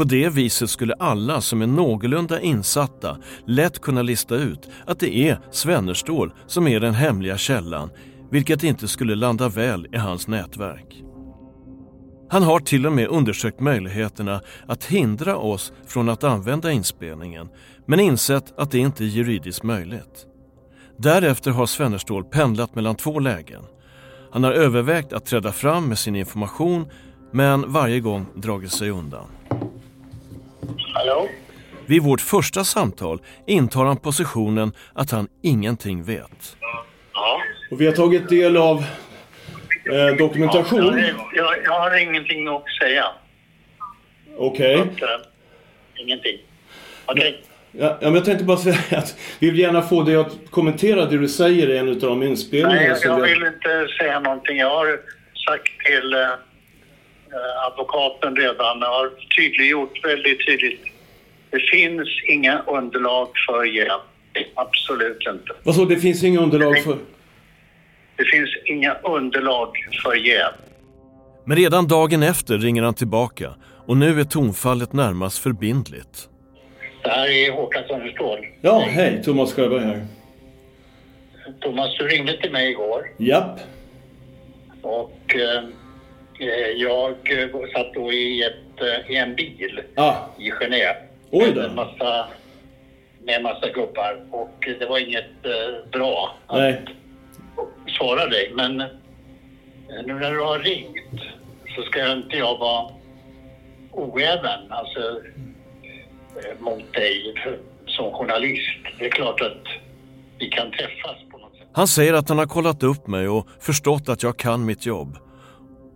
På 0.00 0.04
det 0.04 0.28
viset 0.28 0.70
skulle 0.70 0.94
alla 0.94 1.40
som 1.40 1.62
är 1.62 1.66
någorlunda 1.66 2.40
insatta 2.40 3.18
lätt 3.46 3.80
kunna 3.80 4.02
lista 4.02 4.34
ut 4.34 4.68
att 4.86 5.00
det 5.00 5.16
är 5.16 5.40
Svennerstål 5.50 6.32
som 6.46 6.68
är 6.68 6.80
den 6.80 6.94
hemliga 6.94 7.38
källan, 7.38 7.90
vilket 8.30 8.62
inte 8.62 8.88
skulle 8.88 9.14
landa 9.14 9.48
väl 9.48 9.86
i 9.92 9.96
hans 9.96 10.28
nätverk. 10.28 11.02
Han 12.30 12.42
har 12.42 12.60
till 12.60 12.86
och 12.86 12.92
med 12.92 13.08
undersökt 13.08 13.60
möjligheterna 13.60 14.40
att 14.66 14.84
hindra 14.84 15.36
oss 15.36 15.72
från 15.86 16.08
att 16.08 16.24
använda 16.24 16.72
inspelningen 16.72 17.48
men 17.86 18.00
insett 18.00 18.58
att 18.58 18.70
det 18.70 18.78
inte 18.78 19.04
är 19.04 19.08
juridiskt 19.08 19.62
möjligt. 19.62 20.26
Därefter 20.98 21.50
har 21.50 21.66
Svennerstål 21.66 22.24
pendlat 22.24 22.74
mellan 22.74 22.96
två 22.96 23.18
lägen. 23.18 23.62
Han 24.32 24.44
har 24.44 24.52
övervägt 24.52 25.12
att 25.12 25.26
träda 25.26 25.52
fram 25.52 25.88
med 25.88 25.98
sin 25.98 26.16
information 26.16 26.86
men 27.32 27.72
varje 27.72 28.00
gång 28.00 28.26
dragit 28.34 28.72
sig 28.72 28.90
undan. 28.90 29.26
Hallå? 30.94 31.28
Vid 31.86 32.02
vårt 32.02 32.20
första 32.20 32.64
samtal 32.64 33.20
intar 33.46 33.84
han 33.84 33.96
positionen 33.96 34.72
att 34.94 35.10
han 35.10 35.28
ingenting 35.42 36.02
vet. 36.04 36.56
Ja. 37.12 37.40
Och 37.70 37.80
vi 37.80 37.86
har 37.86 37.92
tagit 37.92 38.28
del 38.28 38.56
av 38.56 38.84
eh, 39.92 40.16
dokumentation. 40.18 40.98
Jag, 40.98 41.14
jag, 41.34 41.54
jag 41.64 41.80
har 41.80 42.02
ingenting 42.02 42.48
att 42.48 42.64
säga. 42.82 43.04
Okej. 44.38 44.74
Att, 44.80 44.86
eh, 45.02 45.08
ingenting. 45.96 46.38
Okej. 47.06 47.42
Ja, 47.72 47.86
ja, 48.00 48.06
men 48.06 48.14
jag 48.14 48.24
tänkte 48.24 48.44
bara 48.44 48.56
säga 48.56 48.76
att 48.98 49.16
vi 49.38 49.50
vill 49.50 49.58
gärna 49.60 49.82
få 49.82 50.02
dig 50.02 50.16
att 50.16 50.36
kommentera 50.50 51.04
det 51.06 51.18
du 51.18 51.28
säger 51.28 51.68
i 51.70 51.78
en 51.78 51.88
av 51.88 51.96
de 51.96 52.22
inspelningarna. 52.22 52.74
Nej, 52.74 52.98
jag, 53.04 53.18
jag 53.18 53.20
vi- 53.26 53.34
vill 53.34 53.42
inte 53.46 53.86
säga 53.98 54.20
någonting. 54.20 54.56
Jag 54.58 54.70
har 54.70 54.86
sagt 55.46 55.68
till 55.86 56.14
eh, 56.14 56.28
advokaten 57.66 58.36
redan, 58.36 58.82
har 58.82 59.10
tydliggjort 59.36 60.04
väldigt 60.04 60.46
tydligt. 60.46 60.84
Det 61.50 61.60
finns 61.60 62.08
inga 62.28 62.62
underlag 62.62 63.28
för 63.48 63.64
jäv. 63.64 64.00
Absolut 64.54 65.26
inte. 65.28 65.52
Vad 65.62 65.74
så, 65.74 65.84
det 65.84 65.96
finns 65.96 66.24
inga 66.24 66.40
underlag 66.40 66.82
för... 66.84 66.96
Det 68.16 68.24
finns 68.24 68.50
inga 68.64 68.94
underlag 68.94 69.68
för 70.04 70.14
jäv. 70.14 70.52
Men 71.44 71.56
redan 71.56 71.88
dagen 71.88 72.22
efter 72.22 72.58
ringer 72.58 72.82
han 72.82 72.94
tillbaka 72.94 73.54
och 73.86 73.96
nu 73.96 74.20
är 74.20 74.24
tonfallet 74.24 74.92
närmast 74.92 75.38
förbindligt. 75.38 76.28
Det 77.02 77.10
här 77.10 77.28
är 77.28 77.52
Håkan 77.52 77.82
Sönnerstål. 77.88 78.38
Ja, 78.60 78.78
hej, 78.88 79.22
Thomas 79.24 79.52
Sjöberg 79.52 79.80
här. 79.84 80.06
Thomas, 81.60 81.98
du 81.98 82.08
ringde 82.08 82.40
till 82.40 82.52
mig 82.52 82.70
igår 82.70 83.06
Japp. 83.18 83.60
och 84.82 85.34
eh, 85.34 85.56
eh, 85.56 85.64
jag 86.76 87.10
eh, 87.10 87.48
satt 87.74 87.94
då 87.94 88.12
i, 88.12 88.42
ett, 88.42 88.80
eh, 88.80 89.10
i 89.10 89.16
en 89.16 89.34
bil 89.34 89.80
Ah, 89.96 90.14
i 90.38 90.50
Genève. 90.50 90.96
Oj 91.30 91.46
med 91.46 91.54
då. 91.54 91.60
en 91.60 91.74
massa, 91.74 92.26
med 93.24 93.34
en 93.36 93.42
massa 93.42 93.68
gubbar 93.68 94.20
och 94.30 94.68
det 94.78 94.86
var 94.86 94.98
inget 94.98 95.44
eh, 95.44 95.90
bra 95.92 96.34
nej. 96.52 96.72
att 96.72 97.92
svara 97.92 98.26
dig. 98.26 98.52
Men 98.54 98.80
eh, 98.80 98.88
nu 100.06 100.14
när 100.14 100.30
du 100.32 100.40
har 100.40 100.58
ringt 100.58 101.20
så 101.76 101.82
ska 101.82 102.12
inte 102.12 102.36
jag 102.36 102.58
vara 102.58 102.90
oäven 103.92 104.60
alltså, 104.72 105.00
eh, 105.00 106.58
mot 106.60 106.92
dig 106.92 107.34
som 107.86 108.12
journalist. 108.12 108.78
Det 108.98 109.06
är 109.06 109.10
klart 109.10 109.40
att 109.40 109.64
vi 110.38 110.48
kan 110.48 110.70
träffas 110.70 111.16
på 111.30 111.38
något 111.38 111.52
sätt. 111.58 111.68
Han 111.72 111.88
säger 111.88 112.14
att 112.14 112.28
han 112.28 112.38
har 112.38 112.46
kollat 112.46 112.82
upp 112.82 113.06
mig 113.06 113.28
och 113.28 113.46
förstått 113.60 114.08
att 114.08 114.22
jag 114.22 114.36
kan 114.36 114.64
mitt 114.66 114.86
jobb. 114.86 115.16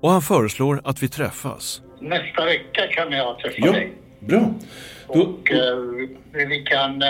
Och 0.04 0.10
han 0.10 0.22
föreslår 0.22 0.80
att 0.84 1.02
vi 1.02 1.08
träffas. 1.08 1.82
Nästa 2.00 2.44
vecka 2.44 2.80
kan 2.90 3.12
jag 3.12 3.38
träffa 3.38 3.56
Ja, 3.58 3.72
dig. 3.72 3.92
bra. 4.20 4.54
Och 5.06 5.50
eh, 5.52 5.76
vi 6.48 6.62
kan 6.66 7.02
eh, 7.02 7.08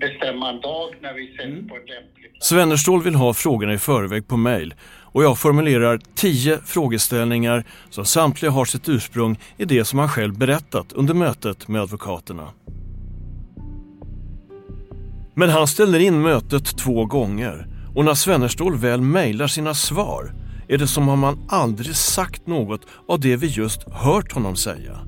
bestämma 0.00 0.50
en 0.50 0.60
dag 0.60 0.88
när 1.00 1.14
vi 1.14 1.24
ses 1.34 1.44
Mm. 1.46 1.68
på 1.68 1.74
en 1.74 1.80
lämplig 1.80 2.30
Svennerstål 2.40 3.02
vill 3.02 3.14
ha 3.14 3.34
frågorna 3.34 3.72
i 3.74 3.78
förväg 3.78 4.28
på 4.28 4.36
mejl 4.36 4.74
och 5.02 5.24
jag 5.24 5.38
formulerar 5.38 6.00
tio 6.14 6.58
frågeställningar 6.64 7.64
som 7.90 8.04
samtliga 8.04 8.50
har 8.50 8.64
sitt 8.64 8.88
ursprung 8.88 9.38
i 9.56 9.64
det 9.64 9.84
som 9.84 9.98
han 9.98 10.08
själv 10.08 10.38
berättat 10.38 10.92
under 10.92 11.14
mötet 11.14 11.68
med 11.68 11.82
advokaterna. 11.82 12.48
Men 15.34 15.48
han 15.50 15.66
ställer 15.66 15.98
in 15.98 16.22
mötet 16.22 16.76
två 16.78 17.04
gånger 17.06 17.66
och 17.94 18.04
när 18.04 18.14
Svennerstål 18.14 18.76
väl 18.76 19.00
mejlar 19.00 19.46
sina 19.46 19.74
svar 19.74 20.32
är 20.70 20.78
det 20.78 20.86
som 20.86 21.08
om 21.08 21.22
han 21.22 21.38
aldrig 21.48 21.96
sagt 21.96 22.46
något 22.46 22.80
av 23.08 23.20
det 23.20 23.36
vi 23.36 23.46
just 23.46 23.88
hört 23.90 24.32
honom 24.32 24.56
säga. 24.56 24.98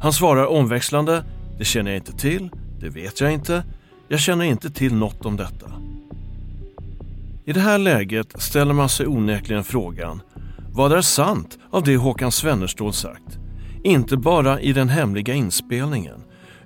Han 0.00 0.12
svarar 0.12 0.46
omväxlande 0.46 1.24
“Det 1.58 1.64
känner 1.64 1.90
jag 1.90 1.98
inte 1.98 2.12
till, 2.12 2.50
det 2.80 2.88
vet 2.88 3.20
jag 3.20 3.32
inte, 3.32 3.64
jag 4.08 4.20
känner 4.20 4.44
inte 4.44 4.70
till 4.70 4.94
något 4.94 5.26
om 5.26 5.36
detta”. 5.36 5.72
I 7.44 7.52
det 7.52 7.60
här 7.60 7.78
läget 7.78 8.42
ställer 8.42 8.74
man 8.74 8.88
sig 8.88 9.06
onekligen 9.06 9.64
frågan 9.64 10.22
vad 10.72 10.92
är 10.92 11.00
sant 11.00 11.58
av 11.70 11.82
det 11.82 11.96
Håkan 11.96 12.32
Svennerstål 12.32 12.92
sagt? 12.92 13.38
Inte 13.84 14.16
bara 14.16 14.60
i 14.60 14.72
den 14.72 14.88
hemliga 14.88 15.34
inspelningen 15.34 16.20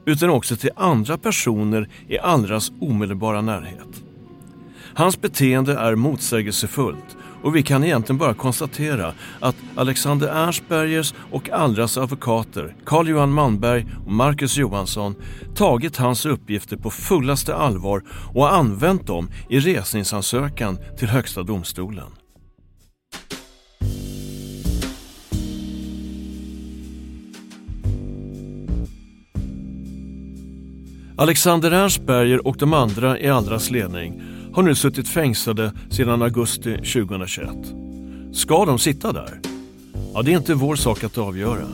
utan 0.06 0.30
också 0.30 0.56
till 0.56 0.70
andra 0.76 1.18
personer 1.18 1.88
i 2.08 2.18
Allras 2.18 2.72
omedelbara 2.80 3.40
närhet. 3.40 4.02
Hans 4.94 5.20
beteende 5.20 5.74
är 5.74 5.94
motsägelsefullt 5.94 7.16
och 7.42 7.56
vi 7.56 7.62
kan 7.62 7.84
egentligen 7.84 8.18
bara 8.18 8.34
konstatera 8.34 9.12
att 9.40 9.56
Alexander 9.76 10.28
Ernstbergers 10.28 11.14
och 11.30 11.50
Allras 11.50 11.98
advokater 11.98 12.76
Carl-Johan 12.84 13.32
Manberg 13.32 13.86
och 14.06 14.12
Marcus 14.12 14.56
Johansson 14.56 15.14
tagit 15.54 15.96
hans 15.96 16.26
uppgifter 16.26 16.76
på 16.76 16.90
fullaste 16.90 17.54
allvar 17.54 18.02
och 18.34 18.54
använt 18.54 19.06
dem 19.06 19.30
i 19.48 19.60
resningsansökan 19.60 20.78
till 20.98 21.08
Högsta 21.08 21.42
domstolen. 21.42 22.06
Alexander 31.16 31.70
Ernstberger 31.70 32.46
och 32.46 32.56
de 32.58 32.72
andra 32.74 33.18
i 33.18 33.28
Allras 33.28 33.70
ledning 33.70 34.22
har 34.54 34.62
nu 34.62 34.74
suttit 34.74 35.08
fängslade 35.08 35.72
sedan 35.90 36.22
augusti 36.22 36.76
2021. 36.76 37.48
Ska 38.32 38.64
de 38.64 38.78
sitta 38.78 39.12
där? 39.12 39.40
Ja, 40.14 40.22
det 40.22 40.32
är 40.32 40.36
inte 40.36 40.54
vår 40.54 40.76
sak 40.76 41.04
att 41.04 41.18
avgöra. 41.18 41.66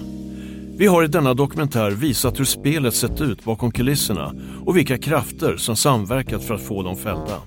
Vi 0.76 0.86
har 0.86 1.04
i 1.04 1.06
denna 1.06 1.34
dokumentär 1.34 1.90
visat 1.90 2.40
hur 2.40 2.44
spelet 2.44 2.94
sett 2.94 3.20
ut 3.20 3.44
bakom 3.44 3.70
kulisserna 3.70 4.34
och 4.66 4.76
vilka 4.76 4.98
krafter 4.98 5.56
som 5.56 5.76
samverkat 5.76 6.44
för 6.44 6.54
att 6.54 6.62
få 6.62 6.82
dem 6.82 6.96
fällda. 6.96 7.40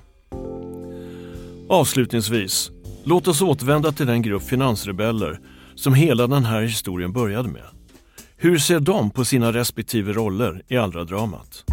Avslutningsvis, 1.68 2.70
låt 3.04 3.28
oss 3.28 3.42
återvända 3.42 3.92
till 3.92 4.06
den 4.06 4.22
grupp 4.22 4.42
finansrebeller 4.42 5.40
som 5.74 5.94
hela 5.94 6.26
den 6.26 6.44
här 6.44 6.62
historien 6.62 7.12
började 7.12 7.48
med. 7.48 7.66
Hur 8.36 8.58
ser 8.58 8.80
de 8.80 9.10
på 9.10 9.24
sina 9.24 9.52
respektive 9.52 10.12
roller 10.12 10.62
i 10.68 10.76
Allra-dramat? 10.76 11.64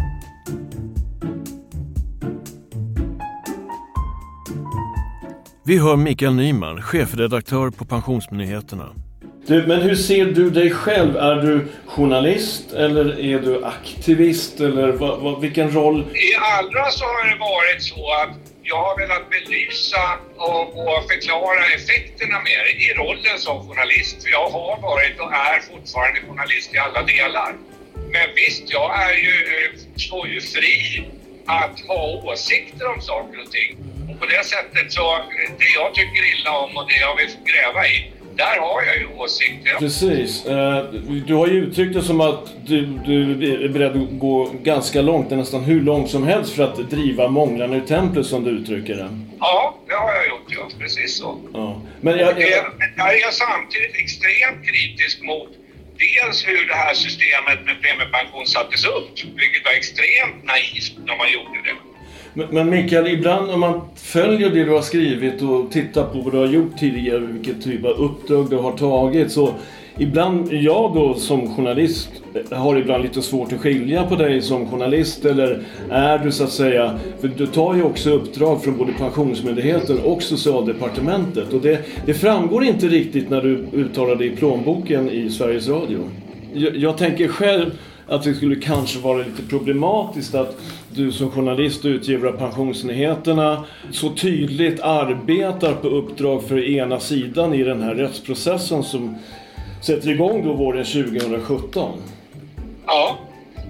Vi 5.64 5.78
hör 5.78 5.96
Mikael 5.96 6.34
Nyman, 6.34 6.82
chefredaktör 6.82 7.70
på 7.70 7.84
Pensionsmyndigheterna. 7.84 8.88
Du, 9.46 9.66
men 9.66 9.80
hur 9.80 9.94
ser 9.94 10.24
du 10.24 10.50
dig 10.50 10.70
själv? 10.70 11.16
Är 11.16 11.34
du 11.34 11.68
journalist 11.86 12.72
eller 12.72 13.20
är 13.20 13.38
du 13.38 13.64
aktivist? 13.64 14.60
Eller 14.60 14.92
vad, 14.92 15.20
vad, 15.20 15.40
vilken 15.40 15.70
roll? 15.70 16.00
I 16.00 16.30
Allra 16.58 16.90
så 16.90 17.04
har 17.04 17.30
det 17.30 17.38
varit 17.38 17.82
så 17.82 18.12
att 18.22 18.36
jag 18.62 18.76
har 18.76 18.96
velat 18.98 19.30
belysa 19.30 20.04
och, 20.36 20.66
och 20.88 21.00
förklara 21.12 21.62
effekterna 21.76 22.36
med 22.48 22.60
det 22.66 22.74
i 22.86 22.88
rollen 23.02 23.38
som 23.38 23.68
journalist. 23.68 24.22
För 24.22 24.30
jag 24.30 24.48
har 24.50 24.80
varit 24.90 25.20
och 25.20 25.32
är 25.32 25.60
fortfarande 25.70 26.20
journalist 26.28 26.74
i 26.74 26.78
alla 26.78 27.02
delar. 27.02 27.50
Men 27.94 28.26
visst, 28.40 28.64
jag 28.72 28.88
är 29.06 29.14
ju, 29.26 29.36
eh, 29.56 29.70
står 29.96 30.28
ju 30.28 30.40
fri 30.40 31.04
att 31.46 31.80
ha 31.88 32.02
åsikter 32.24 32.86
om 32.94 33.00
saker 33.00 33.36
och 33.44 33.50
ting. 33.50 33.70
På 34.20 34.26
det 34.26 34.44
sättet 34.46 34.92
så, 34.92 35.18
det 35.58 35.64
jag 35.74 35.94
tycker 35.94 36.22
illa 36.40 36.50
om 36.58 36.76
och 36.76 36.88
det 36.88 36.96
jag 37.00 37.16
vill 37.16 37.26
gräva 37.44 37.86
i, 37.86 38.12
där 38.36 38.56
har 38.60 38.82
jag 38.82 38.96
ju 38.96 39.06
åsikter. 39.16 39.74
Precis. 39.78 40.46
Eh, 40.46 40.84
Du 41.26 41.34
har 41.34 41.46
ju 41.46 41.52
uttryckt 41.52 41.94
det 41.94 42.02
som 42.02 42.20
att 42.20 42.66
du, 42.66 42.80
du 43.06 43.22
är 43.64 43.68
beredd 43.68 43.90
att 44.02 44.18
gå 44.18 44.50
ganska 44.62 45.02
långt, 45.02 45.30
nästan 45.30 45.64
hur 45.64 45.80
långt 45.82 46.10
som 46.10 46.22
helst 46.26 46.56
för 46.56 46.62
att 46.62 46.90
driva 46.90 47.28
månglarna 47.28 47.76
ur 47.76 47.80
templet 47.80 48.26
som 48.26 48.44
du 48.44 48.50
uttrycker 48.50 48.94
det. 48.96 49.08
Ja, 49.40 49.78
det 49.88 49.94
har 49.94 50.14
jag 50.14 50.28
gjort, 50.28 50.46
ja. 50.48 50.68
Precis 50.78 51.16
så. 51.18 51.38
Ja. 51.54 51.82
Men 52.00 52.18
jag, 52.18 52.28
jag, 52.28 52.36
det- 52.36 52.92
Jag 52.96 53.14
är 53.20 53.30
samtidigt 53.30 53.94
extremt 53.96 54.66
kritisk 54.68 55.22
mot 55.22 55.48
dels 55.98 56.48
hur 56.48 56.68
det 56.68 56.74
här 56.74 56.94
systemet 56.94 57.58
med 57.66 57.76
premiepension 57.82 58.46
sattes 58.46 58.84
upp, 58.84 59.10
vilket 59.42 59.64
var 59.64 59.72
extremt 59.72 60.44
naivt 60.44 60.92
när 61.06 61.16
man 61.16 61.32
gjorde 61.32 61.58
det. 61.66 61.74
Men, 62.34 62.46
men 62.50 62.70
Mikael, 62.70 63.06
ibland 63.06 63.50
om 63.50 63.60
man 63.60 63.80
följer 63.94 64.50
det 64.50 64.64
du 64.64 64.70
har 64.70 64.82
skrivit 64.82 65.42
och 65.42 65.70
tittar 65.70 66.04
på 66.04 66.20
vad 66.20 66.32
du 66.32 66.38
har 66.38 66.46
gjort 66.46 66.78
tidigare, 66.78 67.18
vilket 67.18 67.64
typ 67.64 67.84
av 67.84 67.90
uppdrag 67.90 68.50
du 68.50 68.56
har 68.56 68.72
tagit, 68.72 69.32
så 69.32 69.54
ibland, 69.98 70.52
jag 70.52 70.94
då 70.94 71.14
som 71.14 71.54
journalist 71.54 72.10
har 72.50 72.76
ibland 72.76 73.02
lite 73.02 73.22
svårt 73.22 73.52
att 73.52 73.60
skilja 73.60 74.06
på 74.06 74.16
dig 74.16 74.42
som 74.42 74.70
journalist 74.70 75.24
eller 75.24 75.62
är 75.90 76.18
du 76.18 76.32
så 76.32 76.44
att 76.44 76.50
säga, 76.50 76.98
för 77.20 77.28
du 77.28 77.46
tar 77.46 77.74
ju 77.74 77.82
också 77.82 78.10
uppdrag 78.10 78.62
från 78.62 78.76
både 78.76 78.92
Pensionsmyndigheten 78.92 79.98
och 80.04 80.22
Socialdepartementet 80.22 81.52
och 81.52 81.60
det, 81.60 81.78
det 82.06 82.14
framgår 82.14 82.64
inte 82.64 82.86
riktigt 82.86 83.30
när 83.30 83.42
du 83.42 83.66
uttalar 83.72 84.16
dig 84.16 84.26
i 84.26 84.36
plånboken 84.36 85.10
i 85.10 85.30
Sveriges 85.30 85.68
Radio. 85.68 85.98
Jag, 86.52 86.76
jag 86.76 86.98
tänker 86.98 87.28
själv 87.28 87.70
att 88.10 88.22
det 88.22 88.34
skulle 88.34 88.56
kanske 88.56 88.98
vara 88.98 89.18
lite 89.18 89.42
problematiskt 89.42 90.34
att 90.34 90.56
du 90.94 91.12
som 91.12 91.30
journalist 91.30 91.84
och 91.84 91.88
utgivare 91.88 92.32
av 92.32 92.36
Pensionsnyheterna 92.36 93.64
så 93.90 94.10
tydligt 94.10 94.80
arbetar 94.80 95.74
på 95.74 95.88
uppdrag 95.88 96.42
för 96.42 96.68
ena 96.68 97.00
sidan 97.00 97.54
i 97.54 97.64
den 97.64 97.82
här 97.82 97.94
rättsprocessen 97.94 98.82
som 98.82 99.16
sätter 99.82 100.10
igång 100.10 100.44
då 100.44 100.52
våren 100.52 100.84
2017. 100.84 101.92
Ja. 102.86 103.18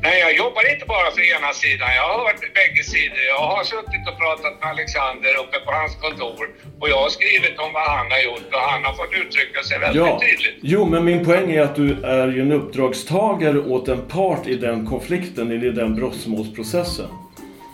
Nej, 0.03 0.21
jag 0.21 0.37
jobbar 0.37 0.73
inte 0.73 0.87
bara 0.87 1.11
för 1.11 1.37
ena 1.37 1.53
sidan. 1.53 1.89
Jag 1.97 2.03
har 2.09 2.19
hört 2.27 2.41
bägge 2.55 2.83
sidor. 2.85 3.19
Jag 3.29 3.39
har 3.39 3.65
suttit 3.65 4.09
och 4.11 4.19
pratat 4.19 4.61
med 4.61 4.69
Alexander 4.71 5.33
uppe 5.43 5.59
på 5.61 5.71
hans 5.73 5.97
kontor 5.97 6.49
och 6.81 6.89
jag 6.89 6.97
har 7.05 7.09
skrivit 7.09 7.59
om 7.59 7.73
vad 7.73 7.83
han 7.99 8.11
har 8.11 8.19
gjort 8.19 8.49
och 8.55 8.61
han 8.61 8.85
har 8.85 8.95
fått 8.95 9.13
uttrycka 9.13 9.63
sig 9.63 9.79
väldigt 9.79 10.03
Ja, 10.07 10.21
tydligt. 10.21 10.59
jo 10.63 10.87
men 10.87 11.05
min 11.05 11.25
poäng 11.25 11.51
är 11.53 11.61
att 11.63 11.77
du 11.77 12.05
är 12.05 12.29
ju 12.29 12.41
en 12.41 12.53
uppdragstagare 12.53 13.59
åt 13.59 13.89
en 13.89 14.09
part 14.09 14.47
i 14.47 14.55
den 14.55 14.87
konflikten, 14.87 15.53
i 15.53 15.71
den 15.71 15.97
brottsmålsprocessen. 15.97 17.09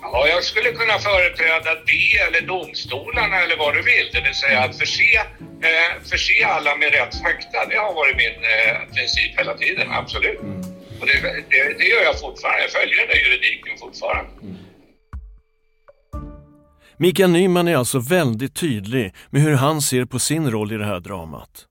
Ja, 0.03 0.27
jag 0.29 0.45
skulle 0.45 0.71
kunna 0.73 0.99
företräda 0.99 1.71
det 1.87 2.19
eller 2.29 2.41
domstolarna 2.47 3.43
eller 3.43 3.57
vad 3.57 3.75
du 3.75 3.83
vill. 3.83 4.09
Det 4.13 4.21
vill 4.21 4.35
säga 4.35 4.61
att 4.61 4.79
förse, 4.79 5.17
eh, 5.69 6.03
förse 6.11 6.47
alla 6.47 6.77
med 6.77 6.93
rätt 6.93 7.15
fakta. 7.23 7.59
Det 7.71 7.77
har 7.77 7.95
varit 7.95 8.17
min 8.17 8.37
eh, 8.55 8.95
princip 8.95 9.39
hela 9.39 9.55
tiden, 9.55 9.89
absolut. 9.93 10.41
Och 11.01 11.07
det, 11.07 11.19
det, 11.51 11.79
det 11.79 11.85
gör 11.85 12.03
jag 12.03 12.21
fortfarande. 12.21 12.63
Jag 12.63 12.71
följer 12.71 12.97
den 12.97 13.09
där 13.09 13.21
juridiken 13.25 13.79
fortfarande. 13.79 14.31
Mm. 14.43 14.57
Mikael 16.99 17.31
Nyman 17.31 17.69
är 17.69 17.77
alltså 17.77 17.99
väldigt 17.99 18.55
tydlig 18.55 19.15
med 19.31 19.43
hur 19.43 19.55
han 19.55 19.83
ser 19.83 20.05
på 20.05 20.19
sin 20.19 20.51
roll 20.51 20.73
i 20.73 20.77
det 20.77 20.85
här 20.85 21.01
dramat. 21.01 21.67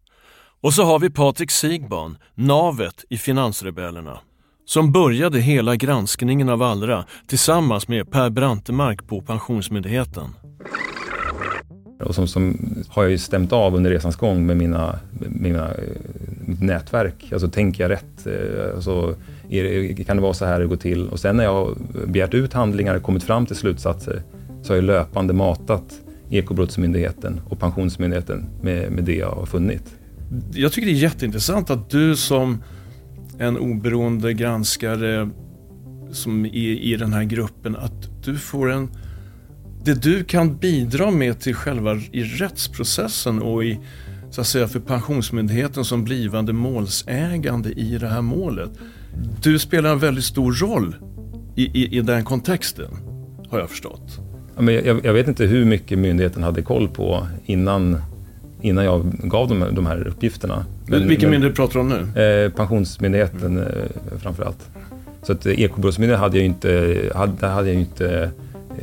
Och 0.62 0.74
så 0.74 0.84
har 0.84 1.00
vi 1.00 1.10
Patrik 1.10 1.52
Sigban, 1.52 2.18
navet 2.36 3.06
i 3.10 3.18
Finansrebellerna, 3.18 4.20
som 4.66 4.92
började 4.92 5.40
hela 5.40 5.76
granskningen 5.76 6.50
av 6.50 6.64
Allra 6.64 7.06
tillsammans 7.28 7.88
med 7.88 8.12
Per 8.12 8.30
Brantemark 8.30 9.08
på 9.08 9.22
Pensionsmyndigheten. 9.22 10.36
Och 12.00 12.16
som, 12.16 12.28
som 12.28 12.58
har 12.90 13.04
jag 13.04 13.12
ju 13.12 13.18
stämt 13.18 13.54
av 13.54 13.76
under 13.76 13.92
resans 13.92 14.16
gång 14.16 14.46
med 14.46 14.58
mina, 14.58 15.00
mina 15.30 15.66
eh, 15.68 15.84
mitt 16.46 16.62
nätverk. 16.62 17.30
Alltså 17.32 17.48
tänker 17.48 17.84
jag 17.84 17.92
rätt? 17.92 18.28
Eh, 18.28 18.76
alltså, 18.76 19.16
är 19.50 19.64
det, 19.64 20.04
kan 20.04 20.18
det 20.18 20.24
vara 20.24 20.34
så 20.34 20.46
här 20.46 20.60
det 20.60 20.68
går 20.68 20.76
till? 20.76 21.08
Och 21.08 21.20
sen 21.20 21.38
när 21.38 21.44
jag 21.44 21.54
har 21.54 21.76
begärt 22.08 22.34
ut 22.34 22.54
handlingar 22.54 22.96
och 22.96 23.04
kommit 23.04 23.24
fram 23.24 23.46
till 23.46 23.56
slutsatser 23.56 24.22
så 24.62 24.74
har 24.74 24.76
jag 24.76 24.84
löpande 24.84 25.34
matat 25.34 26.02
Ekobrottsmyndigheten 26.30 27.42
och 27.50 27.60
Pensionsmyndigheten 27.60 28.46
med, 28.62 28.92
med 28.92 29.04
det 29.04 29.16
jag 29.16 29.32
har 29.32 29.46
funnit. 29.46 29.96
Jag 30.54 30.72
tycker 30.72 30.88
det 30.88 30.94
är 30.94 31.02
jätteintressant 31.02 31.70
att 31.70 31.90
du 31.90 32.16
som 32.16 32.64
en 33.38 33.58
oberoende 33.58 34.34
granskare 34.34 35.30
som 36.12 36.46
är 36.46 36.56
i 36.56 36.96
den 37.00 37.14
här 37.14 37.24
gruppen, 37.24 37.76
att 37.76 38.24
du 38.26 38.38
får 38.38 38.72
en... 38.72 38.90
Det 39.86 39.94
du 39.94 40.24
kan 40.24 40.58
bidra 40.58 41.12
med 41.12 41.40
till 41.40 41.56
själva 41.56 41.96
i 42.12 42.24
rättsprocessen 42.24 43.42
och 43.42 43.64
i, 43.64 43.80
så 44.32 44.42
att 44.42 44.48
säga, 44.48 44.68
för 44.68 44.80
Pensionsmyndigheten 44.80 45.86
som 45.86 46.04
blivande 46.04 46.54
målsägande 46.54 47.70
i 47.70 47.98
det 47.98 48.08
här 48.08 48.22
målet. 48.22 48.70
Du 49.42 49.60
spelar 49.60 49.92
en 49.92 50.00
väldigt 50.00 50.24
stor 50.24 50.54
roll 50.54 50.96
i, 51.56 51.64
i, 51.64 51.98
i 51.98 52.02
den 52.02 52.24
kontexten, 52.24 52.92
har 53.50 53.60
jag 53.60 53.70
förstått. 53.70 54.20
Ja, 54.56 54.62
men 54.62 54.74
jag, 54.74 55.06
jag 55.06 55.14
vet 55.14 55.28
inte 55.28 55.46
hur 55.46 55.66
mycket 55.66 56.00
myndigheten 56.00 56.44
hade 56.44 56.62
koll 56.62 56.88
på 56.88 57.28
innan, 57.46 57.98
innan 58.62 58.86
jag 58.86 59.12
gav 59.24 59.48
dem 59.48 59.66
de 59.72 59.86
här 59.86 60.08
uppgifterna. 60.08 60.66
Vilken 60.88 61.30
myndighet 61.30 61.56
pratar 61.56 61.74
du 61.74 61.80
om 61.80 61.90
nu? 61.90 62.22
Eh, 62.22 62.52
pensionsmyndigheten 62.52 63.58
eh, 63.58 63.66
framför 64.22 64.44
allt. 64.44 64.70
Så 65.24 65.32
att 65.32 65.46
eh, 65.46 65.60
Ekobrottsmyndigheten 65.60 66.24
hade 66.24 66.38
jag 66.38 66.42
ju 66.42 66.50
inte, 66.50 67.12
hade, 67.16 67.48
hade 67.48 67.68
jag 67.68 67.82
inte, 67.82 68.32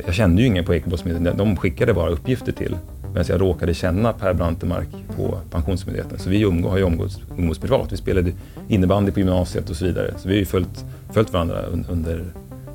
jag 0.05 0.15
kände 0.15 0.41
ju 0.41 0.47
ingen 0.47 0.65
på 0.65 0.75
Ekobrottsmyndigheten, 0.75 1.37
de 1.37 1.57
skickade 1.57 1.93
bara 1.93 2.09
uppgifter 2.09 2.51
till. 2.51 2.77
Medan 3.13 3.25
jag 3.27 3.41
råkade 3.41 3.73
känna 3.73 4.13
Per 4.13 4.33
Brantemark 4.33 4.87
på 5.15 5.37
Pensionsmyndigheten. 5.51 6.19
Så 6.19 6.29
vi 6.29 6.41
umgå, 6.41 6.69
har 6.69 6.77
ju 6.77 6.83
umgåtts, 6.83 7.19
umgåtts 7.37 7.59
privat. 7.59 7.91
Vi 7.91 7.97
spelade 7.97 8.31
innebandy 8.67 9.11
på 9.11 9.19
gymnasiet 9.19 9.69
och 9.69 9.75
så 9.75 9.85
vidare. 9.85 10.13
Så 10.17 10.27
vi 10.27 10.33
har 10.33 10.39
ju 10.39 10.45
följt, 10.45 10.85
följt 11.11 11.33
varandra 11.33 11.61
under, 11.89 12.25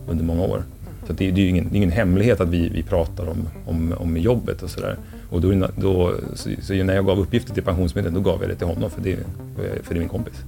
under 0.09 0.25
många 0.25 0.43
år. 0.43 0.63
Så 1.07 1.13
det, 1.13 1.31
det 1.31 1.41
är 1.41 1.45
ju 1.45 1.49
ingen, 1.49 1.75
ingen 1.75 1.91
hemlighet 1.91 2.41
att 2.41 2.49
vi, 2.49 2.69
vi 2.69 2.83
pratar 2.83 3.27
om, 3.29 3.49
om, 3.67 3.95
om 3.99 4.17
jobbet 4.17 4.63
och 4.63 4.71
sådär. 4.71 4.97
Och 5.31 5.41
då, 5.41 5.69
då, 5.77 6.15
så, 6.35 6.51
så 6.61 6.75
när 6.75 6.95
jag 6.95 7.07
gav 7.07 7.19
uppgifter 7.19 7.55
till 7.55 7.63
Pensionsmyndigheten, 7.63 8.23
då 8.23 8.31
gav 8.31 8.41
jag 8.41 8.51
det 8.51 8.57
till 8.57 8.67
honom 8.67 8.91
för 8.91 9.03
det, 9.03 9.17
för 9.57 9.95
det 9.95 9.99
är 9.99 10.01
min 10.01 10.09
kompis. 10.09 10.45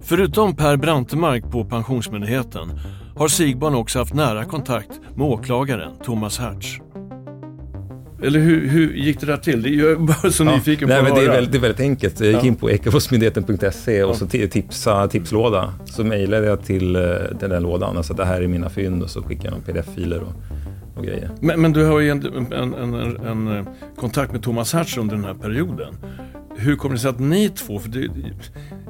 Förutom 0.00 0.56
Per 0.56 0.76
Brantemark 0.76 1.50
på 1.50 1.64
Pensionsmyndigheten 1.64 2.80
har 3.18 3.28
Sigbarn 3.28 3.74
också 3.74 3.98
haft 3.98 4.14
nära 4.14 4.44
kontakt 4.44 4.90
med 5.16 5.26
åklagaren 5.26 5.90
Thomas 6.04 6.38
Hertz. 6.38 6.66
Eller 8.22 8.40
hur, 8.40 8.68
hur 8.68 8.92
gick 8.94 9.20
det 9.20 9.26
där 9.26 9.36
till? 9.36 9.62
Det 9.62 9.68
är 9.68 9.96
bara 10.22 10.30
så 10.30 10.44
nyfiken 10.44 10.88
nej, 10.88 11.00
på 11.02 11.06
att 11.08 11.14
det, 11.14 11.20
är 11.20 11.24
höra. 11.24 11.34
väldigt, 11.34 11.52
det 11.52 11.58
är 11.58 11.60
väldigt 11.60 11.80
enkelt. 11.80 12.20
Jag 12.20 12.28
gick 12.28 12.42
Ja. 12.42 12.46
in 12.46 12.56
på 12.56 12.70
ekobrottsmyndigheten.se 12.70 14.02
och 14.04 14.16
så 14.16 14.24
ti- 14.26 14.48
tipsa 14.48 15.08
tipslåda. 15.08 15.74
Så 15.84 16.04
mejlade 16.04 16.46
jag 16.46 16.64
till 16.64 16.96
eh, 16.96 17.02
den 17.40 17.50
där 17.50 17.60
lådan. 17.60 17.96
Alltså 17.96 18.14
det 18.14 18.24
här 18.24 18.40
är 18.42 18.46
mina 18.48 18.68
fynd 18.70 19.02
och 19.02 19.10
så 19.10 19.22
skickade 19.22 19.48
jag 19.48 19.52
några 19.52 19.64
pdf-filer 19.82 20.20
och, 20.20 20.32
och 20.98 21.04
grejer. 21.04 21.30
Men, 21.40 21.60
men 21.60 21.72
du 21.72 21.84
har 21.84 22.00
ju 22.00 22.10
en, 22.10 22.26
en, 22.26 22.52
en, 22.52 22.94
en, 22.94 23.16
en 23.26 23.56
eh, 23.56 23.64
kontakt 23.96 24.32
med 24.32 24.42
Thomas 24.42 24.72
Hertz 24.72 24.96
under 24.96 25.16
den 25.16 25.24
här 25.24 25.34
perioden. 25.34 25.94
Hur 26.56 26.76
kommer 26.76 26.94
det 26.94 27.00
sig 27.00 27.10
att 27.10 27.18
ni 27.18 27.48
två, 27.48 27.78
för 27.78 27.88
det, 27.88 28.08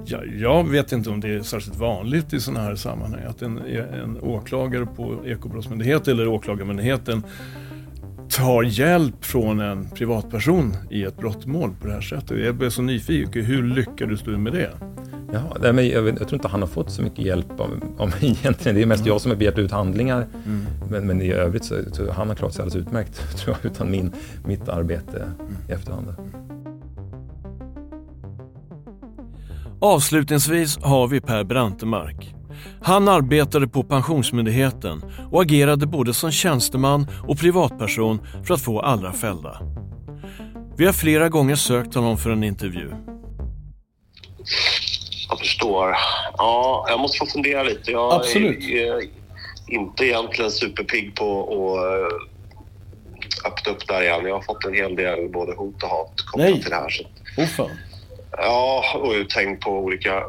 jag, 0.04 0.36
jag 0.36 0.68
vet 0.68 0.92
inte 0.92 1.10
om 1.10 1.20
det 1.20 1.28
är 1.28 1.42
särskilt 1.42 1.76
vanligt 1.76 2.32
i 2.32 2.40
sådana 2.40 2.60
här 2.64 2.74
sammanhang, 2.74 3.22
att 3.28 3.42
en, 3.42 3.58
en 3.58 4.20
åklagare 4.20 4.86
på 4.86 5.26
Ekobrottsmyndigheten 5.26 6.14
eller 6.14 6.28
Åklagarmyndigheten 6.28 7.22
tar 8.30 8.62
hjälp 8.62 9.24
från 9.24 9.60
en 9.60 9.90
privatperson 9.90 10.76
i 10.90 11.04
ett 11.04 11.16
brottmål 11.16 11.70
på 11.80 11.86
det 11.86 11.92
här 11.92 12.00
sättet. 12.00 12.44
Jag 12.44 12.54
blir 12.54 12.70
så 12.70 12.82
nyfiken, 12.82 13.44
hur 13.44 13.62
lyckades 13.62 14.22
du 14.22 14.36
med 14.36 14.52
det? 14.52 14.70
Ja, 15.32 15.72
men 15.72 15.88
jag, 15.88 16.16
tror 16.16 16.34
inte 16.34 16.48
han 16.48 16.60
har 16.60 16.68
fått 16.68 16.90
så 16.90 17.02
mycket 17.02 17.18
hjälp 17.18 17.60
av, 17.60 17.80
av 17.98 18.08
mig 18.08 18.18
egentligen. 18.40 18.76
Det 18.76 18.82
är 18.82 18.86
mest 18.86 19.06
jag 19.06 19.20
som 19.20 19.30
har 19.30 19.36
begärt 19.36 19.58
ut 19.58 19.70
handlingar. 19.70 20.26
Mm. 20.46 20.66
Men, 20.90 21.06
men 21.06 21.22
i 21.22 21.32
övrigt 21.32 21.64
så, 21.64 21.74
så 21.92 22.12
han 22.12 22.28
har 22.28 22.34
klarat 22.34 22.54
sig 22.54 22.62
alldeles 22.62 22.86
utmärkt, 22.86 23.36
tror 23.36 23.56
jag, 23.62 23.72
utan 23.72 23.90
min, 23.90 24.12
mitt 24.46 24.68
arbete 24.68 25.32
i 25.68 25.72
efterhand. 25.72 26.14
Avslutningsvis 29.80 30.78
har 30.82 31.08
vi 31.08 31.20
Per 31.20 31.44
Brantemark. 31.44 32.34
Han 32.82 33.08
arbetade 33.08 33.68
på 33.68 33.82
Pensionsmyndigheten 33.82 35.02
och 35.30 35.42
agerade 35.42 35.86
både 35.86 36.14
som 36.14 36.30
tjänsteman 36.32 37.06
och 37.28 37.38
privatperson 37.38 38.26
för 38.44 38.54
att 38.54 38.60
få 38.60 38.80
alla 38.80 39.12
fällda. 39.12 39.60
Vi 40.76 40.86
har 40.86 40.92
flera 40.92 41.28
gånger 41.28 41.56
sökt 41.56 41.94
honom 41.94 42.18
för 42.18 42.30
en 42.30 42.44
intervju. 42.44 42.90
Jag 45.28 45.38
förstår. 45.38 45.96
Ja, 46.38 46.86
jag 46.88 47.00
måste 47.00 47.18
få 47.18 47.26
fundera 47.26 47.62
lite. 47.62 47.90
Jag 47.90 48.12
Absolut. 48.12 48.64
är, 48.64 48.94
är 48.94 49.02
inte 49.68 50.04
egentligen 50.04 50.50
superpigg 50.50 51.14
på 51.14 51.42
att 51.42 51.84
eh, 53.44 53.52
öppna 53.52 53.72
upp 53.72 53.88
där 53.88 54.02
igen. 54.02 54.26
Jag 54.26 54.34
har 54.34 54.42
fått 54.42 54.64
en 54.64 54.74
hel 54.74 54.96
del 54.96 55.28
både 55.28 55.52
hot 55.52 55.82
och 55.82 55.88
hat 55.88 56.12
kopplat 56.26 56.50
Nej. 56.50 56.62
till 56.62 56.70
det 56.70 56.76
här. 56.76 56.90
Så, 56.90 57.04
Åh 57.38 57.46
fan. 57.46 57.70
ja, 58.36 58.84
och 58.94 59.12
uthängd 59.12 59.60
på 59.60 59.70
olika, 59.70 60.16
eh, 60.16 60.22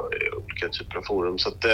olika 0.63 0.77
typer 0.77 0.97
av 0.97 1.01
forum. 1.01 1.37
Så 1.39 1.49
att, 1.49 1.65
eh, 1.65 1.71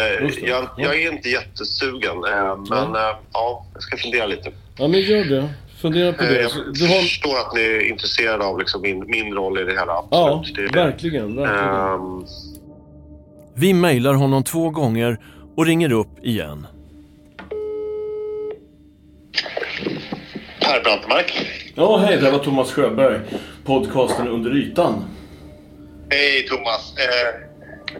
jag, 0.49 0.67
jag 0.77 0.95
är 1.01 1.11
inte 1.11 1.29
jättesugen. 1.29 2.17
Eh, 2.33 2.57
men 2.69 2.95
eh, 2.95 3.17
ja, 3.33 3.65
jag 3.73 3.83
ska 3.83 3.97
fundera 3.97 4.25
lite. 4.25 4.51
Ja 4.77 4.87
men 4.87 4.99
gör 5.01 5.25
det. 5.25 5.49
Fundera 5.81 6.13
på 6.13 6.23
Eh, 6.23 6.29
det. 6.29 6.41
jag 6.41 6.51
Du 6.73 6.87
har... 6.87 7.01
förstår 7.01 7.37
att 7.39 7.53
ni 7.55 7.61
är 7.61 7.89
intresserade 7.89 8.43
av 8.45 8.59
liksom 8.59 8.81
min, 8.81 9.03
min 9.07 9.33
roll 9.33 9.59
i 9.59 9.63
det 9.63 9.71
hela. 9.71 10.03
Ja, 10.11 10.37
Absolut. 10.39 10.55
Det 10.55 10.61
är 10.79 10.83
det. 10.83 10.89
verkligen, 10.91 11.35
verkligen. 11.35 11.69
Ehm, 11.75 12.25
Vi 13.55 13.73
mejlar 13.73 14.13
honom 14.13 14.43
två 14.43 14.69
gånger 14.69 15.17
och 15.55 15.65
ringer 15.65 15.91
upp 15.91 16.25
igen. 16.25 16.67
Per 20.61 20.83
Brantemark. 20.83 21.47
Ja, 21.75 21.97
hej, 21.97 22.17
det 22.17 22.31
var 22.31 22.39
Thomas 22.39 22.71
Sjöberg. 22.71 23.19
Podcasten 23.65 24.27
Under 24.27 24.55
ytan. 24.57 24.93
Hej 26.09 26.47
Thomas. 26.47 26.93
Eh, 26.97 27.41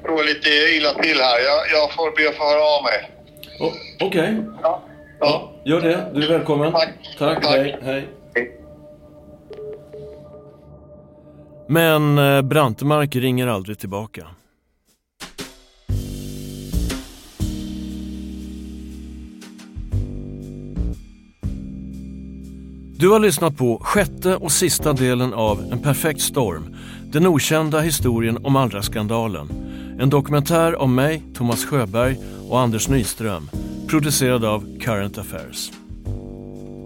tror 0.03 0.23
lite 0.23 0.49
illa 0.77 0.93
till 0.93 1.17
här. 1.17 1.39
Jag, 1.39 1.61
jag 1.81 1.93
får 1.93 2.15
be 2.17 2.29
att 2.29 2.35
få 2.35 2.43
höra 2.43 2.63
av 2.63 2.83
mig. 2.83 3.11
Oh, 3.59 3.73
Okej. 4.07 4.43
Ja. 5.19 5.51
Gör 5.65 5.81
det. 5.81 6.11
Du 6.13 6.23
är 6.23 6.29
välkommen. 6.29 6.71
Tack. 6.71 6.89
Tack. 7.17 7.45
Hej. 7.45 7.79
Hej. 7.81 8.07
Men 11.67 12.17
eh, 12.17 12.41
Brantemark 12.41 13.15
ringer 13.15 13.47
aldrig 13.47 13.79
tillbaka. 13.79 14.27
Du 22.97 23.09
har 23.09 23.19
lyssnat 23.19 23.57
på 23.57 23.79
sjätte 23.83 24.35
och 24.35 24.51
sista 24.51 24.93
delen 24.93 25.33
av 25.33 25.63
En 25.71 25.79
perfekt 25.79 26.21
storm. 26.21 26.75
Den 27.03 27.27
okända 27.27 27.79
historien 27.79 28.45
om 28.45 28.55
Allra-skandalen. 28.55 29.47
En 29.99 30.09
dokumentär 30.09 30.81
om 30.81 30.95
mig, 30.95 31.23
Thomas 31.33 31.65
Sjöberg 31.65 32.17
och 32.49 32.59
Anders 32.59 32.89
Nyström. 32.89 33.49
Producerad 33.87 34.45
av 34.45 34.79
Current 34.79 35.17
Affairs. 35.17 35.71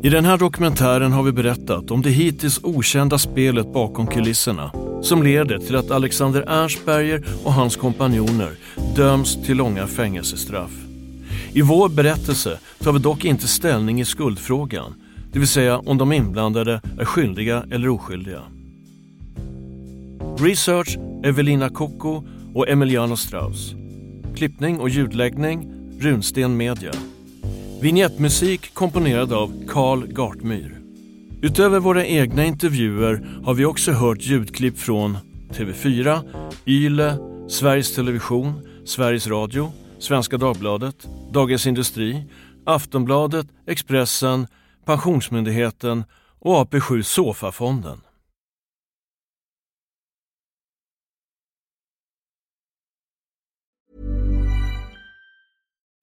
I 0.04 0.10
den 0.10 0.26
här 0.26 0.38
dokumentären 0.38 1.12
har 1.12 1.24
vi 1.24 1.32
berättat 1.32 1.92
om 1.92 2.02
det 2.02 2.10
hittills 2.10 2.60
okända 2.64 3.18
spelet 3.18 3.74
bakom 3.74 4.08
kulisserna 4.08 4.72
som 5.02 5.24
leder 5.24 5.58
till 5.58 5.76
att 5.76 5.92
Alexander 5.92 6.42
Ernstberger 6.48 7.26
och 7.44 7.54
hans 7.54 7.76
kompanjoner 7.76 8.52
döms 8.96 9.46
till 9.46 9.58
långa 9.58 9.88
fängelsestraff. 9.88 10.72
I 11.54 11.62
vår 11.62 11.90
berättelse 11.90 12.60
tar 12.80 12.94
vi 12.94 13.00
dock 13.00 13.26
inte 13.26 13.48
ställning 13.48 14.02
i 14.02 14.06
skuldfrågan, 14.06 14.94
det 15.32 15.40
vill 15.40 15.48
säga 15.48 15.78
om 15.78 15.98
de 15.98 16.12
inblandade 16.12 16.82
är 17.00 17.06
skyldiga 17.06 17.64
eller 17.72 17.90
oskyldiga. 17.90 18.42
Research 20.40 20.98
Evelina 21.24 21.70
Koko 21.70 22.24
och 22.54 22.70
Emiliano 22.70 23.18
Strauss. 23.18 23.74
Klippning 24.36 24.80
och 24.80 24.90
ljudläggning 24.90 25.72
Runsten 26.00 26.58
Media. 26.58 26.92
Vignettmusik 27.82 28.74
komponerad 28.74 29.34
av 29.34 29.66
Carl 29.68 30.08
Gartmyr. 30.08 30.80
Utöver 31.42 31.80
våra 31.80 32.06
egna 32.06 32.46
intervjuer 32.46 33.28
har 33.44 33.54
vi 33.54 33.66
också 33.66 33.92
hört 33.92 34.22
ljudklipp 34.22 34.78
från 34.78 35.18
TV4, 35.52 36.20
Yle, 36.66 37.18
Sveriges 37.50 37.96
Television, 37.96 38.68
Sveriges 38.86 39.28
Radio, 39.28 39.72
Svenska 40.00 40.38
Dagbladet, 40.38 41.08
Dagens 41.34 41.68
Industri, 41.68 42.24
Aftonbladet, 42.66 43.48
Expressen, 43.68 44.48
Pensionsmyndigheten 44.86 46.04
och 46.40 46.56
AP7 46.56 47.02
Sofa-fonden. 47.02 48.02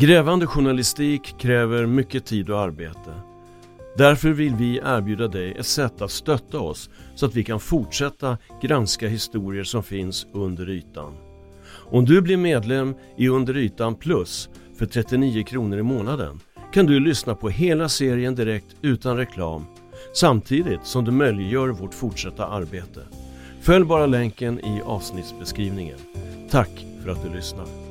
Grävande 0.00 0.46
journalistik 0.46 1.34
kräver 1.38 1.86
mycket 1.86 2.24
tid 2.24 2.50
och 2.50 2.60
arbete. 2.60 3.14
Därför 3.96 4.28
vill 4.28 4.54
vi 4.54 4.76
erbjuda 4.76 5.28
dig 5.28 5.54
ett 5.58 5.66
sätt 5.66 6.02
att 6.02 6.10
stötta 6.10 6.60
oss 6.60 6.90
så 7.14 7.26
att 7.26 7.34
vi 7.34 7.44
kan 7.44 7.60
fortsätta 7.60 8.38
granska 8.62 9.08
historier 9.08 9.64
som 9.64 9.82
finns 9.82 10.26
under 10.32 10.70
ytan. 10.70 11.12
Om 11.90 12.04
du 12.04 12.20
blir 12.22 12.36
medlem 12.36 12.94
i 13.16 13.28
Under 13.28 13.56
ytan 13.56 13.94
plus 13.94 14.48
för 14.78 14.86
39 14.86 15.44
kronor 15.44 15.78
i 15.78 15.82
månaden 15.82 16.40
kan 16.72 16.86
du 16.86 17.00
lyssna 17.00 17.34
på 17.34 17.48
hela 17.48 17.88
serien 17.88 18.34
direkt 18.34 18.76
utan 18.82 19.16
reklam 19.16 19.64
samtidigt 20.14 20.84
som 20.84 21.04
du 21.04 21.10
möjliggör 21.10 21.68
vårt 21.68 21.94
fortsatta 21.94 22.46
arbete. 22.46 23.00
Följ 23.60 23.84
bara 23.84 24.06
länken 24.06 24.60
i 24.60 24.82
avsnittsbeskrivningen. 24.84 25.98
Tack 26.50 26.86
för 27.02 27.10
att 27.10 27.22
du 27.22 27.36
lyssnar. 27.36 27.89